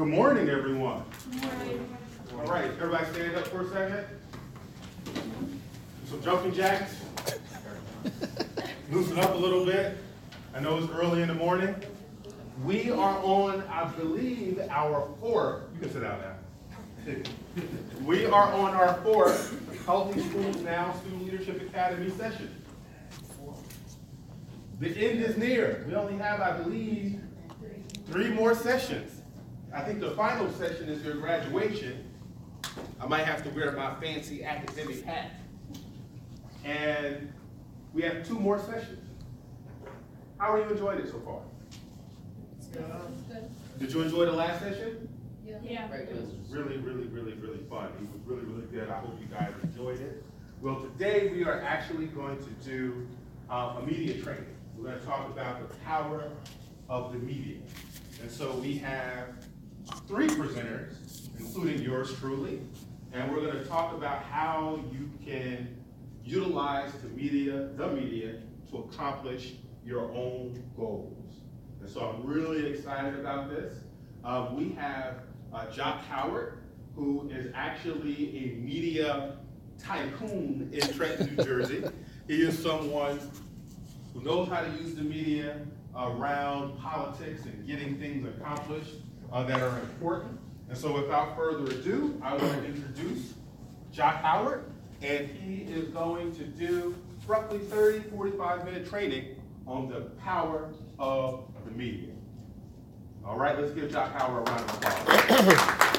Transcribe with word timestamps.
Good 0.00 0.08
morning, 0.08 0.48
everyone. 0.48 1.04
All 2.32 2.46
right, 2.46 2.70
everybody 2.80 3.04
stand 3.12 3.36
up 3.36 3.46
for 3.48 3.60
a 3.60 3.68
second. 3.68 4.06
Some 6.06 6.22
jumping 6.22 6.54
jacks. 6.54 6.96
Loosen 8.90 9.18
up 9.18 9.34
a 9.34 9.36
little 9.36 9.66
bit. 9.66 9.98
I 10.54 10.60
know 10.60 10.78
it's 10.78 10.90
early 10.90 11.20
in 11.20 11.28
the 11.28 11.34
morning. 11.34 11.74
We 12.64 12.90
are 12.90 13.18
on, 13.22 13.62
I 13.68 13.90
believe, 13.90 14.58
our 14.70 15.06
fourth. 15.20 15.64
You 15.74 15.80
can 15.80 15.92
sit 15.92 16.00
down 16.00 16.18
now. 17.06 17.14
We 18.02 18.24
are 18.24 18.54
on 18.54 18.70
our 18.70 18.94
fourth 19.02 19.84
Healthy 19.84 20.22
Schools 20.30 20.56
Now 20.62 20.94
Student 21.00 21.24
Leadership 21.24 21.60
Academy 21.60 22.08
session. 22.08 22.48
The 24.78 24.88
end 24.88 25.22
is 25.22 25.36
near. 25.36 25.84
We 25.86 25.94
only 25.94 26.16
have, 26.16 26.40
I 26.40 26.56
believe, 26.56 27.20
three 28.10 28.30
more 28.30 28.54
sessions. 28.54 29.19
I 29.72 29.82
think 29.82 30.00
the 30.00 30.10
final 30.12 30.50
session 30.52 30.88
is 30.88 31.04
your 31.04 31.14
graduation. 31.14 32.04
I 33.00 33.06
might 33.06 33.24
have 33.24 33.42
to 33.44 33.50
wear 33.50 33.72
my 33.72 33.94
fancy 34.00 34.44
academic 34.44 35.04
hat. 35.04 35.30
And 36.64 37.32
we 37.94 38.02
have 38.02 38.26
two 38.26 38.38
more 38.38 38.58
sessions. 38.58 39.08
How 40.38 40.54
are 40.54 40.58
you 40.58 40.70
enjoying 40.70 40.98
it 40.98 41.08
so 41.08 41.20
far? 41.20 41.40
Did 43.78 43.92
you 43.92 44.02
enjoy 44.02 44.26
the 44.26 44.32
last 44.32 44.60
session? 44.60 45.08
Yeah. 45.44 45.92
It 45.92 46.16
was 46.16 46.30
really, 46.50 46.78
really, 46.78 47.06
really, 47.08 47.32
really 47.34 47.64
fun. 47.68 47.86
It 47.86 48.00
was 48.00 48.20
really, 48.24 48.44
really 48.44 48.66
good. 48.66 48.88
I 48.88 48.98
hope 48.98 49.18
you 49.20 49.26
guys 49.26 49.52
enjoyed 49.62 50.00
it. 50.00 50.24
Well, 50.60 50.80
today 50.80 51.28
we 51.28 51.44
are 51.44 51.62
actually 51.62 52.06
going 52.06 52.38
to 52.38 52.50
do 52.68 53.06
uh, 53.48 53.76
a 53.80 53.86
media 53.86 54.20
training. 54.22 54.46
We're 54.76 54.88
going 54.88 55.00
to 55.00 55.06
talk 55.06 55.28
about 55.30 55.66
the 55.66 55.74
power 55.76 56.30
of 56.88 57.12
the 57.12 57.18
media. 57.18 57.58
And 58.20 58.30
so 58.30 58.52
we 58.56 58.76
have 58.78 59.28
three 60.06 60.28
presenters, 60.28 61.28
including 61.38 61.82
yours 61.82 62.14
truly, 62.18 62.60
and 63.12 63.30
we're 63.30 63.40
going 63.40 63.56
to 63.56 63.64
talk 63.64 63.94
about 63.94 64.22
how 64.22 64.80
you 64.92 65.10
can 65.24 65.76
utilize 66.24 66.92
the 67.02 67.08
media, 67.08 67.70
the 67.76 67.88
media, 67.88 68.40
to 68.70 68.78
accomplish 68.78 69.54
your 69.84 70.12
own 70.12 70.62
goals. 70.76 71.40
And 71.80 71.88
so 71.88 72.00
I'm 72.00 72.26
really 72.26 72.66
excited 72.66 73.18
about 73.18 73.50
this. 73.50 73.74
Um, 74.24 74.56
we 74.56 74.70
have 74.74 75.22
uh, 75.52 75.70
Jock 75.70 76.04
Howard, 76.04 76.58
who 76.94 77.28
is 77.30 77.50
actually 77.54 78.36
a 78.36 78.60
media 78.60 79.38
tycoon 79.78 80.70
in 80.72 80.92
Trenton, 80.92 81.34
New 81.34 81.44
Jersey. 81.44 81.84
He 82.28 82.42
is 82.42 82.58
someone 82.58 83.18
who 84.12 84.22
knows 84.22 84.48
how 84.48 84.60
to 84.60 84.70
use 84.82 84.94
the 84.94 85.02
media 85.02 85.60
around 85.96 86.78
politics 86.78 87.44
and 87.44 87.66
getting 87.66 87.98
things 87.98 88.26
accomplished 88.26 88.96
uh, 89.32 89.42
that 89.44 89.60
are 89.60 89.78
important. 89.80 90.38
And 90.68 90.78
so 90.78 90.92
without 90.92 91.36
further 91.36 91.72
ado, 91.72 92.20
I 92.22 92.34
want 92.34 92.62
to 92.62 92.64
introduce 92.64 93.34
Jock 93.92 94.16
Howard, 94.22 94.64
and 95.02 95.28
he 95.28 95.62
is 95.72 95.88
going 95.88 96.34
to 96.36 96.44
do 96.44 96.94
roughly 97.26 97.58
30, 97.58 98.10
45 98.10 98.64
minute 98.64 98.88
training 98.88 99.36
on 99.66 99.88
the 99.88 100.00
power 100.22 100.68
of 100.98 101.44
the 101.64 101.70
media. 101.72 102.10
All 103.24 103.36
right, 103.36 103.58
let's 103.58 103.72
give 103.72 103.90
Jock 103.90 104.12
Howard 104.12 104.48
a 104.48 104.52
round 104.52 104.70
of 104.70 104.76
applause. 104.76 105.86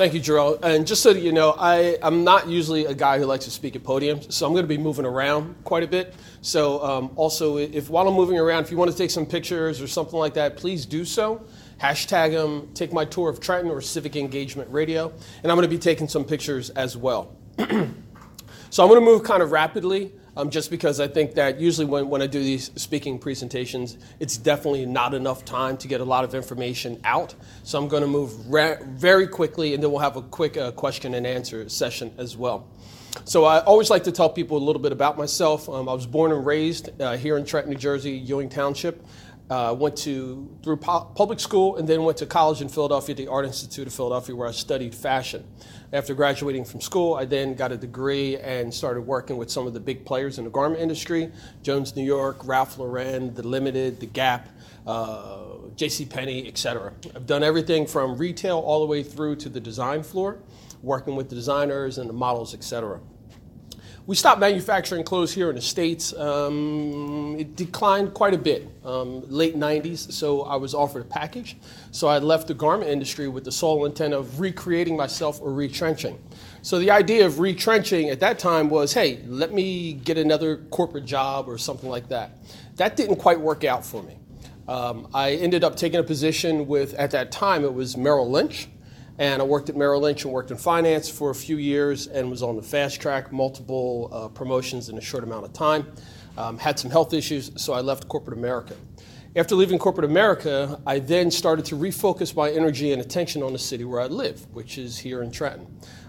Thank 0.00 0.14
you, 0.14 0.20
Jarrell. 0.20 0.58
And 0.64 0.86
just 0.86 1.02
so 1.02 1.12
that 1.12 1.20
you 1.20 1.30
know, 1.30 1.54
I, 1.58 1.98
I'm 2.02 2.24
not 2.24 2.48
usually 2.48 2.86
a 2.86 2.94
guy 2.94 3.18
who 3.18 3.26
likes 3.26 3.44
to 3.44 3.50
speak 3.50 3.76
at 3.76 3.82
podiums, 3.82 4.32
so 4.32 4.46
I'm 4.46 4.54
going 4.54 4.64
to 4.64 4.66
be 4.66 4.78
moving 4.78 5.04
around 5.04 5.54
quite 5.62 5.82
a 5.82 5.86
bit. 5.86 6.14
So, 6.40 6.82
um, 6.82 7.10
also, 7.16 7.58
if 7.58 7.90
while 7.90 8.08
I'm 8.08 8.14
moving 8.14 8.38
around, 8.38 8.64
if 8.64 8.70
you 8.70 8.78
want 8.78 8.90
to 8.90 8.96
take 8.96 9.10
some 9.10 9.26
pictures 9.26 9.78
or 9.78 9.86
something 9.86 10.18
like 10.18 10.32
that, 10.32 10.56
please 10.56 10.86
do 10.86 11.04
so. 11.04 11.44
Hashtag 11.82 12.32
them, 12.32 12.70
take 12.72 12.94
my 12.94 13.04
tour 13.04 13.28
of 13.28 13.40
Trenton 13.40 13.70
or 13.70 13.82
Civic 13.82 14.16
Engagement 14.16 14.70
Radio, 14.70 15.12
and 15.42 15.52
I'm 15.52 15.56
going 15.58 15.68
to 15.68 15.76
be 15.76 15.78
taking 15.78 16.08
some 16.08 16.24
pictures 16.24 16.70
as 16.70 16.96
well. 16.96 17.36
so, 17.58 17.66
I'm 17.68 18.88
going 18.88 19.00
to 19.00 19.04
move 19.04 19.22
kind 19.22 19.42
of 19.42 19.52
rapidly 19.52 20.12
um, 20.40 20.50
just 20.50 20.70
because 20.70 21.00
I 21.00 21.08
think 21.08 21.34
that 21.34 21.60
usually 21.60 21.86
when, 21.86 22.08
when 22.08 22.22
I 22.22 22.26
do 22.26 22.42
these 22.42 22.70
speaking 22.76 23.18
presentations, 23.18 23.98
it's 24.20 24.36
definitely 24.36 24.86
not 24.86 25.12
enough 25.12 25.44
time 25.44 25.76
to 25.78 25.88
get 25.88 26.00
a 26.00 26.04
lot 26.04 26.24
of 26.24 26.34
information 26.34 26.98
out. 27.04 27.34
So 27.62 27.78
I'm 27.78 27.88
going 27.88 28.02
to 28.02 28.08
move 28.08 28.50
ra- 28.50 28.76
very 28.82 29.26
quickly, 29.26 29.74
and 29.74 29.82
then 29.82 29.90
we'll 29.90 30.00
have 30.00 30.16
a 30.16 30.22
quick 30.22 30.56
uh, 30.56 30.72
question 30.72 31.14
and 31.14 31.26
answer 31.26 31.68
session 31.68 32.12
as 32.16 32.36
well. 32.36 32.66
So 33.24 33.44
I 33.44 33.60
always 33.60 33.90
like 33.90 34.04
to 34.04 34.12
tell 34.12 34.30
people 34.30 34.56
a 34.56 34.64
little 34.64 34.80
bit 34.80 34.92
about 34.92 35.18
myself. 35.18 35.68
Um, 35.68 35.88
I 35.88 35.92
was 35.92 36.06
born 36.06 36.32
and 36.32 36.46
raised 36.46 36.90
uh, 37.00 37.16
here 37.16 37.36
in 37.36 37.44
Trenton, 37.44 37.72
New 37.72 37.78
Jersey, 37.78 38.12
Ewing 38.12 38.48
Township. 38.48 39.04
Uh, 39.50 39.74
went 39.76 39.96
to 39.96 40.48
through 40.62 40.76
pu- 40.76 41.04
public 41.16 41.40
school 41.40 41.76
and 41.76 41.88
then 41.88 42.04
went 42.04 42.16
to 42.16 42.24
college 42.24 42.62
in 42.62 42.68
Philadelphia, 42.68 43.16
the 43.16 43.26
Art 43.26 43.44
Institute 43.44 43.84
of 43.84 43.92
Philadelphia, 43.92 44.36
where 44.36 44.46
I 44.46 44.52
studied 44.52 44.94
fashion. 44.94 45.44
After 45.92 46.14
graduating 46.14 46.64
from 46.64 46.80
school, 46.80 47.14
I 47.14 47.24
then 47.24 47.56
got 47.56 47.72
a 47.72 47.76
degree 47.76 48.36
and 48.36 48.72
started 48.72 49.00
working 49.00 49.36
with 49.36 49.50
some 49.50 49.66
of 49.66 49.74
the 49.74 49.80
big 49.80 50.06
players 50.06 50.38
in 50.38 50.44
the 50.44 50.50
garment 50.50 50.80
industry: 50.80 51.32
Jones 51.64 51.96
New 51.96 52.04
York, 52.04 52.46
Ralph 52.46 52.78
Lauren, 52.78 53.34
The 53.34 53.42
Limited, 53.42 53.98
The 53.98 54.06
Gap, 54.06 54.48
uh, 54.86 55.38
J.C. 55.74 56.04
Penney, 56.04 56.46
etc. 56.46 56.92
I've 57.16 57.26
done 57.26 57.42
everything 57.42 57.88
from 57.88 58.16
retail 58.16 58.58
all 58.58 58.78
the 58.78 58.86
way 58.86 59.02
through 59.02 59.34
to 59.36 59.48
the 59.48 59.60
design 59.60 60.04
floor, 60.04 60.38
working 60.80 61.16
with 61.16 61.28
the 61.28 61.34
designers 61.34 61.98
and 61.98 62.08
the 62.08 62.14
models, 62.14 62.54
etc. 62.54 63.00
We 64.10 64.16
stopped 64.16 64.40
manufacturing 64.40 65.04
clothes 65.04 65.32
here 65.32 65.50
in 65.50 65.54
the 65.54 65.62
States. 65.62 66.12
Um, 66.14 67.36
it 67.38 67.54
declined 67.54 68.12
quite 68.12 68.34
a 68.34 68.38
bit, 68.38 68.68
um, 68.84 69.22
late 69.30 69.56
90s, 69.56 70.10
so 70.10 70.42
I 70.42 70.56
was 70.56 70.74
offered 70.74 71.02
a 71.02 71.04
package. 71.04 71.56
So 71.92 72.08
I 72.08 72.18
left 72.18 72.48
the 72.48 72.54
garment 72.54 72.90
industry 72.90 73.28
with 73.28 73.44
the 73.44 73.52
sole 73.52 73.84
intent 73.84 74.12
of 74.12 74.40
recreating 74.40 74.96
myself 74.96 75.40
or 75.40 75.52
retrenching. 75.52 76.18
So 76.62 76.80
the 76.80 76.90
idea 76.90 77.24
of 77.24 77.38
retrenching 77.38 78.10
at 78.10 78.18
that 78.18 78.40
time 78.40 78.68
was 78.68 78.92
hey, 78.92 79.20
let 79.28 79.52
me 79.52 79.92
get 79.92 80.18
another 80.18 80.56
corporate 80.56 81.04
job 81.04 81.48
or 81.48 81.56
something 81.56 81.88
like 81.88 82.08
that. 82.08 82.32
That 82.78 82.96
didn't 82.96 83.18
quite 83.18 83.38
work 83.38 83.62
out 83.62 83.86
for 83.86 84.02
me. 84.02 84.18
Um, 84.66 85.06
I 85.14 85.34
ended 85.34 85.62
up 85.62 85.76
taking 85.76 86.00
a 86.00 86.02
position 86.02 86.66
with, 86.66 86.94
at 86.94 87.12
that 87.12 87.30
time, 87.30 87.62
it 87.62 87.72
was 87.72 87.96
Merrill 87.96 88.28
Lynch. 88.28 88.66
And 89.20 89.42
I 89.42 89.44
worked 89.44 89.68
at 89.68 89.76
Merrill 89.76 90.00
Lynch 90.00 90.24
and 90.24 90.32
worked 90.32 90.50
in 90.50 90.56
finance 90.56 91.10
for 91.10 91.28
a 91.28 91.34
few 91.34 91.58
years 91.58 92.06
and 92.06 92.30
was 92.30 92.42
on 92.42 92.56
the 92.56 92.62
fast 92.62 93.02
track, 93.02 93.30
multiple 93.30 94.08
uh, 94.10 94.28
promotions 94.28 94.88
in 94.88 94.96
a 94.96 95.00
short 95.00 95.24
amount 95.24 95.44
of 95.44 95.52
time. 95.52 95.86
Um, 96.38 96.56
had 96.56 96.78
some 96.78 96.90
health 96.90 97.12
issues, 97.12 97.52
so 97.62 97.74
I 97.74 97.82
left 97.82 98.08
corporate 98.08 98.38
America. 98.38 98.74
After 99.36 99.54
leaving 99.54 99.78
corporate 99.78 100.06
America, 100.06 100.80
I 100.86 101.00
then 101.00 101.30
started 101.30 101.66
to 101.66 101.76
refocus 101.76 102.34
my 102.34 102.50
energy 102.50 102.92
and 102.94 103.02
attention 103.02 103.42
on 103.42 103.52
the 103.52 103.58
city 103.58 103.84
where 103.84 104.00
I 104.00 104.06
live, 104.06 104.46
which 104.54 104.78
is 104.78 104.96
here 104.96 105.22
in 105.22 105.30
Trenton. 105.30 105.66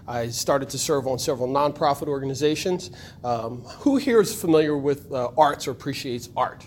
I 0.08 0.28
started 0.28 0.70
to 0.70 0.78
serve 0.78 1.06
on 1.06 1.18
several 1.18 1.48
nonprofit 1.48 2.08
organizations. 2.08 2.92
Um, 3.22 3.58
who 3.80 3.98
here 3.98 4.22
is 4.22 4.34
familiar 4.34 4.78
with 4.78 5.12
uh, 5.12 5.32
arts 5.36 5.68
or 5.68 5.72
appreciates 5.72 6.30
art? 6.34 6.66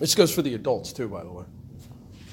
This 0.00 0.16
goes 0.16 0.34
for 0.34 0.42
the 0.42 0.54
adults 0.54 0.92
too, 0.92 1.08
by 1.08 1.22
the 1.22 1.30
way. 1.30 1.44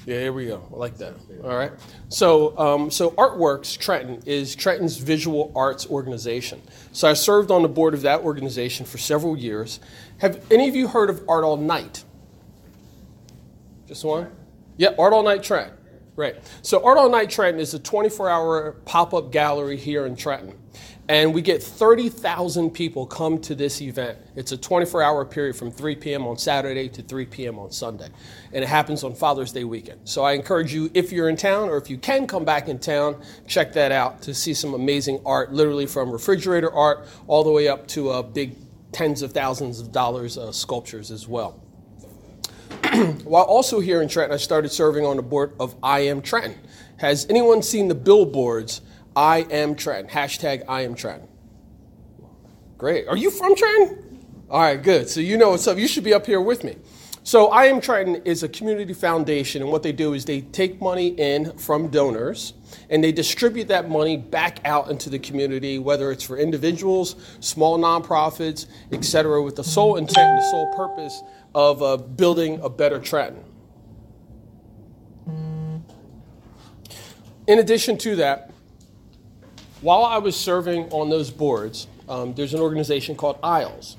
Yeah, 0.04 0.18
here 0.18 0.32
we 0.32 0.46
go. 0.46 0.66
I 0.72 0.76
like 0.76 0.98
that. 0.98 1.14
All 1.44 1.56
right. 1.56 1.70
So, 2.08 2.58
um, 2.58 2.90
so 2.90 3.12
Artworks 3.12 3.78
Trenton 3.78 4.20
is 4.26 4.56
Trenton's 4.56 4.96
visual 4.96 5.52
arts 5.54 5.86
organization. 5.86 6.60
So 6.92 7.08
I 7.08 7.12
served 7.12 7.50
on 7.52 7.62
the 7.62 7.68
board 7.68 7.94
of 7.94 8.02
that 8.02 8.22
organization 8.22 8.84
for 8.84 8.98
several 8.98 9.36
years. 9.36 9.78
Have 10.18 10.44
any 10.50 10.68
of 10.68 10.74
you 10.74 10.88
heard 10.88 11.08
of 11.08 11.24
Art 11.28 11.44
All 11.44 11.56
Night? 11.56 12.04
Just 13.86 14.04
one? 14.04 14.30
Yeah, 14.76 14.90
Art 14.98 15.12
All 15.12 15.22
Night 15.22 15.42
Trenton. 15.44 15.76
Right. 16.16 16.36
So 16.62 16.84
Art 16.84 16.98
All 16.98 17.08
Night 17.10 17.30
Trenton 17.30 17.60
is 17.60 17.72
a 17.74 17.78
24-hour 17.78 18.72
pop-up 18.84 19.30
gallery 19.30 19.76
here 19.76 20.04
in 20.06 20.16
Trenton. 20.16 20.58
And 21.08 21.34
we 21.34 21.42
get 21.42 21.62
30,000 21.62 22.70
people 22.70 23.06
come 23.06 23.40
to 23.40 23.56
this 23.56 23.82
event. 23.82 24.18
It's 24.36 24.52
a 24.52 24.56
24 24.56 25.02
hour 25.02 25.24
period 25.24 25.56
from 25.56 25.70
3 25.72 25.96
p.m. 25.96 26.26
on 26.26 26.38
Saturday 26.38 26.88
to 26.90 27.02
3 27.02 27.26
p.m. 27.26 27.58
on 27.58 27.72
Sunday. 27.72 28.08
And 28.52 28.62
it 28.62 28.68
happens 28.68 29.02
on 29.02 29.14
Father's 29.14 29.52
Day 29.52 29.64
weekend. 29.64 30.00
So 30.04 30.22
I 30.22 30.32
encourage 30.32 30.72
you, 30.72 30.90
if 30.94 31.10
you're 31.10 31.28
in 31.28 31.36
town 31.36 31.68
or 31.68 31.76
if 31.76 31.90
you 31.90 31.98
can 31.98 32.26
come 32.28 32.44
back 32.44 32.68
in 32.68 32.78
town, 32.78 33.20
check 33.48 33.72
that 33.72 33.90
out 33.90 34.22
to 34.22 34.34
see 34.34 34.54
some 34.54 34.74
amazing 34.74 35.20
art, 35.26 35.52
literally 35.52 35.86
from 35.86 36.10
refrigerator 36.10 36.72
art 36.72 37.08
all 37.26 37.42
the 37.42 37.50
way 37.50 37.66
up 37.66 37.88
to 37.88 38.10
uh, 38.10 38.22
big 38.22 38.54
tens 38.92 39.22
of 39.22 39.32
thousands 39.32 39.80
of 39.80 39.90
dollars 39.90 40.38
uh, 40.38 40.52
sculptures 40.52 41.10
as 41.10 41.26
well. 41.26 41.60
While 43.24 43.44
also 43.44 43.80
here 43.80 44.02
in 44.02 44.08
Trenton, 44.08 44.34
I 44.34 44.38
started 44.38 44.68
serving 44.70 45.04
on 45.04 45.16
the 45.16 45.22
board 45.22 45.52
of 45.58 45.74
I 45.82 46.00
Am 46.00 46.22
Trenton. 46.22 46.54
Has 46.98 47.26
anyone 47.28 47.62
seen 47.62 47.88
the 47.88 47.94
billboards? 47.94 48.82
I 49.14 49.38
am 49.50 49.74
Trent. 49.74 50.08
Hashtag 50.08 50.64
I 50.68 50.82
am 50.82 50.94
Trent. 50.94 51.22
Great. 52.78 53.06
Are 53.06 53.16
you 53.16 53.30
from 53.30 53.54
Trenton? 53.54 54.24
All 54.50 54.60
right, 54.60 54.82
good. 54.82 55.08
So 55.08 55.20
you 55.20 55.36
know 55.36 55.50
what's 55.50 55.66
up. 55.66 55.78
You 55.78 55.86
should 55.86 56.04
be 56.04 56.14
up 56.14 56.26
here 56.26 56.40
with 56.40 56.64
me. 56.64 56.76
So 57.24 57.48
I 57.48 57.66
am 57.66 57.80
Trenton 57.80 58.16
is 58.24 58.42
a 58.42 58.48
community 58.48 58.92
foundation, 58.92 59.62
and 59.62 59.70
what 59.70 59.84
they 59.84 59.92
do 59.92 60.12
is 60.12 60.24
they 60.24 60.40
take 60.40 60.80
money 60.80 61.08
in 61.08 61.56
from 61.56 61.86
donors 61.88 62.54
and 62.90 63.04
they 63.04 63.12
distribute 63.12 63.68
that 63.68 63.88
money 63.88 64.16
back 64.16 64.58
out 64.64 64.90
into 64.90 65.08
the 65.08 65.20
community, 65.20 65.78
whether 65.78 66.10
it's 66.10 66.24
for 66.24 66.36
individuals, 66.36 67.14
small 67.38 67.78
nonprofits, 67.78 68.66
et 68.90 69.04
cetera, 69.04 69.40
with 69.40 69.54
the 69.54 69.62
sole 69.62 69.96
intent 69.96 70.18
and 70.18 70.38
the 70.38 70.50
sole 70.50 70.74
purpose 70.74 71.22
of 71.54 71.82
uh, 71.82 71.96
building 71.96 72.58
a 72.60 72.68
better 72.68 72.98
Trenton. 72.98 73.44
in 77.46 77.58
addition 77.58 77.98
to 77.98 78.16
that, 78.16 78.51
while 79.82 80.04
I 80.04 80.18
was 80.18 80.36
serving 80.36 80.90
on 80.92 81.10
those 81.10 81.30
boards, 81.30 81.88
um, 82.08 82.34
there's 82.34 82.54
an 82.54 82.60
organization 82.60 83.16
called 83.16 83.38
ISLES. 83.42 83.96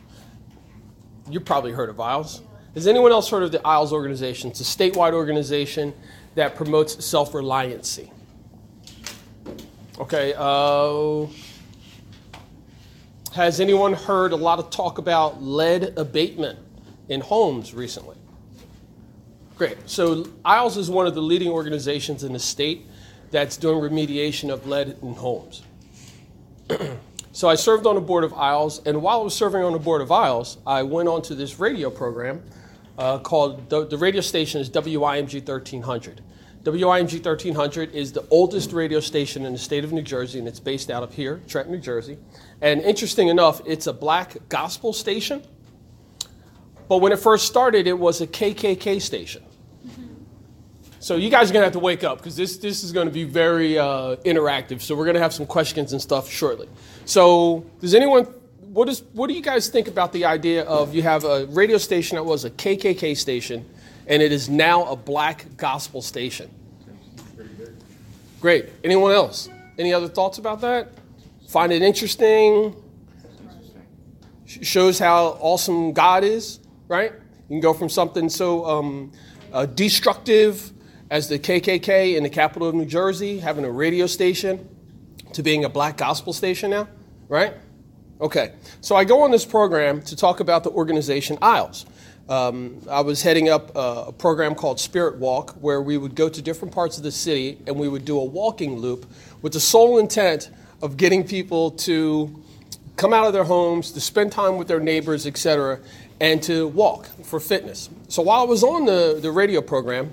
You've 1.29 1.45
probably 1.45 1.73
heard 1.73 1.89
of 1.89 1.99
ISLES. 1.99 2.41
Has 2.73 2.87
anyone 2.87 3.11
else 3.11 3.29
heard 3.29 3.43
of 3.43 3.51
the 3.51 3.59
ISLES 3.59 3.91
organization? 3.91 4.49
It's 4.49 4.61
a 4.61 4.63
statewide 4.63 5.13
organization 5.13 5.93
that 6.35 6.55
promotes 6.55 7.05
self 7.05 7.33
reliancy. 7.33 8.09
Okay, 9.99 10.33
uh, 10.37 11.27
has 13.33 13.59
anyone 13.59 13.93
heard 13.93 14.31
a 14.31 14.35
lot 14.35 14.59
of 14.59 14.69
talk 14.69 14.97
about 14.97 15.43
lead 15.43 15.93
abatement 15.97 16.57
in 17.09 17.19
homes 17.21 17.73
recently? 17.73 18.15
Great. 19.57 19.77
So, 19.85 20.23
ISLES 20.45 20.77
is 20.77 20.89
one 20.89 21.07
of 21.07 21.13
the 21.13 21.21
leading 21.21 21.49
organizations 21.49 22.23
in 22.23 22.33
the 22.33 22.39
state 22.39 22.87
that's 23.31 23.57
doing 23.57 23.79
remediation 23.79 24.51
of 24.51 24.65
lead 24.65 24.97
in 25.01 25.13
homes. 25.13 25.61
so, 27.31 27.49
I 27.49 27.55
served 27.55 27.85
on 27.85 27.95
the 27.95 28.01
board 28.01 28.23
of 28.23 28.33
ISLES, 28.33 28.81
and 28.85 29.01
while 29.01 29.21
I 29.21 29.23
was 29.23 29.33
serving 29.33 29.63
on 29.63 29.73
the 29.73 29.79
board 29.79 30.01
of 30.01 30.11
ISLES, 30.11 30.57
I 30.65 30.83
went 30.83 31.09
on 31.09 31.21
to 31.23 31.35
this 31.35 31.59
radio 31.59 31.89
program 31.89 32.43
uh, 32.97 33.19
called 33.19 33.69
the, 33.69 33.85
the 33.85 33.97
radio 33.97 34.21
station 34.21 34.61
is 34.61 34.69
WIMG 34.69 35.47
1300. 35.47 36.21
WIMG 36.63 37.25
1300 37.25 37.93
is 37.93 38.13
the 38.13 38.25
oldest 38.29 38.71
radio 38.71 39.01
station 39.01 39.45
in 39.45 39.51
the 39.51 39.59
state 39.59 39.83
of 39.83 39.91
New 39.91 40.01
Jersey, 40.01 40.39
and 40.39 40.47
it's 40.47 40.61
based 40.61 40.89
out 40.89 41.03
of 41.03 41.13
here, 41.13 41.41
Trenton, 41.47 41.73
New 41.73 41.81
Jersey. 41.81 42.17
And 42.61 42.81
interesting 42.81 43.27
enough, 43.27 43.61
it's 43.65 43.87
a 43.87 43.93
black 43.93 44.37
gospel 44.47 44.93
station. 44.93 45.43
But 46.87 46.97
when 46.97 47.11
it 47.11 47.19
first 47.19 47.47
started, 47.47 47.87
it 47.87 47.97
was 47.97 48.21
a 48.21 48.27
KKK 48.27 49.01
station. 49.01 49.43
So 51.03 51.15
you 51.17 51.29
guys 51.29 51.49
are 51.49 51.53
gonna 51.53 51.65
have 51.65 51.73
to 51.73 51.79
wake 51.79 52.03
up 52.03 52.17
because 52.17 52.35
this 52.35 52.57
this 52.57 52.83
is 52.83 52.91
to 52.91 53.05
be 53.05 53.25
very 53.25 53.77
uh, 53.77 54.15
interactive. 54.25 54.81
So 54.81 54.95
we're 54.95 55.05
gonna 55.05 55.19
have 55.19 55.33
some 55.33 55.45
questions 55.45 55.91
and 55.91 56.01
stuff 56.01 56.29
shortly. 56.29 56.69
So 57.05 57.65
does 57.81 57.93
anyone 57.93 58.23
what 58.73 58.87
is 58.89 59.03
what 59.11 59.27
do 59.27 59.33
you 59.33 59.41
guys 59.41 59.67
think 59.67 59.87
about 59.87 60.13
the 60.13 60.25
idea 60.25 60.63
of 60.63 60.95
you 60.95 61.03
have 61.03 61.25
a 61.25 61.45
radio 61.47 61.77
station 61.77 62.15
that 62.15 62.23
was 62.23 62.45
a 62.45 62.49
KKK 62.49 63.17
station? 63.17 63.65
and 64.07 64.21
it 64.21 64.31
is 64.31 64.49
now 64.49 64.85
a 64.85 64.95
black 64.95 65.45
gospel 65.57 66.01
station. 66.01 66.49
Great. 68.41 68.69
Anyone 68.83 69.13
else? 69.13 69.49
Any 69.77 69.93
other 69.93 70.07
thoughts 70.07 70.37
about 70.37 70.61
that? 70.61 70.89
Find 71.47 71.71
it 71.71 71.81
interesting? 71.81 72.75
Shows 74.45 74.99
how 74.99 75.37
awesome 75.39 75.93
God 75.93 76.23
is, 76.23 76.59
right? 76.87 77.13
You 77.13 77.49
can 77.49 77.59
go 77.61 77.73
from 77.73 77.89
something 77.89 78.29
so 78.29 78.65
um, 78.65 79.11
uh, 79.51 79.65
destructive 79.65 80.72
as 81.13 81.29
the 81.29 81.37
KKK 81.37 82.17
in 82.17 82.23
the 82.23 82.29
capital 82.29 82.67
of 82.67 82.73
New 82.73 82.85
Jersey, 82.87 83.37
having 83.37 83.65
a 83.65 83.69
radio 83.69 84.07
station, 84.07 84.67
to 85.33 85.43
being 85.43 85.63
a 85.63 85.69
black 85.69 85.95
gospel 85.95 86.33
station 86.33 86.71
now, 86.71 86.87
right? 87.29 87.53
Okay, 88.19 88.53
so 88.81 88.95
I 88.95 89.03
go 89.03 89.21
on 89.21 89.29
this 89.29 89.45
program 89.45 90.01
to 90.01 90.15
talk 90.15 90.39
about 90.39 90.63
the 90.63 90.71
organization 90.71 91.37
ISLES. 91.39 91.85
Um, 92.27 92.81
I 92.89 93.01
was 93.01 93.21
heading 93.21 93.47
up 93.47 93.75
a, 93.75 94.05
a, 94.07 94.11
program 94.11 94.55
called 94.55 94.79
Spirit 94.79 95.17
Walk, 95.19 95.51
where 95.61 95.83
we 95.83 95.99
would 95.99 96.15
go 96.15 96.29
to 96.29 96.41
different 96.41 96.73
parts 96.73 96.97
of 96.97 97.03
the 97.03 97.11
city 97.11 97.59
and 97.67 97.75
we 97.75 97.87
would 97.87 98.05
do 98.05 98.19
a 98.19 98.25
walking 98.25 98.77
loop 98.77 99.05
with 99.43 99.53
the 99.53 99.59
sole 99.59 99.99
intent 99.99 100.49
of 100.81 100.97
getting 100.97 101.23
people 101.23 101.69
to 101.71 102.41
come 102.95 103.13
out 103.13 103.27
of 103.27 103.33
their 103.33 103.43
homes, 103.43 103.91
to 103.91 104.01
spend 104.01 104.31
time 104.31 104.57
with 104.57 104.67
their 104.67 104.79
neighbors, 104.79 105.27
etc., 105.27 105.79
and 106.19 106.41
to 106.41 106.69
walk 106.69 107.05
for 107.23 107.39
fitness. 107.39 107.91
So 108.07 108.23
while 108.23 108.41
I 108.41 108.45
was 108.45 108.63
on 108.63 108.85
the, 108.85 109.19
the 109.21 109.31
radio 109.31 109.61
program, 109.61 110.11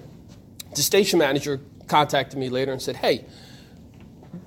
the 0.74 0.82
station 0.82 1.18
manager 1.18 1.60
contacted 1.88 2.38
me 2.38 2.48
later 2.48 2.72
and 2.72 2.80
said, 2.80 2.96
Hey, 2.96 3.24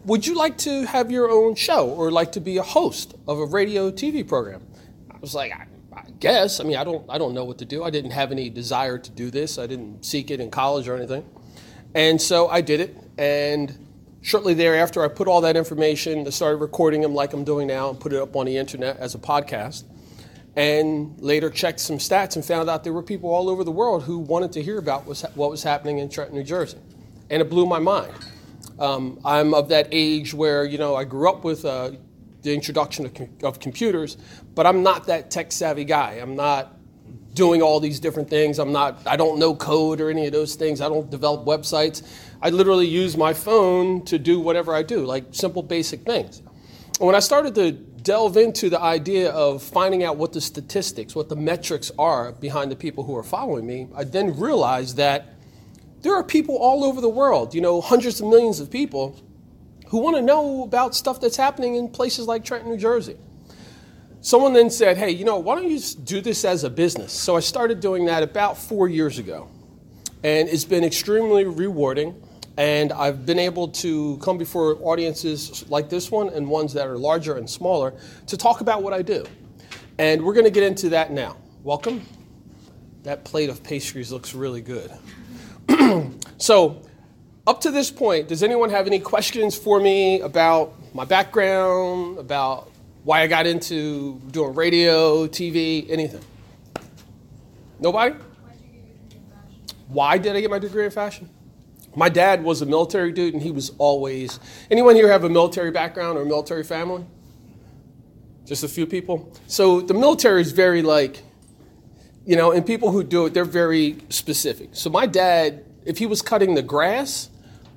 would 0.05 0.25
you 0.25 0.35
like 0.35 0.57
to 0.59 0.85
have 0.85 1.11
your 1.11 1.29
own 1.29 1.55
show 1.55 1.89
or 1.89 2.11
like 2.11 2.31
to 2.33 2.39
be 2.39 2.57
a 2.57 2.63
host 2.63 3.15
of 3.27 3.39
a 3.39 3.45
radio 3.45 3.91
TV 3.91 4.27
program? 4.27 4.61
I 5.11 5.17
was 5.19 5.35
like, 5.35 5.51
I 5.51 5.65
guess. 6.19 6.59
I 6.59 6.63
mean, 6.63 6.77
I 6.77 6.83
don't, 6.83 7.05
I 7.09 7.17
don't 7.17 7.33
know 7.33 7.43
what 7.45 7.57
to 7.59 7.65
do. 7.65 7.83
I 7.83 7.89
didn't 7.89 8.11
have 8.11 8.31
any 8.31 8.49
desire 8.49 8.97
to 8.97 9.11
do 9.11 9.29
this. 9.29 9.57
I 9.57 9.67
didn't 9.67 10.03
seek 10.05 10.31
it 10.31 10.39
in 10.39 10.51
college 10.51 10.87
or 10.87 10.95
anything. 10.95 11.25
And 11.93 12.21
so 12.21 12.47
I 12.47 12.61
did 12.61 12.79
it. 12.79 12.97
And 13.17 13.77
shortly 14.21 14.53
thereafter, 14.53 15.03
I 15.03 15.07
put 15.09 15.27
all 15.27 15.41
that 15.41 15.55
information, 15.55 16.25
I 16.25 16.29
started 16.31 16.57
recording 16.57 17.01
them 17.01 17.13
like 17.13 17.33
I'm 17.33 17.43
doing 17.43 17.67
now, 17.67 17.89
and 17.89 17.99
put 17.99 18.13
it 18.13 18.21
up 18.21 18.35
on 18.35 18.45
the 18.45 18.57
internet 18.57 18.97
as 18.97 19.15
a 19.15 19.19
podcast. 19.19 19.83
And 20.55 21.19
later 21.19 21.49
checked 21.49 21.79
some 21.79 21.97
stats 21.97 22.35
and 22.35 22.45
found 22.45 22.69
out 22.69 22.83
there 22.83 22.93
were 22.93 23.03
people 23.03 23.31
all 23.31 23.49
over 23.49 23.63
the 23.63 23.71
world 23.71 24.03
who 24.03 24.19
wanted 24.19 24.51
to 24.53 24.61
hear 24.61 24.77
about 24.77 25.05
what 25.05 25.49
was 25.49 25.63
happening 25.63 25.97
in 25.97 26.09
Trenton, 26.09 26.37
New 26.37 26.43
Jersey. 26.43 26.77
And 27.29 27.41
it 27.41 27.49
blew 27.49 27.65
my 27.65 27.79
mind. 27.79 28.13
Um, 28.79 29.19
I'm 29.25 29.53
of 29.53 29.69
that 29.69 29.87
age 29.91 30.33
where, 30.33 30.65
you 30.65 30.77
know, 30.77 30.95
I 30.95 31.05
grew 31.05 31.29
up 31.29 31.43
with 31.43 31.65
uh, 31.65 31.91
the 32.43 32.53
introduction 32.53 33.05
of, 33.05 33.13
com- 33.13 33.29
of 33.43 33.59
computers, 33.59 34.17
but 34.53 34.67
I'm 34.67 34.83
not 34.83 35.07
that 35.07 35.31
tech 35.31 35.51
savvy 35.51 35.85
guy. 35.85 36.13
I'm 36.13 36.35
not 36.35 36.77
doing 37.33 37.61
all 37.61 37.79
these 37.79 37.99
different 37.99 38.29
things. 38.29 38.59
I'm 38.59 38.71
not, 38.71 38.99
I 39.07 39.15
don't 39.15 39.39
know 39.39 39.55
code 39.55 40.01
or 40.01 40.09
any 40.09 40.27
of 40.27 40.33
those 40.33 40.55
things. 40.55 40.81
I 40.81 40.89
don't 40.89 41.09
develop 41.09 41.45
websites. 41.45 42.03
I 42.41 42.49
literally 42.49 42.87
use 42.87 43.17
my 43.17 43.33
phone 43.33 44.05
to 44.05 44.19
do 44.19 44.39
whatever 44.39 44.75
I 44.75 44.83
do, 44.83 45.05
like 45.05 45.25
simple 45.31 45.63
basic 45.63 46.03
things. 46.03 46.39
And 46.99 47.07
when 47.07 47.15
I 47.15 47.19
started 47.19 47.55
to 47.55 47.71
delve 48.03 48.37
into 48.37 48.69
the 48.69 48.79
idea 48.79 49.31
of 49.31 49.63
finding 49.63 50.03
out 50.03 50.17
what 50.17 50.33
the 50.33 50.41
statistics, 50.41 51.15
what 51.15 51.29
the 51.29 51.35
metrics 51.35 51.91
are 51.97 52.33
behind 52.33 52.71
the 52.71 52.75
people 52.75 53.03
who 53.03 53.15
are 53.15 53.23
following 53.23 53.65
me, 53.65 53.87
I 53.95 54.03
then 54.03 54.37
realized 54.37 54.97
that 54.97 55.29
there 56.01 56.13
are 56.13 56.23
people 56.23 56.57
all 56.57 56.83
over 56.83 56.99
the 56.99 57.09
world, 57.09 57.55
you 57.55 57.61
know, 57.61 57.79
hundreds 57.79 58.19
of 58.19 58.27
millions 58.27 58.59
of 58.59 58.69
people 58.69 59.19
who 59.87 59.99
want 59.99 60.17
to 60.17 60.21
know 60.21 60.63
about 60.63 60.95
stuff 60.95 61.21
that's 61.21 61.37
happening 61.37 61.75
in 61.75 61.87
places 61.87 62.27
like 62.27 62.43
Trenton, 62.43 62.69
New 62.69 62.77
Jersey. 62.77 63.17
Someone 64.21 64.53
then 64.53 64.69
said, 64.69 64.97
hey, 64.97 65.11
you 65.11 65.25
know, 65.25 65.37
why 65.37 65.55
don't 65.55 65.69
you 65.69 65.79
do 66.03 66.19
this 66.19 66.45
as 66.45 66.63
a 66.63 66.69
business? 66.69 67.13
So 67.13 67.35
I 67.35 67.41
started 67.41 67.79
doing 67.79 68.05
that 68.05 68.23
about 68.23 68.57
four 68.57 68.87
years 68.87 69.19
ago. 69.19 69.49
And 70.23 70.47
it's 70.47 70.63
been 70.63 70.83
extremely 70.83 71.43
rewarding. 71.43 72.21
And 72.57 72.93
I've 72.93 73.25
been 73.25 73.39
able 73.39 73.69
to 73.69 74.17
come 74.17 74.37
before 74.37 74.77
audiences 74.81 75.67
like 75.69 75.89
this 75.89 76.11
one 76.11 76.29
and 76.29 76.47
ones 76.47 76.73
that 76.73 76.87
are 76.87 76.97
larger 76.97 77.37
and 77.37 77.49
smaller 77.49 77.93
to 78.27 78.37
talk 78.37 78.61
about 78.61 78.83
what 78.83 78.93
I 78.93 79.01
do. 79.01 79.25
And 79.97 80.23
we're 80.23 80.33
going 80.33 80.45
to 80.45 80.51
get 80.51 80.63
into 80.63 80.89
that 80.89 81.11
now. 81.11 81.37
Welcome. 81.63 82.05
That 83.03 83.25
plate 83.25 83.49
of 83.49 83.63
pastries 83.63 84.11
looks 84.11 84.33
really 84.35 84.61
good. 84.61 84.91
so, 86.37 86.81
up 87.45 87.59
to 87.61 87.71
this 87.71 87.91
point, 87.91 88.27
does 88.27 88.43
anyone 88.43 88.69
have 88.69 88.87
any 88.87 88.99
questions 88.99 89.57
for 89.57 89.79
me 89.79 90.21
about 90.21 90.73
my 90.93 91.05
background, 91.05 92.17
about 92.19 92.71
why 93.03 93.21
I 93.21 93.27
got 93.27 93.45
into 93.45 94.21
doing 94.31 94.53
radio, 94.53 95.27
TV, 95.27 95.89
anything? 95.89 96.23
Nobody? 97.79 98.15
Why 99.87 100.17
did 100.17 100.35
I 100.35 100.41
get 100.41 100.49
my 100.49 100.59
degree 100.59 100.85
in 100.85 100.91
fashion? 100.91 101.29
My 101.95 102.09
dad 102.09 102.43
was 102.43 102.61
a 102.61 102.65
military 102.65 103.11
dude, 103.11 103.33
and 103.33 103.43
he 103.43 103.51
was 103.51 103.71
always. 103.77 104.39
Anyone 104.71 104.95
here 104.95 105.09
have 105.09 105.23
a 105.23 105.29
military 105.29 105.71
background 105.71 106.17
or 106.17 106.25
military 106.25 106.63
family? 106.63 107.05
Just 108.45 108.63
a 108.63 108.67
few 108.67 108.85
people? 108.85 109.31
So 109.47 109.81
the 109.81 109.93
military 109.93 110.41
is 110.41 110.51
very 110.51 110.81
like, 110.81 111.23
you 112.25 112.35
know, 112.35 112.51
and 112.51 112.65
people 112.65 112.91
who 112.91 113.03
do 113.03 113.25
it, 113.25 113.33
they're 113.33 113.45
very 113.45 113.97
specific. 114.09 114.69
So 114.73 114.89
my 114.89 115.05
dad, 115.05 115.65
if 115.85 115.97
he 115.97 116.05
was 116.05 116.21
cutting 116.21 116.55
the 116.55 116.61
grass, 116.61 117.29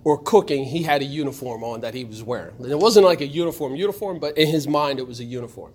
or 0.07 0.17
cooking, 0.17 0.65
he 0.65 0.85
had 0.85 1.03
a 1.03 1.05
uniform 1.05 1.65
on 1.65 1.81
that 1.81 1.93
he 1.93 2.05
was 2.05 2.23
wearing. 2.23 2.55
And 2.61 2.71
it 2.71 2.79
wasn't 2.79 3.05
like 3.05 3.21
a 3.23 3.27
uniform 3.27 3.75
uniform, 3.75 4.21
but 4.21 4.39
in 4.39 4.47
his 4.47 4.69
mind 4.69 5.01
it 5.01 5.09
was 5.09 5.19
a 5.19 5.25
uniform. 5.25 5.73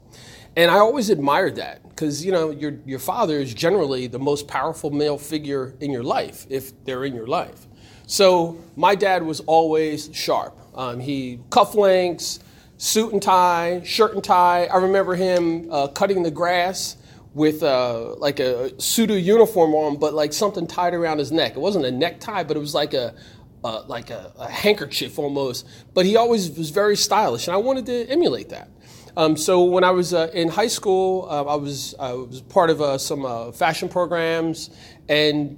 And 0.55 0.71
I 0.71 0.75
always 0.75 1.09
admired 1.09 1.57
that 1.57 1.83
because 1.89 2.25
you 2.25 2.31
know 2.31 2.49
your 2.49 2.75
your 2.85 2.99
father 2.99 3.39
is 3.39 3.53
generally 3.53 4.07
the 4.07 4.19
most 4.19 4.47
powerful 4.47 4.89
male 4.89 5.17
figure 5.17 5.75
in 5.81 5.91
your 5.91 6.03
life 6.03 6.47
if 6.49 6.71
they're 6.85 7.03
in 7.03 7.13
your 7.13 7.27
life. 7.27 7.67
So 8.11 8.57
my 8.75 8.93
dad 8.93 9.23
was 9.23 9.39
always 9.39 10.09
sharp. 10.11 10.59
Um, 10.75 10.99
he 10.99 11.39
cufflinks, 11.47 12.39
suit 12.75 13.13
and 13.13 13.23
tie, 13.23 13.83
shirt 13.85 14.15
and 14.15 14.21
tie. 14.21 14.65
I 14.65 14.79
remember 14.79 15.15
him 15.15 15.71
uh, 15.71 15.87
cutting 15.87 16.21
the 16.21 16.29
grass 16.29 16.97
with 17.33 17.63
uh, 17.63 18.15
like 18.15 18.41
a 18.41 18.77
pseudo 18.81 19.13
uniform 19.13 19.73
on, 19.73 19.97
but 19.97 20.13
like 20.13 20.33
something 20.33 20.67
tied 20.67 20.93
around 20.93 21.19
his 21.19 21.31
neck. 21.31 21.53
It 21.53 21.59
wasn't 21.59 21.85
a 21.85 21.91
necktie, 21.91 22.43
but 22.43 22.57
it 22.57 22.59
was 22.59 22.75
like 22.75 22.93
a, 22.93 23.15
uh, 23.63 23.83
like 23.87 24.09
a, 24.09 24.33
a, 24.37 24.51
handkerchief 24.51 25.17
almost, 25.17 25.65
but 25.93 26.05
he 26.05 26.17
always 26.17 26.51
was 26.51 26.69
very 26.69 26.97
stylish, 26.97 27.47
and 27.47 27.53
I 27.53 27.59
wanted 27.59 27.85
to 27.85 28.07
emulate 28.07 28.49
that. 28.49 28.69
Um, 29.15 29.37
so 29.37 29.63
when 29.63 29.85
I 29.85 29.91
was 29.91 30.13
uh, 30.13 30.29
in 30.33 30.49
high 30.49 30.67
school, 30.67 31.29
uh, 31.29 31.45
I 31.45 31.55
was 31.55 31.95
I 31.97 32.11
was 32.11 32.41
part 32.41 32.69
of 32.69 32.81
uh, 32.81 32.97
some 32.97 33.25
uh, 33.25 33.53
fashion 33.53 33.87
programs, 33.87 34.69
and 35.07 35.57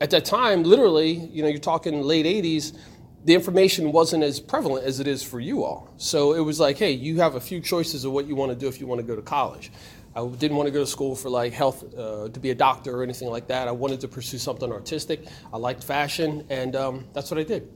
at 0.00 0.10
that 0.10 0.24
time, 0.24 0.62
literally, 0.62 1.12
you 1.12 1.42
know, 1.42 1.48
you're 1.48 1.58
talking 1.58 2.02
late 2.02 2.26
'80s. 2.26 2.76
The 3.24 3.34
information 3.34 3.92
wasn't 3.92 4.22
as 4.22 4.38
prevalent 4.40 4.86
as 4.86 5.00
it 5.00 5.06
is 5.06 5.22
for 5.22 5.40
you 5.40 5.64
all. 5.64 5.92
So 5.96 6.32
it 6.34 6.40
was 6.40 6.60
like, 6.60 6.78
hey, 6.78 6.92
you 6.92 7.18
have 7.20 7.34
a 7.34 7.40
few 7.40 7.60
choices 7.60 8.04
of 8.04 8.12
what 8.12 8.26
you 8.26 8.36
want 8.36 8.52
to 8.52 8.56
do 8.56 8.68
if 8.68 8.80
you 8.80 8.86
want 8.86 9.00
to 9.00 9.06
go 9.06 9.16
to 9.16 9.22
college. 9.22 9.70
I 10.14 10.26
didn't 10.26 10.56
want 10.56 10.66
to 10.68 10.70
go 10.72 10.80
to 10.80 10.86
school 10.86 11.14
for 11.14 11.28
like 11.28 11.52
health, 11.52 11.84
uh, 11.96 12.28
to 12.28 12.40
be 12.40 12.50
a 12.50 12.54
doctor 12.54 12.96
or 12.98 13.02
anything 13.02 13.28
like 13.28 13.48
that. 13.48 13.68
I 13.68 13.72
wanted 13.72 14.00
to 14.00 14.08
pursue 14.08 14.38
something 14.38 14.70
artistic. 14.72 15.26
I 15.52 15.58
liked 15.58 15.84
fashion, 15.84 16.46
and 16.48 16.74
um, 16.74 17.06
that's 17.12 17.30
what 17.30 17.38
I 17.38 17.42
did. 17.42 17.68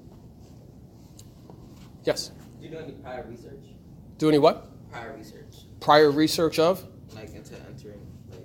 Yes. 2.05 2.31
Do 2.61 2.67
you 2.67 2.71
do 2.71 2.79
any 2.79 2.93
prior 2.93 3.26
research? 3.29 3.64
Do 4.19 4.29
any 4.29 4.38
what? 4.38 4.69
Prior 4.91 5.14
research, 5.17 5.55
Prior 5.81 6.11
research 6.11 6.59
of 6.59 6.85
like 7.14 7.35
into 7.35 7.55
entering, 7.69 8.07
like 8.31 8.41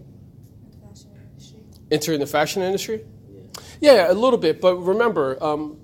The 0.71 0.87
fashion 0.87 1.09
industry. 1.29 1.59
entering 1.91 2.19
the 2.19 2.25
fashion 2.27 2.61
industry? 2.63 3.05
Yeah. 3.79 4.11
A 4.11 4.13
little 4.13 4.39
bit. 4.39 4.61
But 4.61 4.77
remember, 4.77 5.41
um, 5.43 5.77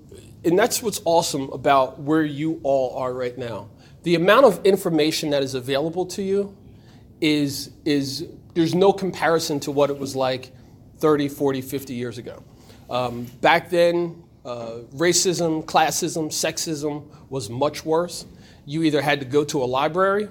and 0.44 0.58
that's 0.58 0.82
what's 0.82 1.00
awesome 1.04 1.50
about 1.50 2.00
where 2.00 2.24
you 2.24 2.60
all 2.62 2.96
are 2.98 3.12
right 3.12 3.36
now. 3.36 3.68
The 4.02 4.14
amount 4.14 4.46
of 4.46 4.64
information 4.66 5.30
that 5.30 5.42
is 5.42 5.54
available 5.54 6.06
to 6.06 6.22
you 6.22 6.56
is 7.20 7.70
is 7.84 8.26
there's 8.54 8.74
no 8.74 8.92
comparison 8.92 9.60
to 9.60 9.70
what 9.70 9.90
it 9.90 9.98
was 9.98 10.14
like 10.14 10.52
30, 10.98 11.28
40, 11.28 11.60
50 11.60 11.94
years 11.94 12.18
ago. 12.18 12.42
Um, 12.88 13.24
back 13.40 13.70
then, 13.70 14.22
uh, 14.44 14.80
racism, 14.94 15.64
classism, 15.64 16.26
sexism 16.26 17.04
was 17.30 17.50
much 17.50 17.84
worse. 17.84 18.26
You 18.66 18.82
either 18.82 19.02
had 19.02 19.20
to 19.20 19.26
go 19.26 19.44
to 19.44 19.62
a 19.62 19.66
library. 19.66 20.28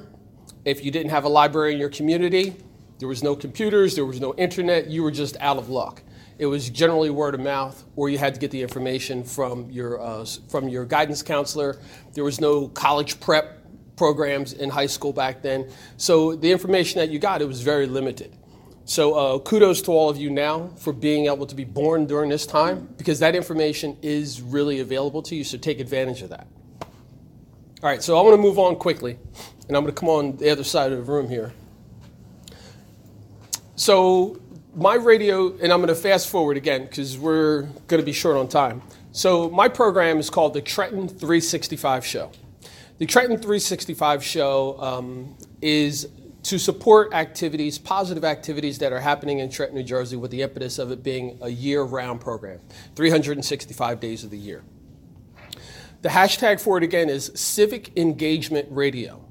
If 0.66 0.86
you 0.86 0.92
didn't 0.92 1.10
have 1.10 1.26
a 1.26 1.30
library 1.30 1.74
in 1.74 1.80
your 1.80 1.90
community, 1.90 2.56
there 3.00 3.08
was 3.08 3.24
no 3.24 3.36
computers, 3.36 3.96
there 3.96 4.06
was 4.06 4.22
no 4.22 4.34
internet, 4.36 4.88
you 4.88 5.04
were 5.04 5.12
just 5.12 5.36
out 5.40 5.58
of 5.58 5.70
luck. 5.70 6.02
It 6.40 6.46
was 6.48 6.70
generally 6.70 7.10
word 7.10 7.36
of 7.36 7.42
mouth, 7.42 7.84
or 7.96 8.10
you 8.10 8.18
had 8.18 8.34
to 8.34 8.40
get 8.40 8.52
the 8.52 8.62
information 8.62 9.24
from 9.24 9.70
your, 9.70 10.02
uh, 10.02 10.26
from 10.50 10.68
your 10.68 10.86
guidance 10.86 11.22
counselor. 11.22 11.78
There 12.14 12.24
was 12.24 12.42
no 12.42 12.68
college 12.70 13.20
prep 13.20 13.60
programs 13.96 14.54
in 14.54 14.70
high 14.70 14.88
school 14.88 15.14
back 15.14 15.42
then. 15.42 15.70
So 15.98 16.36
the 16.36 16.52
information 16.52 17.00
that 17.00 17.10
you 17.10 17.20
got, 17.20 17.42
it 17.42 17.48
was 17.48 17.62
very 17.62 17.86
limited. 17.86 18.36
So 18.86 19.14
uh, 19.14 19.40
kudos 19.40 19.82
to 19.84 19.92
all 19.92 20.10
of 20.10 20.18
you 20.18 20.30
now 20.30 20.70
for 20.78 20.92
being 20.92 21.28
able 21.28 21.46
to 21.46 21.56
be 21.56 21.64
born 21.64 22.06
during 22.06 22.30
this 22.30 22.46
time, 22.46 22.90
because 22.98 23.20
that 23.20 23.36
information 23.36 23.98
is 24.02 24.42
really 24.42 24.80
available 24.80 25.22
to 25.24 25.36
you, 25.36 25.44
so 25.44 25.58
take 25.58 25.80
advantage 25.80 26.22
of 26.22 26.30
that. 26.32 26.48
All 26.82 27.90
right, 27.90 28.02
so 28.02 28.18
I 28.18 28.22
want 28.22 28.34
to 28.34 28.42
move 28.42 28.60
on 28.60 28.76
quickly, 28.76 29.18
and 29.68 29.78
I'm 29.78 29.84
going 29.84 29.94
to 29.94 30.00
come 30.00 30.10
on 30.10 30.38
the 30.38 30.50
other 30.50 30.64
side 30.64 30.92
of 30.92 31.06
the 31.06 31.12
room 31.12 31.30
here. 31.30 31.54
So, 33.76 34.42
my 34.76 34.96
radio, 34.96 35.56
and 35.58 35.72
I'm 35.72 35.80
going 35.80 35.88
to 35.88 35.96
fast 35.96 36.30
forward 36.30 36.58
again 36.58 36.84
because 36.84 37.18
we're 37.18 37.64
going 37.88 38.02
to 38.02 38.06
be 38.06 38.14
short 38.14 38.38
on 38.38 38.48
time. 38.48 38.82
So, 39.12 39.50
my 39.50 39.68
program 39.68 40.20
is 40.20 40.30
called 40.30 40.54
the 40.54 40.62
Trenton 40.62 41.08
365 41.08 42.06
Show. 42.06 42.32
The 42.98 43.06
Trenton 43.06 43.38
365 43.38 44.24
Show 44.24 44.80
um, 44.80 45.38
is 45.62 46.10
to 46.44 46.58
support 46.58 47.14
activities, 47.14 47.78
positive 47.78 48.26
activities 48.26 48.80
that 48.80 48.92
are 48.92 49.00
happening 49.00 49.40
in 49.40 49.50
Trenton, 49.50 49.78
New 49.78 49.84
Jersey, 49.84 50.16
with 50.16 50.32
the 50.32 50.42
impetus 50.42 50.78
of 50.78 50.92
it 50.92 51.04
being 51.04 51.38
a 51.42 51.50
year 51.50 51.84
round 51.84 52.22
program, 52.22 52.60
365 52.96 54.00
days 54.00 54.24
of 54.24 54.30
the 54.30 54.38
year. 54.38 54.64
The 56.02 56.10
hashtag 56.10 56.60
for 56.60 56.78
it 56.78 56.84
again 56.84 57.10
is 57.10 57.32
Civic 57.34 57.98
Engagement 57.98 58.68
Radio. 58.70 59.23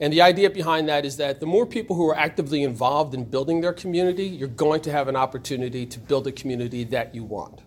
And 0.00 0.12
the 0.12 0.22
idea 0.22 0.48
behind 0.48 0.88
that 0.88 1.04
is 1.04 1.18
that 1.18 1.40
the 1.40 1.46
more 1.46 1.66
people 1.66 1.94
who 1.94 2.08
are 2.08 2.16
actively 2.16 2.62
involved 2.62 3.14
in 3.14 3.24
building 3.24 3.60
their 3.60 3.74
community, 3.74 4.24
you're 4.24 4.48
going 4.48 4.80
to 4.82 4.92
have 4.92 5.08
an 5.08 5.16
opportunity 5.16 5.84
to 5.86 5.98
build 5.98 6.26
a 6.26 6.32
community 6.32 6.84
that 6.84 7.14
you 7.14 7.22
want. 7.22 7.60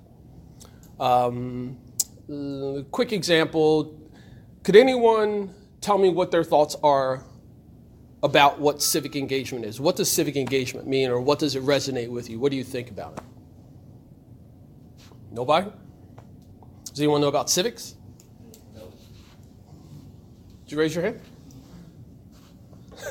Um, 0.99 1.77
quick 2.91 3.13
example 3.13 3.99
could 4.63 4.77
anyone 4.77 5.53
tell 5.81 5.97
me 5.97 6.09
what 6.09 6.31
their 6.31 6.43
thoughts 6.43 6.75
are 6.81 7.25
about 8.23 8.59
what 8.59 8.81
civic 8.81 9.17
engagement 9.17 9.65
is? 9.65 9.81
What 9.81 9.97
does 9.97 10.09
civic 10.09 10.37
engagement 10.37 10.87
mean, 10.87 11.09
or 11.09 11.19
what 11.19 11.37
does 11.37 11.57
it 11.57 11.63
resonate 11.63 12.07
with 12.07 12.29
you? 12.29 12.39
What 12.39 12.51
do 12.51 12.57
you 12.57 12.63
think 12.63 12.89
about 12.89 13.17
it? 13.17 13.23
Nobody? 15.31 15.69
Does 16.85 16.99
anyone 16.99 17.19
know 17.19 17.27
about 17.27 17.49
civics? 17.49 17.95
Did 20.63 20.71
you 20.71 20.79
raise 20.79 20.95
your 20.95 21.03
hand? 21.03 21.19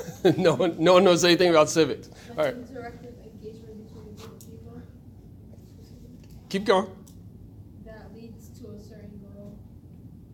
no, 0.37 0.55
one, 0.55 0.77
no 0.79 0.95
one 0.95 1.05
knows 1.05 1.25
anything 1.25 1.51
about 1.51 1.69
civics. 1.71 2.09
All 2.31 2.45
right, 2.45 2.57
Interactive 2.57 3.15
engagement 3.25 3.87
between 3.87 4.09
a 4.09 4.21
group 4.21 4.33
of 4.33 4.41
people 4.41 4.83
keep 6.49 6.65
going. 6.65 6.87
that 7.85 8.15
leads 8.15 8.49
to 8.61 8.69
a 8.69 8.81
certain 8.81 9.21
goal 9.23 9.59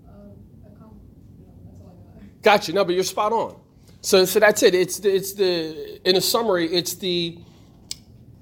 of 0.06 0.32
a 0.66 0.78
com- 0.78 1.00
no, 1.40 1.46
that's 1.64 1.80
all 1.82 1.96
I 2.16 2.20
got. 2.20 2.42
Gotcha. 2.42 2.72
No, 2.72 2.84
but 2.84 2.94
you're 2.94 3.04
spot 3.04 3.32
on. 3.32 3.56
So, 4.00 4.25
so 4.25 4.38
that's 4.40 4.62
it. 4.62 4.75
It's 4.75 4.98
the, 5.00 5.14
it's 5.14 5.32
the 5.34 6.00
in 6.08 6.16
a 6.16 6.20
summary, 6.20 6.66
it's 6.72 6.94
the 6.94 7.38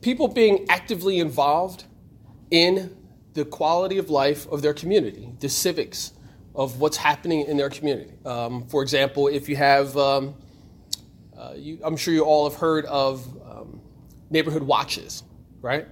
people 0.00 0.28
being 0.28 0.66
actively 0.68 1.18
involved 1.18 1.84
in 2.50 2.94
the 3.34 3.44
quality 3.44 3.98
of 3.98 4.10
life 4.10 4.46
of 4.48 4.62
their 4.62 4.74
community, 4.74 5.32
the 5.40 5.48
civics 5.48 6.12
of 6.54 6.80
what's 6.80 6.96
happening 6.96 7.42
in 7.42 7.56
their 7.56 7.68
community. 7.68 8.12
Um, 8.24 8.66
for 8.68 8.82
example, 8.82 9.28
if 9.28 9.48
you 9.48 9.56
have, 9.56 9.96
um, 9.96 10.34
uh, 11.46 11.54
you, 11.54 11.78
I'm 11.84 11.96
sure 11.96 12.12
you 12.12 12.24
all 12.24 12.48
have 12.48 12.58
heard 12.58 12.86
of 12.86 13.24
um, 13.48 13.80
neighborhood 14.30 14.62
watches, 14.62 15.22
right? 15.60 15.86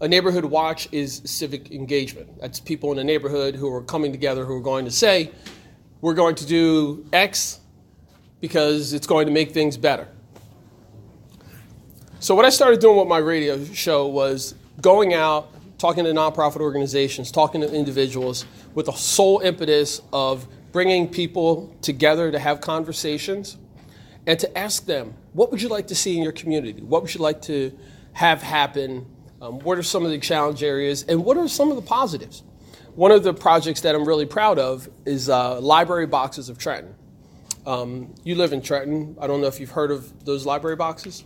A 0.00 0.06
neighborhood 0.06 0.44
watch 0.44 0.88
is 0.92 1.22
civic 1.24 1.72
engagement. 1.72 2.40
That's 2.40 2.60
people 2.60 2.90
in 2.90 2.96
the 2.96 3.04
neighborhood 3.04 3.56
who 3.56 3.72
are 3.72 3.82
coming 3.82 4.12
together 4.12 4.44
who 4.44 4.54
are 4.54 4.62
going 4.62 4.84
to 4.84 4.90
say, 4.90 5.30
we're 6.00 6.14
going 6.14 6.34
to 6.36 6.46
do 6.46 7.06
X 7.12 7.60
because 8.40 8.92
it's 8.92 9.06
going 9.06 9.26
to 9.26 9.32
make 9.32 9.52
things 9.52 9.76
better. 9.76 10.06
So, 12.20 12.34
what 12.34 12.44
I 12.44 12.50
started 12.50 12.80
doing 12.80 12.98
with 12.98 13.08
my 13.08 13.18
radio 13.18 13.64
show 13.64 14.06
was 14.06 14.54
going 14.80 15.14
out, 15.14 15.50
talking 15.78 16.04
to 16.04 16.10
nonprofit 16.10 16.60
organizations, 16.60 17.32
talking 17.32 17.60
to 17.62 17.72
individuals 17.72 18.44
with 18.74 18.86
the 18.86 18.92
sole 18.92 19.40
impetus 19.40 20.00
of 20.12 20.46
bringing 20.70 21.08
people 21.08 21.74
together 21.82 22.30
to 22.30 22.38
have 22.38 22.60
conversations 22.60 23.56
and 24.26 24.38
to 24.40 24.58
ask 24.58 24.86
them, 24.86 25.14
what 25.32 25.50
would 25.50 25.62
you 25.62 25.68
like 25.68 25.88
to 25.88 25.94
see 25.94 26.16
in 26.16 26.22
your 26.22 26.32
community? 26.32 26.82
What 26.82 27.02
would 27.02 27.14
you 27.14 27.20
like 27.20 27.42
to 27.42 27.76
have 28.12 28.42
happen? 28.42 29.06
Um, 29.40 29.60
what 29.60 29.78
are 29.78 29.82
some 29.82 30.04
of 30.04 30.10
the 30.10 30.18
challenge 30.18 30.62
areas? 30.62 31.04
And 31.04 31.24
what 31.24 31.36
are 31.36 31.48
some 31.48 31.70
of 31.70 31.76
the 31.76 31.82
positives? 31.82 32.42
One 32.94 33.12
of 33.12 33.22
the 33.22 33.34
projects 33.34 33.82
that 33.82 33.94
I'm 33.94 34.06
really 34.06 34.26
proud 34.26 34.58
of 34.58 34.88
is 35.04 35.28
uh, 35.28 35.60
Library 35.60 36.06
Boxes 36.06 36.48
of 36.48 36.58
Trenton. 36.58 36.94
Um, 37.66 38.14
you 38.22 38.36
live 38.36 38.52
in 38.52 38.62
Trenton. 38.62 39.16
I 39.20 39.26
don't 39.26 39.40
know 39.40 39.48
if 39.48 39.58
you've 39.58 39.70
heard 39.70 39.90
of 39.90 40.24
those 40.24 40.46
library 40.46 40.76
boxes. 40.76 41.24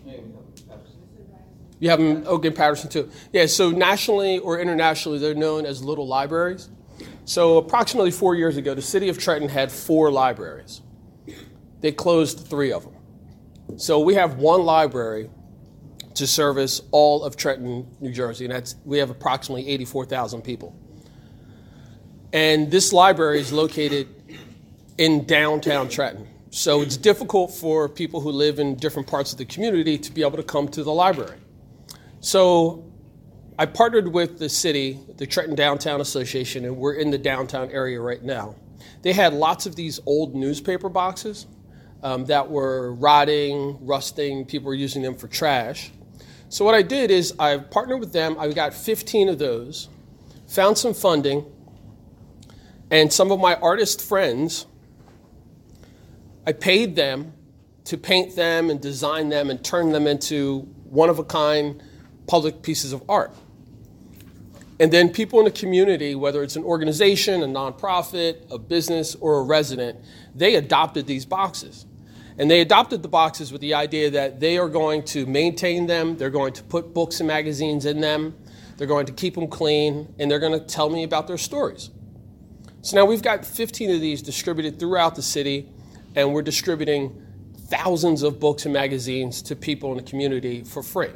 You 1.79 1.91
have 1.91 1.99
them, 1.99 2.27
okay, 2.27 2.49
in 2.49 2.55
Paterson 2.55 2.91
too. 2.91 3.11
Yeah, 3.33 3.47
so 3.47 3.71
nationally 3.71 4.39
or 4.39 4.59
internationally, 4.59 5.19
they're 5.19 5.35
known 5.35 5.67
as 5.67 5.83
little 5.83 6.07
libraries. 6.07 6.71
So, 7.25 7.59
approximately 7.59 8.11
four 8.11 8.35
years 8.35 8.57
ago, 8.57 8.75
the 8.75 8.83
city 8.83 9.09
of 9.09 9.19
Trenton 9.19 9.49
had 9.49 9.71
four 9.71 10.11
libraries. 10.11 10.83
They 11.81 11.93
closed 11.93 12.47
three 12.47 12.73
of 12.73 12.85
them. 12.85 12.95
So, 13.77 14.01
we 14.01 14.15
have 14.15 14.37
one 14.37 14.63
library 14.63 15.31
to 16.15 16.27
service 16.27 16.83
all 16.91 17.23
of 17.23 17.37
Trenton, 17.37 17.87
New 18.01 18.13
Jersey, 18.13 18.45
and 18.45 18.55
that's 18.55 18.77
we 18.85 18.99
have 18.99 19.11
approximately 19.11 19.69
84,000 19.69 20.43
people. 20.43 20.77
And 22.33 22.71
this 22.71 22.93
library 22.93 23.41
is 23.41 23.53
located 23.53 24.09
in 24.99 25.25
downtown 25.25 25.89
Trenton. 25.89 26.29
So 26.51 26.83
it's 26.83 26.97
difficult 26.97 27.53
for 27.53 27.89
people 27.89 28.21
who 28.21 28.31
live 28.31 28.59
in 28.59 28.75
different 28.75 29.09
parts 29.09 29.33
of 29.33 29.39
the 29.39 29.45
community 29.45 29.97
to 29.99 30.13
be 30.13 30.23
able 30.23 30.37
to 30.37 30.43
come 30.43 30.69
to 30.69 30.83
the 30.83 30.93
library. 30.93 31.39
So 32.21 32.85
I 33.59 33.67
partnered 33.67 34.09
with 34.13 34.39
the 34.39 34.49
city, 34.49 34.99
the 35.17 35.27
Trenton 35.27 35.55
Downtown 35.55 36.01
Association, 36.01 36.65
and 36.65 36.77
we're 36.77 36.95
in 36.95 37.11
the 37.11 37.19
downtown 37.19 37.71
area 37.71 38.01
right 38.01 38.23
now. 38.23 38.57
They 39.03 39.13
had 39.13 39.33
lots 39.33 39.65
of 39.65 39.77
these 39.77 40.01
old 40.07 40.35
newspaper 40.35 40.89
boxes 40.89 41.47
um, 42.03 42.25
that 42.27 42.51
were 42.51 42.95
rotting, 42.95 43.79
rusting, 43.81 44.45
people 44.45 44.69
were 44.69 44.75
using 44.75 45.03
them 45.03 45.15
for 45.15 45.29
trash. 45.29 45.91
So 46.49 46.65
what 46.65 46.75
I 46.75 46.83
did 46.83 47.11
is 47.11 47.35
I 47.39 47.59
partnered 47.59 48.01
with 48.01 48.13
them, 48.13 48.37
I 48.39 48.51
got 48.53 48.75
15 48.75 49.29
of 49.29 49.39
those, 49.39 49.89
found 50.49 50.79
some 50.79 50.95
funding, 50.95 51.45
and 52.91 53.13
some 53.13 53.31
of 53.31 53.39
my 53.39 53.55
artist 53.57 54.01
friends 54.03 54.67
I 56.47 56.53
paid 56.53 56.97
them 56.97 57.33
to 57.85 57.99
paint 57.99 58.35
them 58.35 58.71
and 58.71 58.81
design 58.81 59.29
them 59.29 59.51
and 59.51 59.63
turn 59.63 59.93
them 59.93 60.07
into 60.07 60.61
one 60.85 61.09
of 61.11 61.19
a 61.19 61.25
kind 61.25 61.83
public 62.27 62.63
pieces 62.63 62.93
of 62.93 63.03
art. 63.09 63.33
And 64.79 64.91
then 64.91 65.11
people 65.11 65.39
in 65.39 65.45
the 65.45 65.51
community, 65.51 66.15
whether 66.15 66.43
it's 66.43 66.57
an 66.57 66.65
organization, 66.65 67.43
a 67.43 67.47
nonprofit, 67.47 68.51
a 68.51 68.59
business, 68.59 69.15
or 69.15 69.39
a 69.39 69.43
resident, 69.43 69.99
they 70.35 70.55
adopted 70.55 71.07
these 71.07 71.27
boxes. 71.27 71.87
And 72.41 72.51
they 72.51 72.63
adopted 72.63 73.03
the 73.03 73.09
boxes 73.09 73.53
with 73.53 73.61
the 73.61 73.75
idea 73.75 74.09
that 74.13 74.41
they 74.41 74.57
are 74.57 74.71
going 74.71 75.03
to 75.05 75.27
maintain 75.27 75.87
them, 75.87 76.17
they're 76.17 76.31
going 76.31 76.55
to 76.55 76.63
put 76.63 76.95
books 76.95 77.21
and 77.21 77.27
magazines 77.27 77.85
in 77.85 78.01
them, 78.01 78.35
they're 78.79 78.87
going 78.87 79.05
to 79.05 79.13
keep 79.13 79.35
them 79.35 79.47
clean, 79.47 80.15
and 80.19 80.31
they're 80.31 80.39
going 80.39 80.59
to 80.59 80.67
tell 80.67 80.89
me 80.89 81.03
about 81.03 81.27
their 81.27 81.37
stories. 81.37 81.91
So 82.81 82.97
now 82.97 83.05
we've 83.05 83.21
got 83.21 83.45
15 83.45 83.91
of 83.91 84.01
these 84.01 84.23
distributed 84.23 84.81
throughout 84.81 85.17
the 85.17 85.23
city, 85.23 85.69
and 86.17 86.33
we're 86.33 86.41
distributing 86.41 87.15
thousands 87.69 88.23
of 88.23 88.41
books 88.41 88.65
and 88.65 88.73
magazines 88.73 89.43
to 89.43 89.55
people 89.55 89.91
in 89.91 89.99
the 89.99 90.11
community 90.11 90.65
for 90.65 90.83
free. 90.83 91.11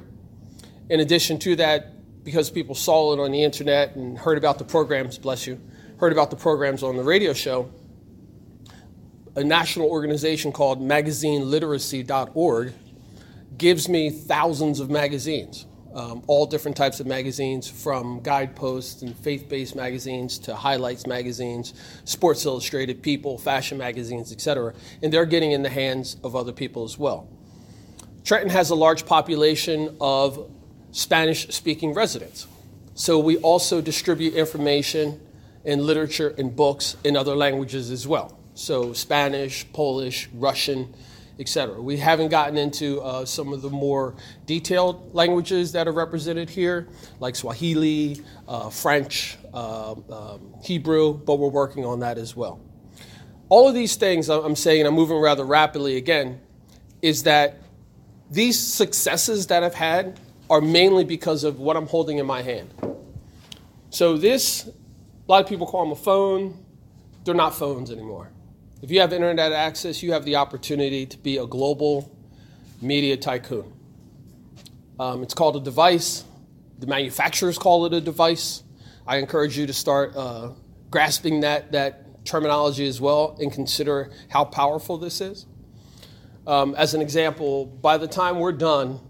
In 0.91 1.01
addition 1.01 1.39
to 1.39 1.57
that, 1.57 2.23
because 2.23 2.51
people 2.51 2.75
saw 2.75 3.15
it 3.15 3.19
on 3.19 3.33
the 3.33 3.43
internet 3.43 3.97
and 3.97 4.19
heard 4.19 4.37
about 4.37 4.59
the 4.59 4.65
programs, 4.65 5.17
bless 5.17 5.47
you, 5.47 5.59
heard 5.97 6.13
about 6.13 6.29
the 6.29 6.37
programs 6.37 6.83
on 6.83 6.99
the 6.99 7.03
radio 7.03 7.33
show, 7.33 7.73
a 9.37 9.43
national 9.43 9.89
organization 9.89 10.53
called 10.53 10.81
magazineliteracy.org 10.81 12.73
gives 13.57 13.89
me 13.89 14.11
thousands 14.11 14.81
of 14.81 14.91
magazines, 14.91 15.67
um, 15.95 16.23
all 16.27 16.47
different 16.47 16.77
types 16.77 17.01
of 17.01 17.07
magazines, 17.07 17.69
from 17.69 18.21
guideposts 18.21 19.03
and 19.03 19.17
faith 19.17 19.49
based 19.49 19.75
magazines 19.75 20.39
to 20.39 20.55
highlights 20.55 21.07
magazines, 21.07 21.75
Sports 22.05 22.45
Illustrated, 22.47 23.03
People, 23.03 23.39
fashion 23.39 23.79
magazines, 23.79 24.33
etc. 24.33 24.73
And 25.03 25.13
they're 25.13 25.27
getting 25.27 25.53
in 25.53 25.63
the 25.63 25.71
hands 25.71 26.17
of 26.23 26.37
other 26.37 26.53
people 26.53 26.85
as 26.85 26.99
well. 26.99 27.29
Trenton 28.25 28.51
has 28.51 28.71
a 28.71 28.75
large 28.75 29.05
population 29.05 29.97
of 30.01 30.51
Spanish 30.93 31.49
speaking 31.49 31.93
residents. 31.93 32.47
So 32.95 33.19
we 33.19 33.37
also 33.39 33.81
distribute 33.81 34.35
information 34.35 35.21
and 35.65 35.83
literature 35.83 36.35
and 36.39 36.55
books 36.55 36.97
in 37.05 37.17
other 37.17 37.35
languages 37.35 37.91
as 37.91 38.07
well. 38.07 38.39
So 38.55 38.93
Spanish, 38.93 39.71
Polish, 39.73 40.29
Russian, 40.33 40.95
etc. 41.39 41.81
We 41.81 41.97
haven't 41.97 42.29
gotten 42.29 42.57
into 42.57 43.01
uh, 43.01 43.25
some 43.25 43.53
of 43.53 43.63
the 43.63 43.71
more 43.71 44.15
detailed 44.47 45.15
languages 45.15 45.73
that 45.73 45.89
are 45.89 45.93
represented 45.93 46.49
here, 46.49 46.89
like 47.19 47.35
Swahili, 47.35 48.23
uh, 48.47 48.71
French, 48.71 49.37
uh, 49.53 49.93
um, 49.93 50.55
Hebrew, 50.63 51.15
but 51.15 51.39
we're 51.39 51.49
working 51.49 51.85
on 51.85 52.01
that 52.01 52.19
as 52.19 52.37
well. 52.37 52.61
All 53.49 53.69
of 53.69 53.75
these 53.75 53.97
things 53.97 54.29
I'm 54.29 54.57
saying, 54.57 54.87
I'm 54.87 54.95
moving 54.95 55.19
rather 55.19 55.45
rapidly 55.45 55.97
again, 55.97 56.41
is 57.03 57.25
that 57.25 57.61
these 58.31 58.59
successes 58.59 59.49
that 59.49 59.63
I've 59.63 59.75
had 59.75 60.19
are 60.49 60.61
mainly 60.61 61.05
because 61.05 61.45
of 61.45 61.59
what 61.59 61.77
I'm 61.77 61.87
holding 61.87 62.19
in 62.19 62.27
my 62.27 62.43
hand. 62.43 62.73
So, 63.91 64.17
this, 64.17 64.67
a 64.67 64.73
lot 65.31 65.43
of 65.43 65.49
people 65.49 65.67
call 65.67 65.85
them 65.85 65.93
a 65.93 65.97
phone, 65.97 66.65
they're 67.25 67.35
not 67.35 67.55
phones 67.55 67.91
anymore. 67.91 68.31
If 68.85 68.91
you 68.91 69.01
have 69.01 69.15
internet 69.15 69.51
access, 69.51 70.03
you 70.03 70.13
have 70.13 70.27
the 70.27 70.37
opportunity 70.37 71.07
to 71.07 71.17
be 71.17 71.39
a 71.39 71.47
global 71.47 72.15
media 72.83 73.17
tycoon. 73.17 73.73
Um, 75.01 75.23
it's 75.23 75.33
called 75.33 75.57
a 75.57 75.61
device. 75.61 76.23
The 76.81 76.87
manufacturers 76.87 77.57
call 77.57 77.87
it 77.87 77.95
a 77.95 78.01
device. 78.03 78.63
I 79.07 79.17
encourage 79.17 79.57
you 79.57 79.67
to 79.67 79.73
start 79.73 80.15
uh, 80.15 80.51
grasping 80.91 81.41
that, 81.41 81.73
that 81.73 82.27
terminology 82.27 82.87
as 82.87 83.01
well 83.01 83.39
and 83.41 83.51
consider 83.51 84.11
how 84.29 84.45
powerful 84.45 84.99
this 84.99 85.23
is. 85.23 85.47
Um, 86.47 86.75
as 86.75 86.93
an 86.93 87.01
example, 87.01 87.65
by 87.65 87.97
the 87.97 88.07
time 88.07 88.39
we're 88.39 88.53
done, 88.53 89.01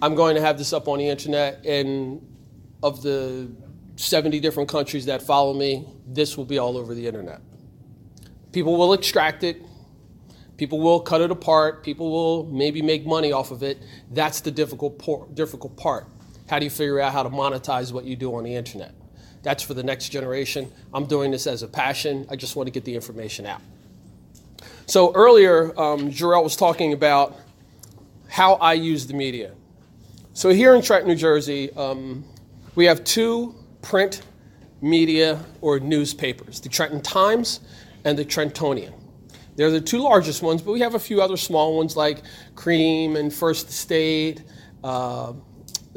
I'm 0.00 0.14
going 0.14 0.36
to 0.36 0.40
have 0.40 0.58
this 0.58 0.72
up 0.72 0.86
on 0.86 0.98
the 0.98 1.08
internet, 1.08 1.66
and 1.66 2.24
of 2.84 3.02
the 3.02 3.50
70 3.96 4.38
different 4.38 4.68
countries 4.68 5.06
that 5.06 5.22
follow 5.22 5.54
me, 5.54 5.88
this 6.06 6.36
will 6.36 6.44
be 6.44 6.58
all 6.58 6.76
over 6.76 6.94
the 6.94 7.04
internet. 7.04 7.40
People 8.52 8.76
will 8.76 8.92
extract 8.92 9.44
it. 9.44 9.62
People 10.56 10.80
will 10.80 11.00
cut 11.00 11.20
it 11.20 11.30
apart. 11.30 11.84
People 11.84 12.10
will 12.10 12.46
maybe 12.46 12.82
make 12.82 13.06
money 13.06 13.32
off 13.32 13.50
of 13.50 13.62
it. 13.62 13.78
That's 14.10 14.40
the 14.40 14.50
difficult, 14.50 14.98
por- 14.98 15.28
difficult 15.34 15.76
part. 15.76 16.06
How 16.48 16.58
do 16.58 16.64
you 16.64 16.70
figure 16.70 16.98
out 16.98 17.12
how 17.12 17.22
to 17.22 17.30
monetize 17.30 17.92
what 17.92 18.04
you 18.04 18.16
do 18.16 18.34
on 18.34 18.44
the 18.44 18.54
internet? 18.54 18.94
That's 19.42 19.62
for 19.62 19.74
the 19.74 19.82
next 19.82 20.08
generation. 20.08 20.72
I'm 20.92 21.06
doing 21.06 21.30
this 21.30 21.46
as 21.46 21.62
a 21.62 21.68
passion. 21.68 22.26
I 22.30 22.36
just 22.36 22.56
want 22.56 22.66
to 22.66 22.72
get 22.72 22.84
the 22.84 22.94
information 22.94 23.46
out. 23.46 23.60
So 24.86 25.12
earlier, 25.14 25.78
um, 25.78 26.10
was 26.10 26.56
talking 26.56 26.92
about 26.92 27.36
how 28.28 28.54
I 28.54 28.72
use 28.72 29.06
the 29.06 29.14
media. 29.14 29.52
So 30.32 30.50
here 30.50 30.74
in 30.74 30.82
Trenton, 30.82 31.08
New 31.08 31.16
Jersey, 31.16 31.70
um, 31.72 32.24
we 32.74 32.86
have 32.86 33.04
two 33.04 33.54
print 33.82 34.22
media 34.80 35.44
or 35.60 35.80
newspapers 35.80 36.60
the 36.60 36.68
Trenton 36.68 37.00
Times 37.00 37.60
and 38.04 38.18
the 38.18 38.24
Trentonian. 38.24 38.92
They're 39.56 39.70
the 39.70 39.80
two 39.80 39.98
largest 39.98 40.42
ones, 40.42 40.62
but 40.62 40.72
we 40.72 40.80
have 40.80 40.94
a 40.94 41.00
few 41.00 41.20
other 41.20 41.36
small 41.36 41.76
ones 41.76 41.96
like 41.96 42.22
Cream 42.54 43.16
and 43.16 43.32
First 43.32 43.70
State, 43.70 44.44
uh, 44.84 45.32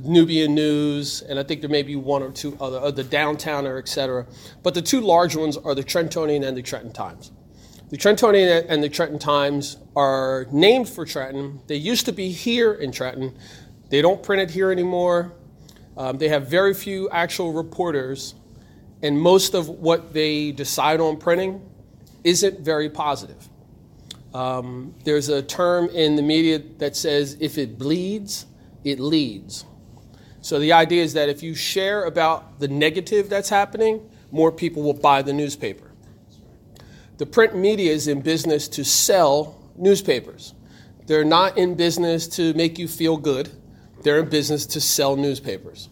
Nubian 0.04 0.56
News, 0.56 1.22
and 1.22 1.38
I 1.38 1.44
think 1.44 1.62
there 1.62 1.70
may 1.70 1.84
be 1.84 1.96
one 1.96 2.24
or 2.24 2.32
two 2.32 2.58
other, 2.60 2.80
uh, 2.80 2.90
the 2.90 3.04
Downtowner, 3.04 3.78
et 3.78 3.88
cetera. 3.88 4.26
But 4.64 4.74
the 4.74 4.82
two 4.82 5.00
large 5.00 5.36
ones 5.36 5.58
are 5.58 5.76
the 5.76 5.84
Trentonian 5.84 6.44
and 6.44 6.58
the 6.58 6.64
Trenton 6.64 6.92
Times. 6.92 7.32
The 7.90 7.98
Trentonian 7.98 8.66
and 8.68 8.82
the 8.82 8.90
Trenton 8.90 9.20
Times 9.20 9.78
are 9.96 10.48
named 10.52 10.90
for 10.90 11.06
Trenton. 11.06 11.60
They 11.68 11.76
used 11.76 12.06
to 12.08 12.14
be 12.14 12.32
here 12.32 12.74
in 12.74 12.92
Trenton. 12.92 13.38
They 13.90 14.02
don't 14.02 14.24
print 14.24 14.42
it 14.42 14.50
here 14.50 14.72
anymore. 14.72 15.34
Um, 15.98 16.18
they 16.18 16.30
have 16.30 16.48
very 16.48 16.74
few 16.74 17.10
actual 17.10 17.52
reporters, 17.52 18.34
and 19.04 19.20
most 19.20 19.54
of 19.54 19.68
what 19.70 20.14
they 20.14 20.52
decide 20.52 21.00
on 21.00 21.18
printing 21.18 21.62
isn't 22.24 22.60
very 22.60 22.90
positive. 22.90 23.50
Um, 24.34 24.96
there's 25.04 25.30
a 25.30 25.42
term 25.42 25.90
in 25.90 26.16
the 26.16 26.22
media 26.22 26.60
that 26.78 26.96
says 26.96 27.38
if 27.40 27.58
it 27.58 27.78
bleeds, 27.78 28.46
it 28.84 29.00
leads. 29.00 29.66
So 30.42 30.60
the 30.60 30.74
idea 30.74 31.04
is 31.04 31.14
that 31.14 31.30
if 31.30 31.44
you 31.44 31.54
share 31.54 32.06
about 32.06 32.60
the 32.60 32.68
negative 32.68 33.30
that's 33.30 33.50
happening, 33.50 34.10
more 34.32 34.52
people 34.52 34.82
will 34.82 34.94
buy 34.94 35.22
the 35.22 35.34
newspaper. 35.34 35.92
The 37.18 37.26
print 37.26 37.56
media 37.56 37.92
is 37.92 38.08
in 38.08 38.22
business 38.22 38.68
to 38.70 38.84
sell 38.84 39.62
newspapers. 39.76 40.56
They're 41.06 41.24
not 41.24 41.58
in 41.58 41.76
business 41.76 42.28
to 42.30 42.54
make 42.54 42.80
you 42.80 42.88
feel 42.88 43.18
good. 43.18 43.52
They're 44.02 44.20
in 44.20 44.30
business 44.30 44.66
to 44.68 44.82
sell 44.82 45.16
newspapers. 45.16 45.90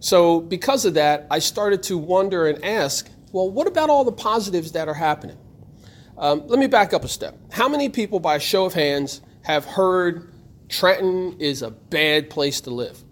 So, 0.00 0.40
because 0.40 0.84
of 0.84 0.94
that, 0.94 1.26
I 1.30 1.38
started 1.38 1.82
to 1.84 1.98
wonder 1.98 2.46
and 2.48 2.64
ask 2.64 3.08
well, 3.32 3.50
what 3.50 3.66
about 3.66 3.90
all 3.90 4.04
the 4.04 4.12
positives 4.12 4.72
that 4.72 4.88
are 4.88 4.94
happening? 4.94 5.38
Um, 6.18 6.46
let 6.46 6.58
me 6.58 6.66
back 6.66 6.92
up 6.92 7.04
a 7.04 7.08
step. 7.08 7.36
How 7.50 7.68
many 7.68 7.88
people, 7.88 8.20
by 8.20 8.36
a 8.36 8.40
show 8.40 8.66
of 8.66 8.74
hands, 8.74 9.22
have 9.42 9.64
heard 9.64 10.32
Trenton 10.68 11.36
is 11.40 11.62
a 11.62 11.70
bad 11.70 12.30
place 12.30 12.60
to 12.62 12.70
live? 12.70 13.02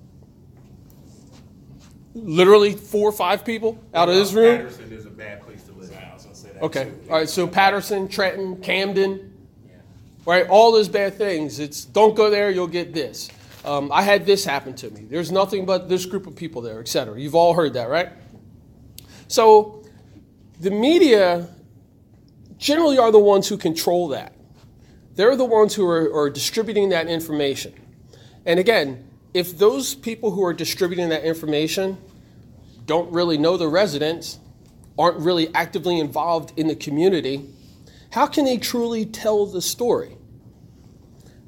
Literally 2.14 2.74
four 2.74 3.09
or 3.09 3.12
five 3.12 3.44
people 3.44 3.83
out 3.94 4.09
of 4.09 4.14
this 4.14 4.33
room? 4.33 4.59
Paterson 4.59 4.92
is 4.92 5.06
a 5.06 5.11
bad 5.11 5.42
place 5.42 5.62
to 5.64 5.72
live. 5.72 5.92
Okay. 6.62 6.92
All 7.09 7.16
right. 7.16 7.28
So 7.28 7.46
Paterson, 7.46 8.06
Trenton, 8.06 8.61
Camden, 8.61 9.33
right? 10.26 10.46
All 10.48 10.72
those 10.72 10.88
bad 10.88 11.14
things. 11.14 11.59
It's 11.59 11.85
don't 11.85 12.14
go 12.14 12.28
there, 12.28 12.50
you'll 12.50 12.66
get 12.66 12.92
this. 12.92 13.30
Um, 13.64 13.90
I 13.92 14.02
had 14.02 14.26
this 14.26 14.44
happen 14.44 14.74
to 14.76 14.90
me. 14.90 15.04
There's 15.04 15.33
nothing 15.33 15.66
but 15.66 15.88
this 15.88 16.06
group 16.06 16.26
of 16.26 16.37
people 16.37 16.62
there, 16.62 16.80
etc. 16.80 17.18
You've 17.18 17.35
all 17.35 17.54
heard 17.54 17.74
that, 17.74 17.88
right? 17.88 18.11
So 19.28 19.79
the 20.60 20.70
media 20.70 21.48
generally 22.58 22.98
are 22.98 23.10
the 23.10 23.18
ones 23.18 23.48
who 23.48 23.56
control 23.56 24.08
that. 24.08 24.34
They're 25.14 25.34
the 25.34 25.44
ones 25.44 25.74
who 25.74 25.86
are, 25.86 26.14
are 26.14 26.28
distributing 26.28 26.90
that 26.90 27.08
information. 27.08 27.72
And 28.44 28.60
again, 28.60 29.08
if 29.32 29.56
those 29.56 29.94
people 29.94 30.32
who 30.32 30.44
are 30.44 30.52
distributing 30.52 31.08
that 31.08 31.24
information 31.24 31.96
don't 32.84 33.10
really 33.10 33.38
know 33.38 33.56
the 33.56 33.68
residents, 33.68 34.38
aren't 34.98 35.18
really 35.18 35.52
actively 35.54 35.98
involved 35.98 36.52
in 36.58 36.68
the 36.68 36.76
community, 36.76 37.48
how 38.10 38.26
can 38.26 38.44
they 38.44 38.58
truly 38.58 39.06
tell 39.06 39.46
the 39.46 39.62
story? 39.62 40.16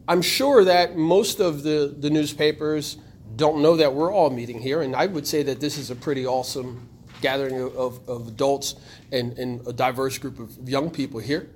I'm 0.08 0.22
sure 0.22 0.64
that 0.64 0.96
most 0.96 1.38
of 1.38 1.62
the, 1.62 1.94
the 1.98 2.08
newspapers 2.08 2.96
don't 3.36 3.60
know 3.60 3.76
that 3.76 3.92
we're 3.92 4.12
all 4.12 4.30
meeting 4.30 4.60
here, 4.60 4.80
and 4.80 4.96
I 4.96 5.06
would 5.06 5.26
say 5.26 5.42
that 5.42 5.60
this 5.60 5.76
is 5.76 5.90
a 5.90 5.96
pretty 5.96 6.26
awesome 6.26 6.88
gathering 7.22 7.60
of, 7.60 8.08
of, 8.08 8.28
adults 8.28 8.74
and, 9.10 9.38
and 9.38 9.66
a 9.66 9.72
diverse 9.72 10.18
group 10.18 10.38
of 10.38 10.68
young 10.68 10.90
people 10.90 11.20
here. 11.20 11.48